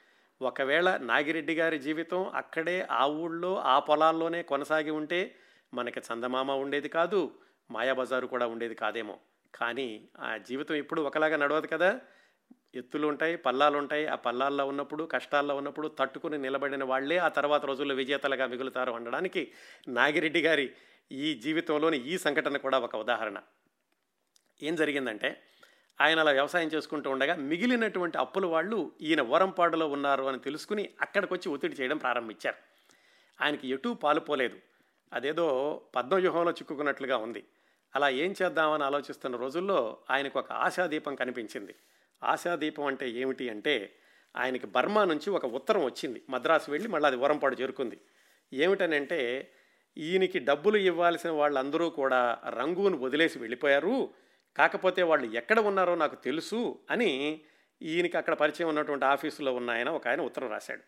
ఒకవేళ 0.42 0.96
నాగిరెడ్డి 0.96 1.55
గారి 1.55 1.78
జీవితం 1.78 2.28
అక్కడే 2.28 2.88
ఆ 2.90 3.07
ఊళ్ళో 3.07 3.57
ఆ 3.57 3.78
పొలాల్లోనే 3.78 4.42
కొనసాగి 4.42 4.90
ఉంటే 4.90 5.35
మనకి 5.74 6.00
చందమామ 6.00 6.50
ఉండేది 6.50 6.88
కాదు 6.88 7.35
మాయాబజారు 7.70 8.26
కూడా 8.26 8.46
ఉండేది 8.46 8.74
కాదేమో. 8.74 9.18
కానీ 9.55 10.09
ఆ 10.20 10.37
జీవితం 10.37 10.74
ఇప్పుడు 10.74 11.02
ఒకలాగా 11.02 11.37
నడవదు 11.37 11.66
కదా. 11.66 12.00
ఎత్తులు 12.74 13.06
ఉంటాయి 13.06 13.37
పల్లాలు 13.37 13.78
ఉంటాయి 13.78 14.06
ఆ 14.06 14.14
పల్లాల్లో 14.14 14.66
ఉన్నప్పుడు 14.66 15.04
కష్టాల్లో 15.04 15.56
ఉన్నప్పుడు 15.56 15.88
తట్టుకుని 15.88 16.38
నిలబడిన 16.38 16.85
వాళ్ళే 16.85 17.16
ఆ 17.16 17.28
తర్వాత 17.28 17.64
రోజుల్లో 17.64 17.94
విజేతలుగా 17.94 18.46
మిగులుతారు 18.46 18.92
అనడానికి 18.92 19.52
నాగిరెడ్డి 19.88 20.42
గారి 20.42 20.72
ఈ 21.12 21.35
జీవితంలోని 21.35 21.96
ఈ 21.96 22.18
సంఘటన 22.18 22.56
కూడా 22.56 22.78
ఒక 22.78 22.96
ఉదాహరణ. 22.96 23.38
ఏం 24.62 24.76
జరిగిందంటే 24.76 25.42
ఆయన 26.00 26.20
అలా 26.20 26.30
వ్యవసాయం 26.30 26.68
చేసుకుంటూ 26.68 27.11
ఉండగా 27.11 27.35
మిగిలినటువంటి 27.35 28.18
అప్పుల 28.18 28.46
వాళ్ళు 28.46 28.92
ఈయన 29.00 29.22
వరంపాడులో 29.22 29.88
ఉన్నారు 29.88 30.24
అని 30.24 30.38
తెలుసుకుని 30.38 30.90
అక్కడికి 31.00 31.35
వచ్చి 31.35 31.52
ఒత్తిడి 31.52 31.74
చేయడం 31.74 31.96
ప్రారంభించారు. 31.96 32.56
ఆయనకి 33.44 33.68
ఎటూ 33.68 33.94
పాలుపోలేదు 33.94 34.58
అదేదో 35.12 35.80
పద్మవ్యూహంలో 35.94 36.50
చిక్కుకున్నట్లుగా 36.50 37.16
ఉంది. 37.16 37.44
అలా 37.94 38.08
ఏం 38.08 38.35
చేద్దామని 38.42 38.85
ఆలోచిస్తున్న 38.85 39.37
రోజుల్లో 39.37 39.98
ఆయనకు 40.11 40.38
ఒక 40.38 40.52
ఆశాదీపం 40.52 41.14
కనిపించింది. 41.14 41.74
ఆశాదీపం 42.24 42.85
అంటే 42.85 43.11
ఏమిటి 43.11 43.48
అంటే 43.48 43.96
ఆయనకి 44.37 44.66
బర్మా 44.66 45.04
నుంచి 45.04 45.30
ఒక 45.30 45.46
ఉత్తరం 45.46 45.85
వచ్చింది. 45.85 46.22
మద్రాసు 46.30 46.70
వెళ్ళి 46.70 46.88
మళ్ళీ 46.88 47.06
అది 47.06 47.16
వరంపాడు 47.16 47.56
చేరుకుంది. 47.56 48.00
ఏమిటనంటే 48.52 49.52
ఈయనకి 49.98 50.38
డబ్బులు 50.38 50.76
ఇవ్వాల్సిన 50.76 51.30
వాళ్ళందరూ 51.30 51.90
కూడా 51.90 52.38
రంగును 52.48 52.96
వదిలేసి 52.96 53.38
వెళ్ళిపోయారు. 53.38 54.14
కాకపోతే 54.56 55.02
వాళ్ళు 55.02 55.37
ఎక్కడ 55.37 55.61
ఉన్నారో 55.61 55.94
నాకు 55.94 56.14
తెలుసు 56.14 56.78
అని 56.90 57.40
ఈయనకి 57.82 58.16
అక్కడ 58.16 58.35
పరిచయం 58.35 58.68
ఉన్నటువంటి 58.68 59.04
ఆఫీసులో 59.04 59.54
ఉన్న 59.54 59.70
ఆయన 59.70 59.88
ఒక 59.88 60.08
ఆయన 60.08 60.20
ఉత్తరం 60.20 60.50
రాశాడు. 60.50 60.82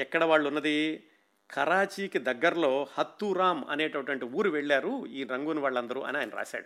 ఎక్కడ 0.00 0.24
వాళ్ళు 0.24 0.48
ఉన్నది 0.48 1.04
కరాచీకి 1.50 2.18
దగ్గరలో 2.18 2.86
హత్తూరామ్ 2.98 3.64
అనేటటువంటి 3.70 4.24
ఊరు 4.24 4.50
వెళ్ళారు 4.50 5.06
ఈ 5.06 5.24
రంగుని 5.24 5.60
వాళ్ళందరూ 5.60 6.00
అని 6.00 6.18
ఆయన 6.18 6.30
రాశాడు. 6.30 6.64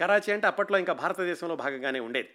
కరాచీ 0.00 0.32
అంటే 0.32 0.46
అప్పట్లో 0.46 0.78
ఇంకా 0.78 0.92
భారతదేశంలో 0.92 1.56
భాగంగానే 1.56 2.00
ఉండేది. 2.00 2.28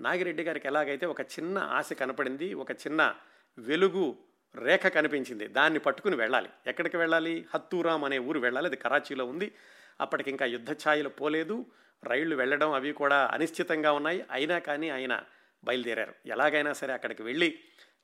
నాగిరెడ్డి 0.00 0.42
గారికి 0.42 0.68
ఎలాగైతే 0.68 1.06
ఒక 1.06 1.20
చిన్న 1.20 1.58
ఆశ 1.58 1.92
కనపడింది 1.92 2.54
ఒక 2.54 2.72
చిన్న 2.72 3.14
వెలుగు 3.58 4.16
రేఖ 4.54 4.86
కనిపించింది 4.86 5.46
దాన్ని 5.48 5.78
పట్టుకుని 5.78 6.16
వెళ్ళాలి. 6.16 6.48
ఎక్కడికి 6.66 6.96
వెళ్ళాలి? 6.96 7.46
హత్తూరాం 7.54 8.04
అనే 8.04 8.18
ఊరు 8.18 8.40
వెళ్ళాలి. 8.40 8.66
అది 8.66 8.76
కరాచీలో 8.76 9.24
ఉంది. 9.26 9.52
అప్పటికి 10.00 10.30
ఇంకా 10.30 10.46
యుద్ధ 10.46 10.72
ఛాయలు 10.72 11.08
పోలేదు. 11.08 11.66
రైళ్ళు 12.04 12.36
వెళ్ళడం 12.36 12.72
అవి 12.72 12.92
కూడా 12.92 13.30
అనిశ్చితంగా 13.32 13.92
ఉన్నాయి. 13.92 14.24
అయినా 14.30 14.58
కానీ 14.58 14.88
ఆయన 14.88 15.22
బయలుదేరారు. 15.64 16.14
ఎలాగైనా 16.26 16.72
సరే 16.72 16.92
అక్కడికి 16.92 17.22
వెళ్ళి 17.22 17.58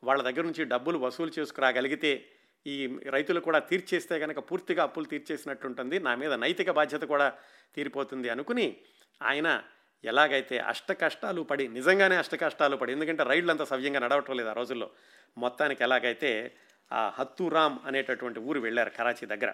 వాళ్ళ 0.05 0.23
దగ్గర 0.23 0.43
నుంచి 0.43 0.65
డబ్బులు 0.65 0.99
వసూలు 0.99 1.33
చేసుకురాగలిగితే 1.39 2.29
ఈ 2.67 2.99
రైతులు 3.09 3.41
కూడా 3.41 3.59
తీర్చేస్తే 3.59 4.19
కనుక 4.19 4.39
పూర్తిగా 4.39 4.83
అప్పులు 4.83 5.05
తీర్చేసినట్టు 5.05 5.67
ఉంటుంది 5.67 5.99
నా 5.99 6.15
మీద 6.15 6.33
నైతిక 6.33 6.71
బాధ్యత 6.71 7.01
కూడా 7.01 7.33
తీరిపోతుంది 7.75 8.29
అనుకుని 8.29 8.77
ఆయన 9.23 9.63
ఎలాగైతే 10.05 10.59
అష్ట 10.59 10.93
కష్టాలు 10.93 11.43
పడి 11.43 11.69
నిజంగానే 11.69 12.17
అష్ట 12.17 12.35
కష్టాలు 12.35 12.77
పడి 12.77 12.93
ఎందుకంటే 12.93 13.23
రైళ్ళు 13.23 13.51
అంత 13.51 13.63
సవ్యంగా 13.63 14.01
నడవటం 14.01 14.37
లేదు 14.37 14.49
ఆ 14.49 14.53
రోజుల్లో 14.53 14.91
మొత్తానికి 15.39 15.85
ఎలాగైతే 15.85 16.55
ఆ 16.93 17.13
హత్తురామ్ 17.15 17.79
అనేటటువంటి 17.87 18.41
ఊరు 18.41 18.61
వెళ్ళారు 18.61 18.91
కరాచీ 18.91 19.27
దగ్గర. 19.27 19.53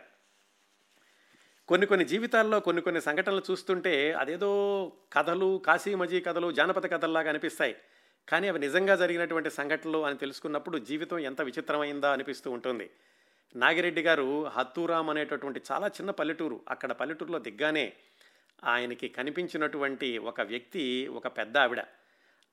కొన్ని 1.68 1.86
కొన్ని 1.86 2.06
జీవితాల్లో 2.06 2.60
కొన్ని 2.60 2.82
కొన్ని 2.82 3.00
సంఘటనలు 3.00 3.42
చూస్తుంటే 3.50 4.12
అదేదో 4.12 4.50
కథలు 5.12 5.62
కాశీ 5.66 5.94
మజీ 5.94 6.20
కథలు 6.20 6.52
జానపద 6.52 6.90
కథల్లాగా 6.90 7.30
అనిపిస్తాయి. 7.30 7.76
కానీ 8.28 8.48
అవి 8.48 8.58
నిజంగా 8.58 8.96
జరిగినటువంటి 8.96 9.50
సంఘటనలు 9.50 10.04
అని 10.04 10.16
తెలుసుకున్నప్పుడు 10.16 10.78
జీవితం 10.78 11.18
ఎంత 11.18 11.40
విచిత్రమైందా 11.40 12.12
అనిపిస్తూ 12.12 12.50
ఉంటుంది. 12.50 12.90
నాగిరెడ్డి 13.56 14.02
గారు 14.02 14.46
హత్తూరామ్ 14.46 15.10
అనేటటువంటి 15.10 15.60
చాలా 15.72 15.86
చిన్న 15.86 16.10
పల్లెటూరు 16.10 16.60
అక్కడ 16.68 16.92
పల్లెటూరులో 16.92 17.38
దిగ్గానే 17.38 17.92
ఆయనకి 18.64 19.08
కనిపించినటువంటి 19.08 20.18
ఒక 20.18 20.40
వ్యక్తి 20.40 21.08
ఒక 21.08 21.26
పెద్ద 21.26 21.58
ఆవిడ. 21.58 21.82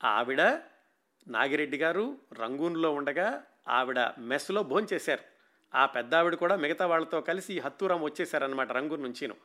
ఆవిడ 0.04 0.41
నాగిరెడ్డి 1.28 1.78
గారు 1.78 2.18
రంగూన్లో 2.39 2.93
ఉండగా 2.93 3.43
ఆవిడ 3.68 3.99
మెస్లో 3.99 4.64
భోంచేశారు. 4.64 5.24
ఆ 5.78 5.86
పెద్ద 5.86 6.16
ఆవిడ 6.16 6.36
కూడా 6.36 6.55
మిగతా 6.55 6.86
వాళ్ళతో 6.86 7.22
కలిసి 7.22 7.60
హత్తూరం 7.60 8.01
వచ్చేసారనమాట 8.01 8.72
రంగూన్ 8.72 9.03
నుంచిను. 9.03 9.36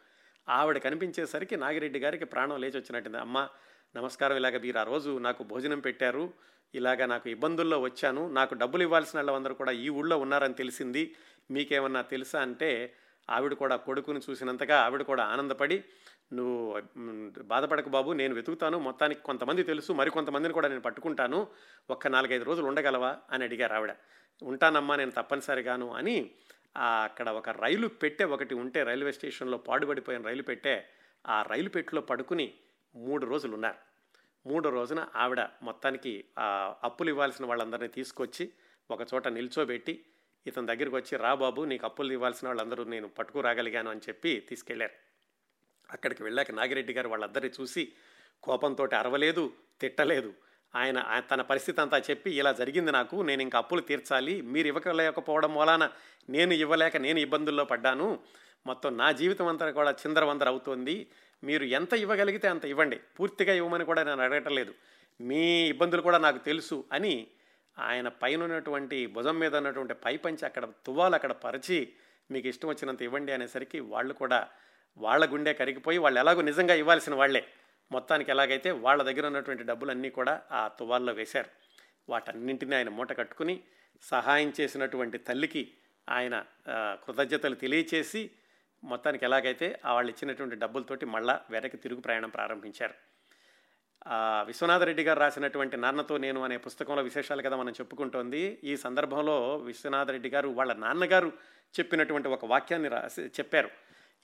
ఆవిడ 0.48 0.78
కనిపించేసరికి 0.78 1.56
నాగిరెడ్డి 1.56 1.98
గారికి 1.98 2.24
ప్రాణం 2.24 2.60
లేచి 2.60 2.78
వచ్చినట్టుంది 2.78 3.18
అమ్మ 3.18 3.48
నమస్కారం 3.96 4.36
ఇలాగ 4.36 4.58
మీరు 4.58 4.78
ఆ 4.78 4.82
రోజు 4.82 5.18
నాకు 5.18 5.44
భోజనం 5.44 5.80
పెట్టారు. 5.80 6.32
ఇలాగ 6.74 7.04
నాకు 7.04 7.28
ఇబ్బందుల్లో 7.28 7.80
వచ్చాను. 7.80 8.32
నాకు 8.32 8.54
డబ్బులు 8.54 8.82
ఇవ్వాల్సిన 8.82 9.20
వాళ్ళందరూ 9.20 9.54
కూడా 9.54 9.72
ఈ 9.72 9.88
ఊళ్ళో 9.88 10.18
ఉన్నారని 10.18 10.54
తెలిసింది. 10.54 11.14
మీకేమన్నా 11.50 12.02
తెలుసా? 12.02 12.40
అంటే 12.40 12.94
ఆవిడ 13.30 13.52
కూడా 13.52 13.76
కొడుకుని 13.76 14.20
చూసినంతగా 14.30 14.80
ఆవిడ 14.80 15.02
కూడా 15.02 15.24
ఆనందపడి 15.24 15.84
నువ్వు 16.32 16.56
బాధపడకు 17.42 17.88
బాబు 17.88 18.10
నేను 18.12 18.34
వెతుకుతాను 18.34 18.78
మొత్తానికి 18.78 19.22
కొంతమంది 19.22 19.62
తెలుసు 19.62 19.92
మరికొంతమందిని 19.92 20.54
కూడా 20.54 20.68
నేను 20.68 20.80
పట్టుకుంటాను 20.80 21.38
ఒక్క 21.90 22.08
నాలుగైదు 22.08 22.44
రోజులు 22.44 22.66
ఉండగలవా 22.66 23.16
అని 23.30 23.44
అడిగారు 23.44 23.74
ఆవిడ. 23.74 23.92
ఉంటానమ్మా 24.42 24.96
నేను 24.96 25.10
తప్పనిసరిగాను 25.10 25.88
అని 25.92 26.16
అక్కడ 26.76 27.28
ఒక 27.30 27.48
రైలు 27.48 27.88
పెట్టే 28.02 28.24
ఒకటి 28.24 28.54
ఉంటే 28.54 28.82
రైల్వే 28.82 29.12
స్టేషన్లో 29.12 29.58
పాడుపడిపోయిన 29.58 30.22
రైలు 30.22 30.42
పెట్టే 30.42 30.74
ఆ 31.24 31.42
రైలు 31.42 31.68
పెట్టెలో 31.68 32.02
పడుకుని 32.02 32.46
మూడు 32.94 33.26
రోజులు 33.26 33.54
ఉన్నారు 33.54 33.78
మూడో 34.46 34.70
రోజున 34.70 35.00
ఆవిడ 35.14 35.40
మొత్తానికి 35.62 36.12
అప్పులు 36.82 37.10
ఇవ్వాల్సిన 37.10 37.46
వాళ్ళందరినీ 37.46 37.88
తీసుకొచ్చి 37.88 38.44
ఒక 38.90 39.02
చోట 39.14 39.28
నిల్చోబెట్టి 39.28 39.94
ఇతని 40.46 40.66
దగ్గరికి 40.66 40.96
వచ్చి 40.96 41.16
రా 41.16 41.34
బాబు 41.34 41.62
నీకు 41.62 41.86
అప్పులు 41.86 42.12
ఇవ్వాల్సిన 42.12 42.48
వాళ్ళందరూ 42.48 42.84
నేను 42.84 43.08
పట్టుకురాగలిగాను 43.08 43.90
అని 43.90 44.00
చెప్పి 44.08 44.46
తీసుకెళ్ళారు. 44.48 45.11
అక్కడికి 45.92 46.22
వెళ్ళాక 46.22 46.50
నాగిరెడ్డి 46.50 46.92
గారు 46.92 47.08
వాళ్ళందరినీ 47.08 47.52
చూసి 47.60 47.92
కోపంతో 48.42 48.88
అరవలేదు 48.92 49.52
తిట్టలేదు. 49.80 50.34
ఆయన 50.76 50.98
ఆయన 50.98 51.20
తన 51.20 51.42
పరిస్థితి 51.42 51.80
అంతా 51.80 52.02
చెప్పి 52.10 52.30
ఇలా 52.30 52.52
జరిగింది 52.52 52.92
నాకు 52.92 53.22
నేను 53.22 53.42
ఇంకా 53.42 53.58
అప్పులు 53.58 53.80
తీర్చాలి 53.80 54.42
మీరు 54.42 54.68
ఇవ్వలేకపోవడం 54.68 55.54
వలన 55.54 55.90
నేను 56.30 56.54
ఇవ్వలేక 56.54 56.96
నేను 56.96 57.18
ఇబ్బందుల్లో 57.18 57.64
పడ్డాను. 57.64 58.18
మొత్తం 58.66 58.96
నా 58.96 59.12
జీవితం 59.12 59.46
అంతా 59.46 59.70
కూడా 59.70 59.90
చిందరవందర 59.90 60.48
అవుతోంది. 60.48 61.06
మీరు 61.44 61.64
ఎంత 61.64 61.92
ఇవ్వగలిగితే 61.94 62.48
అంత 62.48 62.64
ఇవ్వండి. 62.64 63.00
పూర్తిగా 63.20 63.52
ఇవ్వమని 63.52 63.84
కూడా 63.84 64.02
నేను 64.02 64.22
అడగటం 64.22 64.54
లేదు. 64.54 64.74
మీ 65.20 65.68
ఇబ్బందులు 65.68 66.02
కూడా 66.02 66.18
నాకు 66.18 66.38
తెలుసు 66.38 66.84
అని 66.92 67.26
ఆయన 67.78 68.08
పైన 68.08 68.42
ఉన్నటువంటి 68.42 69.06
భుజం 69.06 69.38
మీద 69.38 69.54
ఉన్నటువంటి 69.54 69.94
పై 69.94 70.16
పంచి 70.16 70.44
అక్కడ 70.44 70.64
తువ్వాలు 70.64 71.14
అక్కడ 71.14 71.32
పరిచి 71.32 71.92
మీకు 72.30 72.48
ఇష్టం 72.48 72.68
వచ్చినంత 72.68 73.02
ఇవ్వండి 73.02 73.32
అనేసరికి 73.32 73.80
వాళ్ళు 73.80 74.14
కూడా 74.14 74.48
వాళ్ళ 74.96 75.32
గుండె 75.32 75.52
కరిగిపోయి 75.52 75.98
వాళ్ళు 75.98 76.20
ఎలాగో 76.20 76.40
నిజంగా 76.42 76.74
ఇవ్వాల్సిన 76.74 77.14
వాళ్ళే. 77.14 77.46
మొత్తానికి 77.92 78.30
ఎలాగైతే 78.30 78.70
వాళ్ళ 78.70 79.02
దగ్గర 79.02 79.26
ఉన్నటువంటి 79.26 79.62
డబ్బులన్నీ 79.62 80.10
కూడా 80.10 80.42
ఆ 80.52 80.68
తువాల్లో 80.68 81.12
వేశారు. 81.12 81.50
వాటన్నింటినీ 82.08 82.76
ఆయన 82.76 82.88
మూట 82.88 83.18
కట్టుకుని 83.18 83.60
సహాయం 84.02 84.52
చేసినటువంటి 84.60 85.18
తల్లికి 85.18 85.72
ఆయన 86.08 86.44
కృతజ్ఞతలు 87.06 87.54
తెలియచేసి 87.54 88.30
మొత్తానికి 88.84 89.24
ఎలాగైతే 89.24 89.80
వాళ్ళు 89.84 90.12
ఇచ్చినటువంటి 90.12 90.56
డబ్బులతోటి 90.56 91.06
మళ్ళా 91.06 91.40
వెనక్కి 91.50 91.76
తిరుగు 91.76 92.00
ప్రయాణం 92.00 92.30
ప్రారంభించారు. 92.30 92.94
విశ్వనాథ 94.06 94.46
విశ్వనాథరెడ్డి 94.46 95.02
గారు 95.02 95.20
రాసినటువంటి 95.20 95.76
నాన్నతో 95.76 96.16
నేను 96.16 96.44
అనే 96.44 96.56
పుస్తకంలో 96.56 97.02
విశేషాలు 97.02 97.42
కదా 97.42 97.56
మనం 97.56 97.70
చెప్పుకుంటోంది. 97.70 98.58
ఈ 98.64 98.76
సందర్భంలో 98.76 99.56
విశ్వనాథరెడ్డి 99.56 100.28
గారు 100.28 100.48
వాళ్ళ 100.48 100.72
నాన్నగారు 100.72 101.32
చెప్పినటువంటి 101.78 102.28
ఒక 102.28 102.44
వాక్యాన్ని 102.44 102.88
రాసి 102.88 103.22
చెప్పారు. 103.22 103.70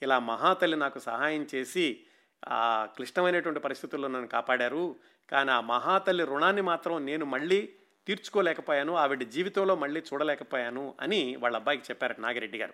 ఇలా 0.01 0.19
మహాతల్లి 0.19 0.77
నాకు 0.77 0.99
సహాయం 0.99 1.47
చేసి 1.55 2.03
ఆ 2.47 2.85
క్లిష్టమైనటువంటి 2.95 3.59
పరిస్థితుల్లో 3.59 4.07
నన్ను 4.07 4.27
కాపాడారు. 4.27 4.95
కానీ 5.29 5.51
ఆ 5.51 5.61
మహాతల్లి 5.61 6.25
రుణాన్ని 6.25 6.61
మాత్రం 6.61 7.05
నేను 7.05 7.25
మళ్ళీ 7.25 7.73
తీర్చుకోలేకపోయాను. 8.07 8.95
ఆవిడ 8.95 9.23
జీవితంలో 9.23 9.75
మళ్ళీ 9.75 10.01
చూడలేకపోయాను 10.01 10.95
అని 11.01 11.35
వాళ్ళ 11.35 11.57
అబ్బాయికి 11.57 11.83
చెప్పారు 11.89 12.21
నాగిరెడ్డి 12.21 12.57
గారు. 12.57 12.73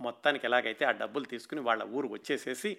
మొత్తానికి 0.00 0.46
ఎలాగైతే 0.46 0.84
ఆ 0.84 0.90
డబ్బులు 0.90 1.24
తీసుకుని 1.24 1.60
వాళ్ళ 1.60 1.82
ఊరు 1.82 2.08
వచ్చేసేసి 2.08 2.76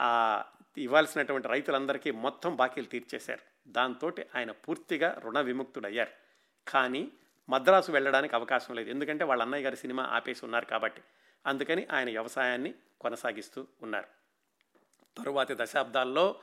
ఆ 0.00 0.42
ఇవ్వాల్సినటువంటి 0.78 1.48
రైతులందరికీ 1.48 2.10
మొత్తం 2.10 2.56
బాకీలు 2.56 2.86
తీర్చేశారు. 2.86 3.70
దాంతో 3.70 4.12
ఆయన 4.36 4.50
పూర్తిగా 4.50 5.20
రుణ 5.24 5.40
విముక్తుడయ్యారు. 5.40 6.10
కానీ 6.70 7.12
మద్రాసు 7.48 7.92
వెళ్ళడానికి 7.92 8.36
అవకాశం 8.36 8.74
లేదు. 8.74 8.90
ఎందుకంటే 8.90 9.24
వాళ్ళ 9.24 9.42
అన్నయ్య 9.42 9.64
గారి 9.64 9.76
సినిమా 9.76 10.02
ఆపేసి 10.02 10.44
ఉన్నారు 10.44 10.64
కాబట్టి. 10.64 11.02
అందుకని 11.46 11.86
ఆయన 11.92 12.10
వ్యవసాయాన్ని 12.10 12.74
కొనసాగిస్తూ 13.00 13.66
ఉన్నారు. 13.82 14.06
తరువాతి 15.22 15.54
దశాబ్దాల్లో 15.58 16.40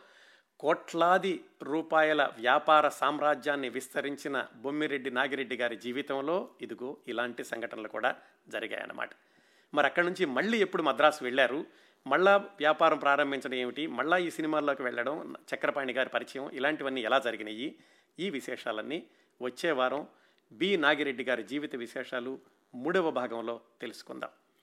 కోట్లాది 0.59 1.45
రూపాయల 1.63 2.31
వ్యాపార 2.37 2.89
సామ్రాజ్యాన్ని 2.89 3.69
విస్తరించిన 3.69 4.47
బొమ్మిరెడ్డి 4.55 5.11
నాగిరెడ్డి 5.11 5.57
గారి 5.57 5.75
జీవితంలో 5.75 6.49
ఇదిగో 6.61 6.97
ఇలాంటి 7.07 7.43
సంఘటనలు 7.43 7.87
కూడా 7.87 8.15
జరిగాయన్నమాట. 8.49 9.09
మరి 9.73 9.85
అక్కడి 9.85 10.05
నుంచి 10.05 10.25
మళ్ళీ 10.25 10.57
ఎప్పుడు 10.57 10.83
మద్రాసు 10.83 11.23
వెళ్ళారు? 11.23 11.65
మళ్ళా 12.07 12.37
వ్యాపారం 12.37 12.97
ప్రారంభించడం 12.97 13.53
ఏమిటి? 13.53 13.87
మళ్ళా 13.87 14.17
ఈ 14.17 14.31
సినిమాల్లోకి 14.31 14.83
వెళ్ళడం 14.83 15.35
చక్రపాణి 15.55 15.93
గారి 15.93 16.09
పరిచయం 16.09 16.49
ఇలాంటివన్నీ 16.49 17.01
ఎలా 17.01 17.19
జరిగినాయి? 17.19 17.75
ఈ 18.19 18.29
విశేషాలన్నీ 18.29 19.07
వచ్చే 19.41 19.71
వారం 19.71 20.07
బి 20.51 20.77
నాగిరెడ్డి 20.77 21.23
గారి 21.23 21.43
జీవిత 21.43 21.75
విశేషాలు 21.75 22.39
మూడవ 22.75 23.11
భాగంలో 23.11 23.61
తెలుసుకుందాం. 23.81 24.29